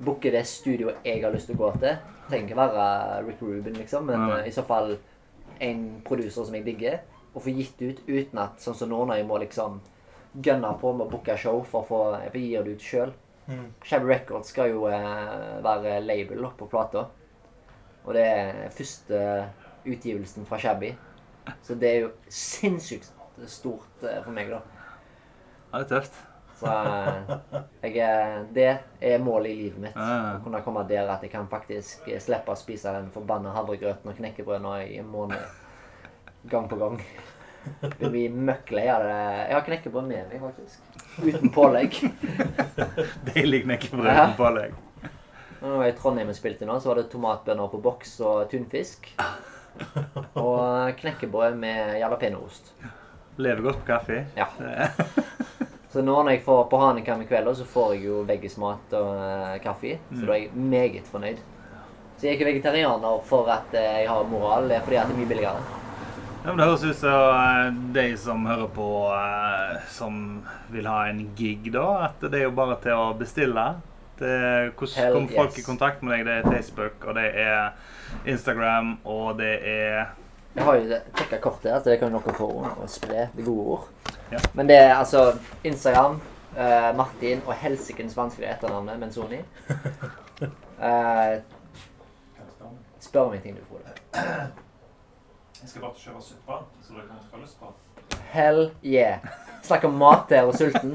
booke 0.02 0.30
det 0.34 0.44
studioet 0.46 1.06
jeg 1.06 1.22
har 1.22 1.32
lyst 1.34 1.50
til 1.50 1.58
å 1.58 1.64
gå 1.64 1.72
til. 1.82 1.96
Trenger 2.28 2.48
ikke 2.48 2.58
være 2.58 3.22
Rick 3.26 3.42
Rubin, 3.42 3.80
liksom, 3.80 4.06
men 4.08 4.28
eh, 4.38 4.46
i 4.48 4.54
så 4.54 4.62
fall 4.66 4.94
en 5.62 5.82
produser 6.06 6.46
som 6.46 6.54
jeg 6.56 6.66
digger, 6.66 7.00
og 7.32 7.42
få 7.44 7.54
gitt 7.54 7.80
ut 7.82 8.02
uten 8.06 8.40
at 8.40 8.62
sånn 8.62 8.76
som 8.78 8.90
nå, 8.92 9.02
når 9.08 9.20
jeg 9.20 9.28
må 9.28 9.40
liksom 9.42 9.80
gønne 10.32 10.70
på 10.80 10.92
med 10.96 11.06
å 11.06 11.12
booke 11.12 11.36
show 11.36 11.60
for 11.68 11.82
å 11.82 11.88
få 11.88 12.00
Jeg 12.32 12.44
gir 12.46 12.64
det 12.64 12.76
ut 12.76 12.86
sjøl. 12.86 13.12
Mm. 13.48 13.66
Shabby 13.84 14.08
Records 14.12 14.52
skal 14.52 14.70
jo 14.70 14.86
uh, 14.86 15.58
være 15.64 15.98
label 16.04 16.46
på 16.56 16.68
plata. 16.70 17.08
Og 18.02 18.14
det 18.16 18.22
er 18.26 18.70
første 18.74 19.18
utgivelsen 19.84 20.46
fra 20.48 20.58
Shabby. 20.62 20.92
Så 21.62 21.74
det 21.74 21.88
er 21.90 22.00
jo 22.04 22.10
sinnssykt 22.30 23.08
stort 23.50 24.04
eh, 24.06 24.20
for 24.22 24.30
meg, 24.36 24.50
da. 24.52 24.60
Ja, 25.72 25.80
det 25.80 25.86
er 25.86 25.88
tøft. 25.96 26.20
Så 26.62 26.70
eh, 26.70 27.32
jeg, 27.82 27.96
er- 28.06 28.44
det 28.54 28.66
er 29.02 29.18
målet 29.24 29.50
i 29.50 29.56
livet 29.64 29.80
mitt. 29.82 29.96
Ja. 29.98 30.36
Å 30.36 30.42
kunne 30.44 30.60
komme 30.62 30.84
der 30.86 31.08
at 31.10 31.24
jeg 31.26 31.32
kan 31.32 31.48
faktisk 31.50 32.06
eh, 32.12 32.20
slippe 32.22 32.54
å 32.54 32.58
spise 32.60 32.92
den 32.94 33.08
forbanna 33.14 33.50
havregrøten 33.56 34.12
og 34.12 34.18
knekkebrød 34.20 34.62
nå 34.62 34.76
i 34.84 35.00
en 35.02 35.08
måned. 35.10 35.42
Gang 36.52 36.68
på 36.70 36.78
gang. 36.78 37.00
Det 37.82 38.08
blir 38.10 38.30
møkklei 38.34 38.88
av 38.90 39.02
det. 39.06 39.18
Jeg 39.48 39.54
har 39.54 39.66
knekkebrød 39.66 40.06
med 40.08 40.30
meg, 40.32 40.40
faktisk. 40.42 41.02
Uten 41.22 41.50
pålegg. 41.54 41.98
Deilig 43.32 43.64
knekkebrød 43.66 44.06
Ja. 44.10 44.26
med 44.26 44.36
pålegg. 44.38 44.72
Når 45.62 45.68
jeg 45.70 45.78
var 45.78 45.86
i 45.92 45.94
Trondheim 45.98 46.30
og 46.32 46.34
spilte 46.34 46.66
nå, 46.66 46.74
så 46.82 46.90
var 46.90 46.98
det 46.98 47.04
tomatbønner 47.12 47.68
på 47.70 47.78
boks 47.84 48.16
og 48.26 48.48
tunfisk. 48.50 49.12
Og 50.34 50.92
knekkebrød 50.98 51.56
med 51.58 51.96
jalapeñoost. 52.02 52.72
Lever 53.36 53.62
godt 53.62 53.80
på 53.82 53.86
kaffe. 53.94 54.24
Ja. 54.36 54.48
Så 55.92 56.00
nå 56.00 56.14
når 56.24 56.30
jeg 56.32 56.44
får 56.46 56.62
på 56.72 56.78
Hanekam 56.80 57.20
i 57.20 57.26
kveld, 57.28 57.50
så 57.56 57.66
får 57.68 57.90
jeg 57.94 58.06
jo 58.06 58.22
veggismat 58.24 58.94
og 58.96 59.10
eh, 59.20 59.58
kaffe. 59.60 59.98
Så 60.08 60.24
da 60.24 60.32
er 60.32 60.46
jeg 60.46 60.62
meget 60.72 61.08
fornøyd. 61.12 61.42
Så 62.16 62.24
jeg 62.24 62.30
er 62.30 62.38
ikke 62.38 62.48
vegetarianer 62.48 63.18
for 63.28 63.50
at 63.52 63.76
eh, 63.76 63.98
jeg 64.00 64.08
har 64.08 64.30
moral, 64.30 64.70
det 64.70 64.78
er 64.78 64.86
fordi 64.86 65.00
at 65.02 65.10
det 65.10 65.16
er 65.18 65.20
mye 65.20 65.30
billigere. 65.34 65.64
Ja, 66.42 66.46
men 66.46 66.62
Det 66.62 66.68
høres 66.70 66.86
ut 66.86 66.96
som 67.02 67.42
eh, 67.42 67.76
de 67.98 68.06
som 68.24 68.48
hører 68.48 68.72
på, 68.72 68.88
som 69.92 70.16
vil 70.72 70.88
ha 70.88 71.02
en 71.10 71.26
gig, 71.36 71.68
da. 71.76 71.86
At 72.08 72.24
det 72.24 72.40
er 72.40 72.48
jo 72.48 72.56
bare 72.56 72.80
til 72.80 72.96
å 72.96 73.12
bestille. 73.20 73.66
Det, 74.22 74.72
hvordan 74.78 75.04
Hell 75.04 75.14
kommer 75.14 75.36
folk 75.36 75.50
yes. 75.50 75.58
i 75.58 75.62
kontakt 75.66 76.02
med 76.02 76.12
deg? 76.14 76.26
Det 76.26 76.34
er 76.34 76.50
Facebook, 76.50 77.04
og 77.04 77.14
det 77.18 77.24
er 77.42 77.70
Instagram, 78.26 78.98
og 79.04 79.38
det 79.38 79.54
er 79.68 80.12
Jeg 80.54 80.64
har 80.64 80.76
jo 80.76 80.98
sjekka 81.16 81.38
kortet, 81.40 81.72
her, 81.72 81.80
så 81.80 81.90
det 81.90 81.98
kan 81.98 82.12
noe 82.12 82.34
få 82.36 82.48
å 82.62 82.86
spre 82.86 83.24
det 83.34 83.46
gode 83.46 83.64
ord. 83.74 83.88
Ja. 84.30 84.38
Men 84.54 84.68
det 84.68 84.76
er 84.78 84.94
altså 84.94 85.24
Instagram, 85.64 86.20
uh, 86.54 86.90
Martin 86.96 87.42
og 87.46 87.56
helsikens 87.58 88.14
vanskelige 88.16 88.52
etternavnet 88.52 89.00
Menzoni. 89.00 89.40
Uh, 90.78 91.40
spør 93.08 93.32
om 93.32 93.34
en 93.34 93.42
ting 93.42 93.56
du 93.58 93.64
får 93.72 93.82
det. 93.88 93.96
Jeg 95.62 95.68
skal 95.72 95.82
bare 95.88 95.98
kjøpe 96.04 96.22
suppe, 96.28 96.60
så 96.84 96.94
dere 96.94 97.08
kan 97.08 97.26
få 97.32 97.42
lyst 97.42 97.58
på. 97.58 97.74
Hell 98.32 98.70
yeah. 98.84 99.18
Snakk 99.62 99.84
om 99.84 99.98
mat 99.98 100.30
der 100.30 100.46
og 100.46 100.54
sulten. 100.54 100.94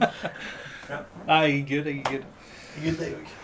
Nei, 1.28 1.41
jeg 1.43 1.59
er 1.59 1.67
good. 1.69 1.91
Jeg 1.91 1.99
er 1.99 2.09
good. 2.11 2.25
Good, 2.84 3.01
jeg 3.03 3.13
òg. 3.17 3.36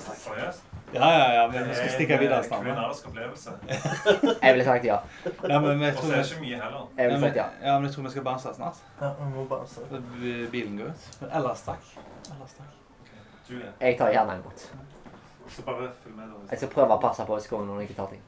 Seriøst? 0.00 0.62
Ja, 0.94 1.08
ja, 1.10 1.32
ja, 1.34 1.46
men 1.50 1.68
vi 1.68 1.74
skal 1.74 1.90
stikke 1.90 2.18
videre 2.20 2.42
snart. 2.44 2.60
Kulinarisk 2.60 3.06
opplevelse. 3.08 3.50
Jeg 4.42 4.52
ville 4.52 4.64
sagt 4.64 4.84
ja. 4.84 4.96
Ja, 5.48 5.58
men 5.60 5.80
vi 5.80 5.86
Og 5.88 6.02
så 6.04 6.12
er 6.12 6.16
det 6.20 6.32
ikke 6.32 6.40
mye 6.42 6.58
heller. 6.60 6.82
Jeg 6.98 7.08
ville 7.08 7.20
sagt 7.20 7.36
ja. 7.36 7.46
ja, 7.62 7.78
men 7.78 7.86
jeg 7.86 7.94
tror 7.94 8.02
vi 8.06 8.10
skal 8.10 8.24
banse 8.26 8.52
snart. 8.54 8.82
Ja, 9.00 9.08
vi 9.18 9.30
må 9.34 9.58
se. 9.66 9.80
Bilen 10.52 10.76
går 10.78 10.90
ut. 10.92 11.08
Ellers 11.32 11.62
takk. 11.66 11.88
Ellers 12.34 12.54
takk. 12.58 12.76
Julie, 13.48 13.72
Jeg 13.80 13.98
tar 13.98 14.12
gjerne 14.12 14.36
imot. 14.42 14.66
så 15.48 15.62
bare 15.62 15.88
følg 16.02 16.16
med. 16.16 16.24
da. 16.28 16.44
Jeg 16.50 16.58
skal 16.58 16.70
prøve 16.76 16.94
å 16.98 17.00
passe 17.00 17.26
på 17.26 17.40
skolen 17.40 17.66
når 17.72 17.80
jeg 17.80 17.88
ikke 17.90 17.98
tar 18.02 18.12
ting. 18.12 18.22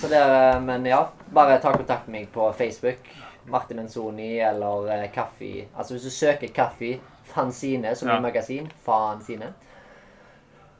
Så 0.00 0.08
det 0.08 0.18
er, 0.18 0.60
men 0.60 0.86
ja, 0.86 1.04
bare 1.34 1.60
ta 1.60 1.72
kontakt 1.76 2.08
med 2.08 2.20
meg 2.20 2.32
på 2.32 2.48
Facebook. 2.56 3.12
Martin 3.50 3.76
Menzoni 3.76 4.38
eller 4.40 5.06
Kaffi. 5.14 5.66
Altså 5.76 5.94
hvis 5.94 6.02
du 6.08 6.10
søker 6.10 6.48
Kaffe 6.54 6.96
Fanzine 7.32 7.94
som 7.96 8.08
Ja. 8.08 8.18
i 8.18 8.20
magasin, 8.24 8.70
Fanzine. 8.84 9.52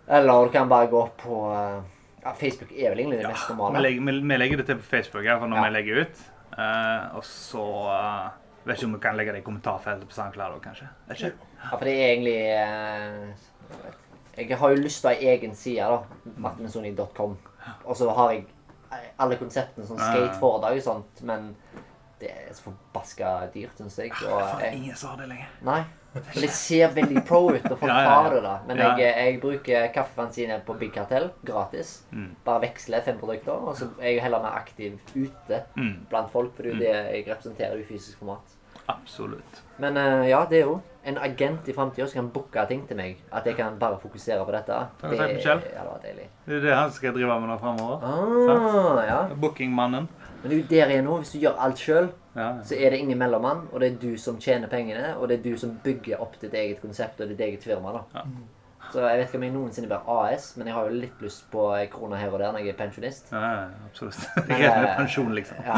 Eller 0.09 0.44
du 0.44 0.51
kan 0.51 0.68
bare 0.68 0.86
gå 0.90 1.07
på 1.16 1.53
eh, 1.55 1.82
ja, 2.22 2.32
Facebook 2.34 2.72
er 2.72 2.90
vel 2.90 2.98
egentlig 2.98 3.18
det 3.22 3.28
mest 3.28 3.51
Vi 3.51 3.80
legger, 3.80 4.01
vi, 4.07 4.20
vi 4.20 4.36
legger 4.36 4.57
det 4.57 4.66
til 4.66 4.76
på 4.76 4.82
Facebook 4.82 5.24
her, 5.24 5.38
for 5.38 5.46
når 5.46 5.57
Ja. 5.57 5.64
vi 5.68 5.74
legger 5.78 6.01
ut. 6.03 6.22
Uh, 6.59 7.16
og 7.16 7.24
så 7.24 7.62
uh, 7.86 8.30
Vet 8.64 8.76
ikke 8.76 8.86
om 8.86 8.92
vi 8.94 8.98
kan 9.01 9.16
legge 9.16 9.32
det 9.32 9.38
i 9.38 9.44
kommentarfeltet 9.46 10.09
på 10.09 10.12
SoundCloud 10.12 10.57
òg, 10.57 10.61
kanskje. 10.64 10.88
Ikke. 11.11 11.30
Ja, 11.62 11.76
for 11.76 11.84
det 11.86 11.94
er 11.94 12.11
egentlig 12.11 12.40
uh, 12.59 13.28
Jeg 14.36 14.59
har 14.59 14.68
jo 14.74 14.82
lyst 14.82 15.01
til 15.01 15.09
å 15.11 15.14
ha 15.14 15.30
egen 15.34 15.55
side, 15.55 15.86
da. 15.86 16.32
Martinsoni.com. 16.36 17.38
Og 17.84 17.96
så 17.96 18.11
har 18.11 18.32
jeg 18.34 18.44
alle 19.18 19.36
konseptene 19.40 19.86
sånn 19.86 19.98
Ja. 20.01 20.11
skateforedrag 20.11 20.76
og 20.76 20.82
sånt, 20.82 21.22
men 21.22 21.55
det 22.20 22.30
er 22.34 22.53
så 22.53 22.66
forbaska 22.68 23.32
dyrt, 23.55 23.78
syns 23.78 23.96
jeg. 23.98 24.12
Og 24.26 24.40
Faen, 24.40 24.61
jeg 24.61 24.74
ingen 24.82 24.96
som 24.96 25.11
har 25.14 25.22
det 25.22 25.28
lenger. 25.30 25.48
Nei. 25.62 25.84
Men 26.14 26.42
det 26.42 26.50
ser 26.50 26.90
veldig 26.94 27.20
pro 27.26 27.52
ut, 27.54 27.66
ja. 27.86 27.94
har 28.08 28.30
det 28.34 28.40
da. 28.42 28.54
Men 28.66 28.80
jeg, 28.82 29.14
jeg 29.14 29.40
bruker 29.42 29.86
kaffefanzine 29.94 30.56
på 30.66 30.74
Big 30.80 30.92
Cartel 30.94 31.28
gratis. 31.46 32.00
Mm. 32.11 32.32
Bare 32.44 32.64
veksler 32.66 33.04
fem 33.06 33.18
produkter, 33.20 33.52
og 33.54 33.76
så 33.78 33.86
er 34.00 34.16
jeg 34.16 34.22
heller 34.24 34.42
mer 34.42 34.56
aktiv 34.58 34.98
ute 35.14 35.62
Mm, 35.76 36.06
blant 36.11 36.30
folk, 36.32 36.54
for 36.56 36.62
det 36.66 36.72
er 36.72 36.74
jo 36.74 36.80
det 36.82 36.90
jeg 37.14 37.26
representerer 37.28 37.78
i 37.78 37.84
fysisk 37.86 38.18
format. 38.18 38.56
absolutt. 38.90 39.62
Men 39.78 39.96
eh, 39.96 40.28
ja, 40.32 40.40
det 40.50 40.58
er 40.58 40.66
jo 40.66 40.80
en 41.04 41.16
agent 41.18 41.68
i 41.68 41.72
framtida 41.72 42.06
som 42.11 42.18
kan 42.20 42.30
booke 42.34 42.64
ting 42.68 42.82
til 42.88 42.96
meg. 42.98 43.20
At 43.32 43.46
jeg 43.46 43.56
kan 43.56 43.78
bare 43.78 43.98
fokusere 44.02 44.44
på 44.44 44.52
dette. 44.52 44.80
Det, 45.00 45.16
ja, 45.44 45.54
det 45.56 45.84
var 45.86 46.00
deilig. 46.02 46.26
Det 46.46 46.58
er 46.58 46.64
det 46.66 46.74
han 46.74 46.90
skal 46.92 47.14
drive 47.14 47.38
med 47.40 47.48
nå 47.48 47.56
framover. 47.62 48.02
Ah, 48.04 49.00
ja. 49.06 49.20
Bookingmannen. 49.40 50.08
Men 50.43 50.51
det 50.51 50.59
er 50.61 50.68
der 50.70 50.93
jeg 50.95 50.99
er 50.99 51.03
nå. 51.03 51.16
Hvis 51.20 51.32
du 51.34 51.38
gjør 51.38 51.59
alt 51.61 51.78
sjøl, 51.78 52.09
Ja. 52.36 52.53
så 52.64 52.76
er 52.78 52.91
det 52.91 52.99
ingen 53.03 53.18
mellommann, 53.18 53.68
og 53.72 53.80
det 53.80 53.93
er 53.93 53.97
du 53.99 54.16
som 54.18 54.38
tjener 54.41 54.68
pengene, 54.68 55.16
og 55.18 55.28
det 55.28 55.38
er 55.38 55.51
du 55.51 55.59
som 55.59 55.74
bygger 55.84 56.20
opp 56.22 56.41
ditt 56.41 56.55
eget 56.55 56.80
konsept 56.80 57.20
og 57.20 57.28
ditt 57.28 57.41
eget 57.41 57.62
firma. 57.64 57.93
da. 57.93 58.03
Ja. 58.14 58.22
Så 58.93 59.01
jeg 59.07 59.18
vet 59.18 59.26
ikke 59.28 59.38
om 59.38 59.43
jeg 59.43 59.53
noensinne 59.53 59.86
blir 59.91 60.09
AS, 60.09 60.57
men 60.57 60.66
jeg 60.66 60.74
har 60.74 60.88
jo 60.88 60.95
litt 60.99 61.20
lyst 61.22 61.45
på 61.53 61.66
kroner 61.68 61.86
krone 61.93 62.16
her 62.16 62.32
og 62.32 62.38
der 62.38 62.53
når 62.53 62.59
jeg 62.64 62.68
er 62.68 62.78
pensjonist. 62.78 63.28
Ja, 63.32 63.41
ja, 63.41 63.66
absolutt. 63.91 64.18
Men, 64.49 64.51
er 64.62 64.80
med 64.80 64.88
eh, 64.88 64.97
pensjon, 64.97 65.34
liksom. 65.34 65.57
Ja. 65.66 65.76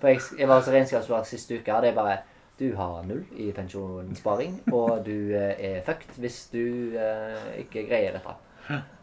For 0.00 0.08
jeg, 0.08 0.20
jeg 0.38 0.48
var 0.48 0.60
hos 0.60 0.68
regnskapsfører 0.68 1.24
siste 1.24 1.58
uke, 1.58 1.74
og 1.74 1.82
det 1.82 1.90
er 1.90 1.94
bare 1.94 2.16
Du 2.58 2.76
har 2.76 3.02
null 3.02 3.24
i 3.34 3.48
pensjonssparing, 3.50 4.60
og 4.72 5.00
du 5.06 5.34
eh, 5.34 5.56
er 5.58 5.80
fucked 5.82 6.20
hvis 6.22 6.36
du 6.52 6.94
eh, 6.94 7.58
ikke 7.64 7.88
greier 7.88 8.14
dette. 8.14 8.36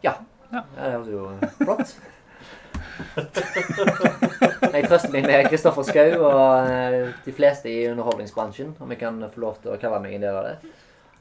Ja. 0.02 0.14
Ja, 0.52 0.60
det 0.76 0.92
høres 0.92 1.08
jo 1.12 1.26
flott. 1.58 1.92
Jeg 4.72 4.86
trøster 4.88 5.12
meg 5.12 5.26
med 5.28 5.48
Kristoffer 5.50 5.86
Schou 5.88 6.22
og 6.28 6.68
eh, 6.70 7.10
de 7.24 7.34
fleste 7.36 7.70
i 7.70 7.86
underholdningsbransjen, 7.90 8.74
om 8.80 8.92
jeg 8.94 9.00
kan 9.02 9.18
få 9.32 9.42
lov 9.44 9.58
til 9.62 9.74
å 9.74 9.78
kalle 9.82 10.00
meg 10.04 10.16
en 10.16 10.24
del 10.26 10.38
av 10.38 10.48
det. 10.48 10.72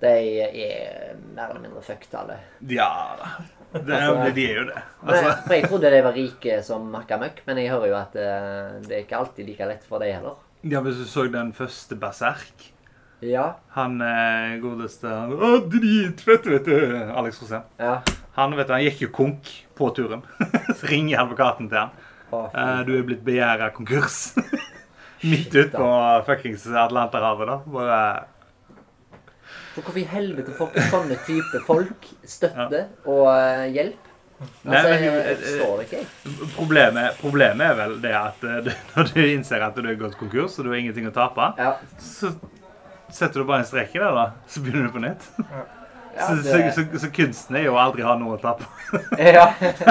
De 0.02 0.12
er 0.42 1.18
mer 1.36 1.52
eller 1.52 1.62
mindre 1.62 1.84
fucked, 1.86 2.14
alle. 2.18 2.40
Ja 2.72 2.88
da. 3.20 3.34
Det, 3.72 3.96
Altså- 3.96 4.32
de 4.36 4.46
er 4.50 4.58
jo 4.58 4.64
det. 4.68 4.80
Altså, 5.06 5.34
for 5.46 5.54
jeg 5.56 5.68
trodde 5.70 5.92
de 5.94 6.02
var 6.04 6.16
rike 6.18 6.58
som 6.68 6.90
makka 6.92 7.18
møkk, 7.22 7.44
men 7.48 7.58
jeg 7.62 7.70
hører 7.72 7.88
jo 7.92 7.96
at 8.00 8.18
eh, 8.20 8.80
det 8.88 8.96
er 8.98 9.04
ikke 9.06 9.20
alltid 9.22 9.48
like 9.48 9.68
lett 9.70 9.86
for 9.88 10.00
de 10.04 10.10
heller. 10.12 10.36
ja, 10.64 10.82
hvis 10.82 10.98
du 11.00 11.06
så 11.10 11.24
den 11.32 11.54
første 11.58 11.96
Berserk 11.98 12.68
Ja. 13.22 13.46
Han 13.78 14.02
eh, 14.02 14.58
godeste 14.62 15.08
han, 15.08 15.32
Å, 15.38 15.52
dritfett, 15.70 16.46
vet 16.50 16.66
du. 16.66 16.76
Alex 17.16 17.40
Rosén. 17.44 17.64
Ja. 17.80 18.00
Han 18.38 18.56
vet 18.56 18.68
du, 18.70 18.74
han 18.74 18.84
gikk 18.86 19.02
jo 19.06 19.10
konk 19.16 19.50
på 19.76 19.90
turen. 19.96 20.22
Så 20.78 20.88
ringer 20.92 21.20
advokaten 21.26 21.68
til 21.72 21.78
han. 21.82 21.92
Eh, 22.32 22.84
du 22.88 22.94
er 22.98 23.04
blitt 23.08 23.24
begjæra 23.28 23.72
konkurs. 23.76 24.34
Midt 25.28 25.52
ute 25.54 25.70
på 25.76 25.88
fuckings 26.26 26.64
Atlanterhavet, 26.72 27.50
da. 27.52 27.58
Bare 27.70 27.98
For 29.76 29.82
hvorfor 29.84 30.00
i 30.02 30.06
helvete 30.10 30.56
får 30.58 30.72
ikke 30.72 30.86
sånne 30.92 31.18
type 31.28 31.60
folk 31.68 32.08
støtte 32.28 32.86
og 33.06 33.28
eh, 33.36 33.68
hjelp? 33.76 34.08
Nei, 34.42 34.74
Altså, 34.74 34.88
men- 34.90 35.04
jeg 35.04 35.12
jeg, 35.14 35.36
eh, 35.36 35.44
forstår 35.44 35.76
det 35.78 35.84
ikke, 35.86 36.00
jeg. 36.02 36.48
Problemet, 36.56 37.20
problemet 37.22 37.68
er 37.68 37.76
vel 37.78 37.94
det 38.02 38.14
at 38.18 38.42
når 38.96 39.12
du 39.14 39.20
innser 39.28 39.62
at 39.68 39.76
du 39.78 39.86
er 39.92 40.00
gått 40.00 40.18
konkurs 40.18 40.56
og 40.58 40.66
du 40.66 40.72
har 40.72 40.80
ingenting 40.82 41.06
å 41.12 41.14
tape, 41.14 41.52
Ja. 41.62 41.76
så 42.02 42.32
setter 43.12 43.44
du 43.44 43.46
bare 43.52 43.62
en 43.62 43.70
strek 43.70 43.94
i 43.94 44.02
det, 44.02 44.10
da. 44.18 44.26
Så 44.50 44.64
begynner 44.66 44.88
du 44.90 44.96
på 44.96 45.04
nytt. 45.04 45.28
Ja, 46.16 46.28
så, 46.28 46.36
det, 46.44 46.74
så, 46.76 46.84
så, 46.92 47.00
så 47.00 47.10
kunsten 47.16 47.56
er 47.56 47.66
jo 47.66 47.76
å 47.76 47.82
aldri 47.82 48.04
ha 48.04 48.16
noe 48.20 48.36
å 48.36 48.40
tape. 48.42 48.68
ja. 49.38 49.46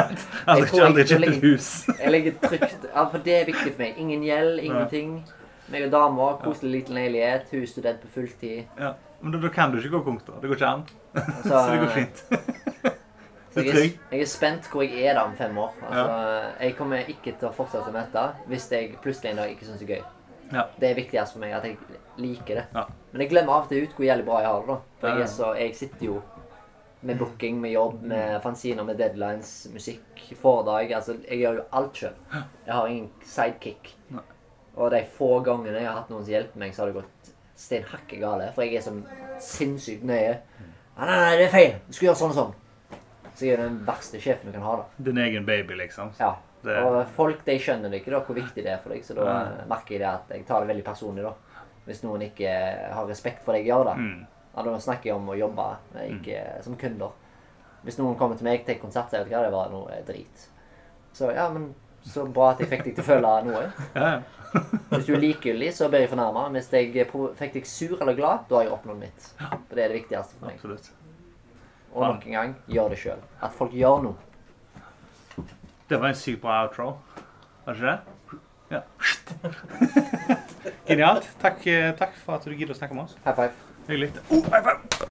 Aldri, 0.53 0.81
aldri 0.85 1.05
kjøpe 1.09 1.31
et 1.31 1.45
hus. 1.45 1.69
Jeg 2.03 2.13
ligger 2.13 2.37
trygt 2.43 2.89
For 2.93 3.19
det 3.25 3.37
er 3.39 3.47
viktig 3.49 3.73
for 3.73 3.83
meg. 3.85 4.01
Ingen 4.03 4.25
gjeld, 4.27 4.61
ingenting. 4.65 5.15
Meg 5.71 5.87
og 5.87 5.93
dama, 5.95 6.29
koselig 6.43 6.81
liten 6.81 6.99
leilighet, 6.99 7.49
hun 7.55 7.63
er 7.63 7.71
student 7.71 8.01
på 8.03 8.11
fulltid. 8.17 8.65
Ja. 8.81 8.95
Men 9.21 9.35
da, 9.37 9.41
da 9.43 9.51
kan 9.55 9.71
du 9.73 9.79
ikke 9.79 9.93
gå 9.99 10.01
konk, 10.09 10.25
da. 10.27 10.39
Det 10.43 10.51
går 10.51 10.59
ikke 10.59 10.71
an. 10.75 10.87
Altså, 11.15 11.51
Så 11.51 11.67
det 11.71 11.81
går 11.85 11.93
fint. 11.95 12.25
Du 13.51 13.59
er, 13.61 13.73
trygg. 13.75 13.99
jeg 14.13 14.23
er 14.23 14.29
spent 14.31 14.67
hvor 14.71 14.85
jeg 14.87 15.09
er 15.11 15.17
da 15.19 15.25
om 15.27 15.33
fem 15.39 15.57
år. 15.59 15.73
Altså, 15.89 16.55
Jeg 16.61 16.77
kommer 16.79 17.09
ikke 17.11 17.33
til 17.35 17.49
å 17.49 17.53
fortsette 17.55 17.91
med 17.91 18.05
dette 18.07 18.51
hvis 18.51 18.69
jeg 18.71 18.93
plutselig 19.03 19.33
en 19.33 19.41
dag 19.43 19.55
ikke 19.55 19.67
syns 19.67 19.83
det 19.83 19.89
er 19.89 19.95
gøy. 19.97 20.05
Ja. 20.51 20.65
Det 20.79 20.91
er 20.91 20.99
viktigst 20.99 21.35
for 21.35 21.43
meg 21.43 21.55
at 21.59 21.67
jeg 21.67 21.79
liker 22.19 22.61
det. 22.61 22.67
Ja. 22.75 22.85
Men 23.13 23.21
jeg 23.25 23.31
glemmer 23.33 23.53
av 23.57 23.65
og 23.65 23.69
til 23.73 23.83
ut 23.87 23.95
hvor 23.97 24.07
jævlig 24.07 24.25
bra 24.27 24.41
jeg 24.41 24.51
har 24.51 24.61
det. 24.61 24.69
da. 24.69 24.79
For 25.01 25.19
jeg, 25.21 25.29
så, 25.29 25.49
jeg 25.59 25.75
sitter 25.77 26.07
jo 26.07 26.23
med 27.03 27.17
booking, 27.19 27.61
med 27.61 27.73
jobb, 27.73 28.03
med 28.03 28.41
fanziner, 28.45 28.85
med 28.85 28.99
deadlines, 29.01 29.53
musikk, 29.73 30.21
foredrag. 30.41 30.93
Altså, 30.93 31.17
jeg 31.29 31.39
gjør 31.41 31.57
jo 31.63 31.65
alt 31.73 31.97
sjøl. 31.97 32.15
Jeg 32.67 32.75
har 32.75 32.87
ingen 32.93 33.11
sidekick. 33.25 33.95
Og 34.77 34.91
de 34.93 35.01
få 35.17 35.41
gangene 35.45 35.81
jeg 35.81 35.89
har 35.89 35.97
hatt 36.03 36.11
noen 36.13 36.23
som 36.25 36.31
hjelper 36.33 36.59
meg, 36.63 36.75
så 36.77 36.85
har 36.85 36.93
det 36.93 37.01
gått 37.03 37.33
stein 37.61 37.83
hakke 37.91 38.21
gale. 38.21 38.51
For 38.55 38.63
jeg 38.65 38.77
er 38.79 38.85
så 38.87 38.95
sinnssykt 39.43 40.05
nøye. 40.07 40.37
Nei, 41.01 41.07
nei, 41.09 41.17
nei, 41.25 41.33
det 41.41 41.49
er 41.49 41.55
feil. 41.55 41.75
Du 41.89 41.97
skal 41.97 42.07
gjøre 42.11 42.21
sånn 42.21 42.35
og 42.35 42.39
sånn. 42.39 42.55
Så 43.35 43.47
jeg 43.47 43.57
er 43.57 43.63
den 43.65 43.81
verste 43.89 44.21
sjefen 44.21 44.51
du 44.51 44.57
kan 44.59 44.65
ha. 44.69 44.77
da. 44.83 45.05
Din 45.11 45.19
egen 45.25 45.47
baby, 45.49 45.75
liksom. 45.81 46.13
Ja. 46.21 46.35
Det, 46.63 46.75
Og 46.85 46.99
folk 47.17 47.41
de 47.47 47.55
skjønner 47.57 47.89
det 47.89 48.03
ikke 48.03 48.13
da, 48.13 48.19
hvor 48.27 48.37
viktig 48.37 48.63
det 48.67 48.75
er 48.75 48.81
for 48.83 48.93
deg. 48.93 49.03
Så 49.07 49.15
da 49.17 49.25
Ja. 49.25 49.65
merker 49.71 49.95
jeg 49.97 50.01
det 50.03 50.09
at 50.13 50.29
jeg 50.37 50.47
tar 50.47 50.61
det 50.61 50.69
veldig 50.75 50.85
personlig. 50.85 51.23
da. 51.25 51.33
Hvis 51.91 52.05
noen 52.07 52.23
ikke 52.29 52.55
har 52.95 53.09
respekt 53.11 53.45
for 53.45 53.57
det 53.57 53.65
jeg 53.65 53.73
gjør. 53.73 53.91
da. 53.91 53.97
mm. 53.99 54.27
Ja, 54.55 54.63
Da 54.67 54.79
snakker 54.83 55.11
jeg 55.11 55.19
om 55.19 55.29
å 55.31 55.39
jobbe, 55.39 55.67
ikke 56.07 56.41
mm. 56.41 56.63
som 56.67 56.79
kunder. 56.79 57.13
Hvis 57.85 57.99
noen 58.01 58.17
kommer 58.19 58.37
til 58.37 58.49
meg 58.49 58.65
til 58.67 58.75
en 58.75 58.83
konsert, 58.83 59.15
og 59.15 59.29
vet 59.29 59.39
at 59.39 59.47
det 59.47 59.55
var 59.55 59.71
noe 59.73 60.01
drit. 60.09 60.49
Så 61.17 61.31
ja, 61.35 61.47
men 61.53 61.71
så 62.07 62.25
bra 62.27 62.53
at 62.53 62.61
jeg 62.63 62.71
fikk 62.71 62.85
deg 62.89 62.97
til 62.97 63.05
å 63.05 63.09
føle 63.09 63.33
noe. 63.47 63.65
ja. 63.97 64.13
Hvis 64.91 65.07
du 65.07 65.13
er 65.15 65.23
likegyldig, 65.23 65.71
så 65.77 65.89
blir 65.91 66.05
jeg 66.05 66.11
fornærma. 66.11 66.49
Hvis 66.57 66.71
jeg 66.75 67.07
fikk 67.39 67.53
deg 67.55 67.69
sur 67.71 68.01
eller 68.01 68.17
glad, 68.19 68.47
da 68.49 68.59
har 68.59 68.67
jeg 68.67 68.75
oppnådd 68.75 68.99
mitt. 68.99 69.29
For 69.39 69.79
det 69.79 69.85
er 69.85 69.93
det 69.93 70.01
viktigste 70.01 70.39
for 70.39 70.49
meg. 70.49 70.57
Absolutt. 70.59 70.91
Og 71.91 72.07
nok 72.07 72.27
en 72.27 72.37
gang, 72.37 72.57
gjør 72.71 72.93
det 72.93 72.99
sjøl. 73.03 73.23
At 73.43 73.55
folk 73.55 73.75
gjør 73.75 74.05
noe. 74.07 75.47
Det 75.91 75.99
var 75.99 76.11
en 76.11 76.19
sykt 76.19 76.43
bra 76.43 76.61
outro. 76.65 76.93
Var 77.65 77.75
det 77.75 77.81
ikke 77.81 77.93
det? 77.93 78.17
Ja. 78.71 78.83
Genialt. 80.89 81.27
Takk, 81.43 81.67
eh, 81.67 81.91
takk 81.99 82.15
for 82.23 82.39
at 82.39 82.47
du 82.47 82.55
gidder 82.55 82.77
å 82.77 82.79
snakke 82.79 82.95
med 82.95 83.09
oss. 83.09 83.19
High 83.27 83.37
five. 83.37 83.53
Hyggelig. 83.91 84.15
Oh, 84.31 84.43
high 84.51 84.63
five! 84.63 84.91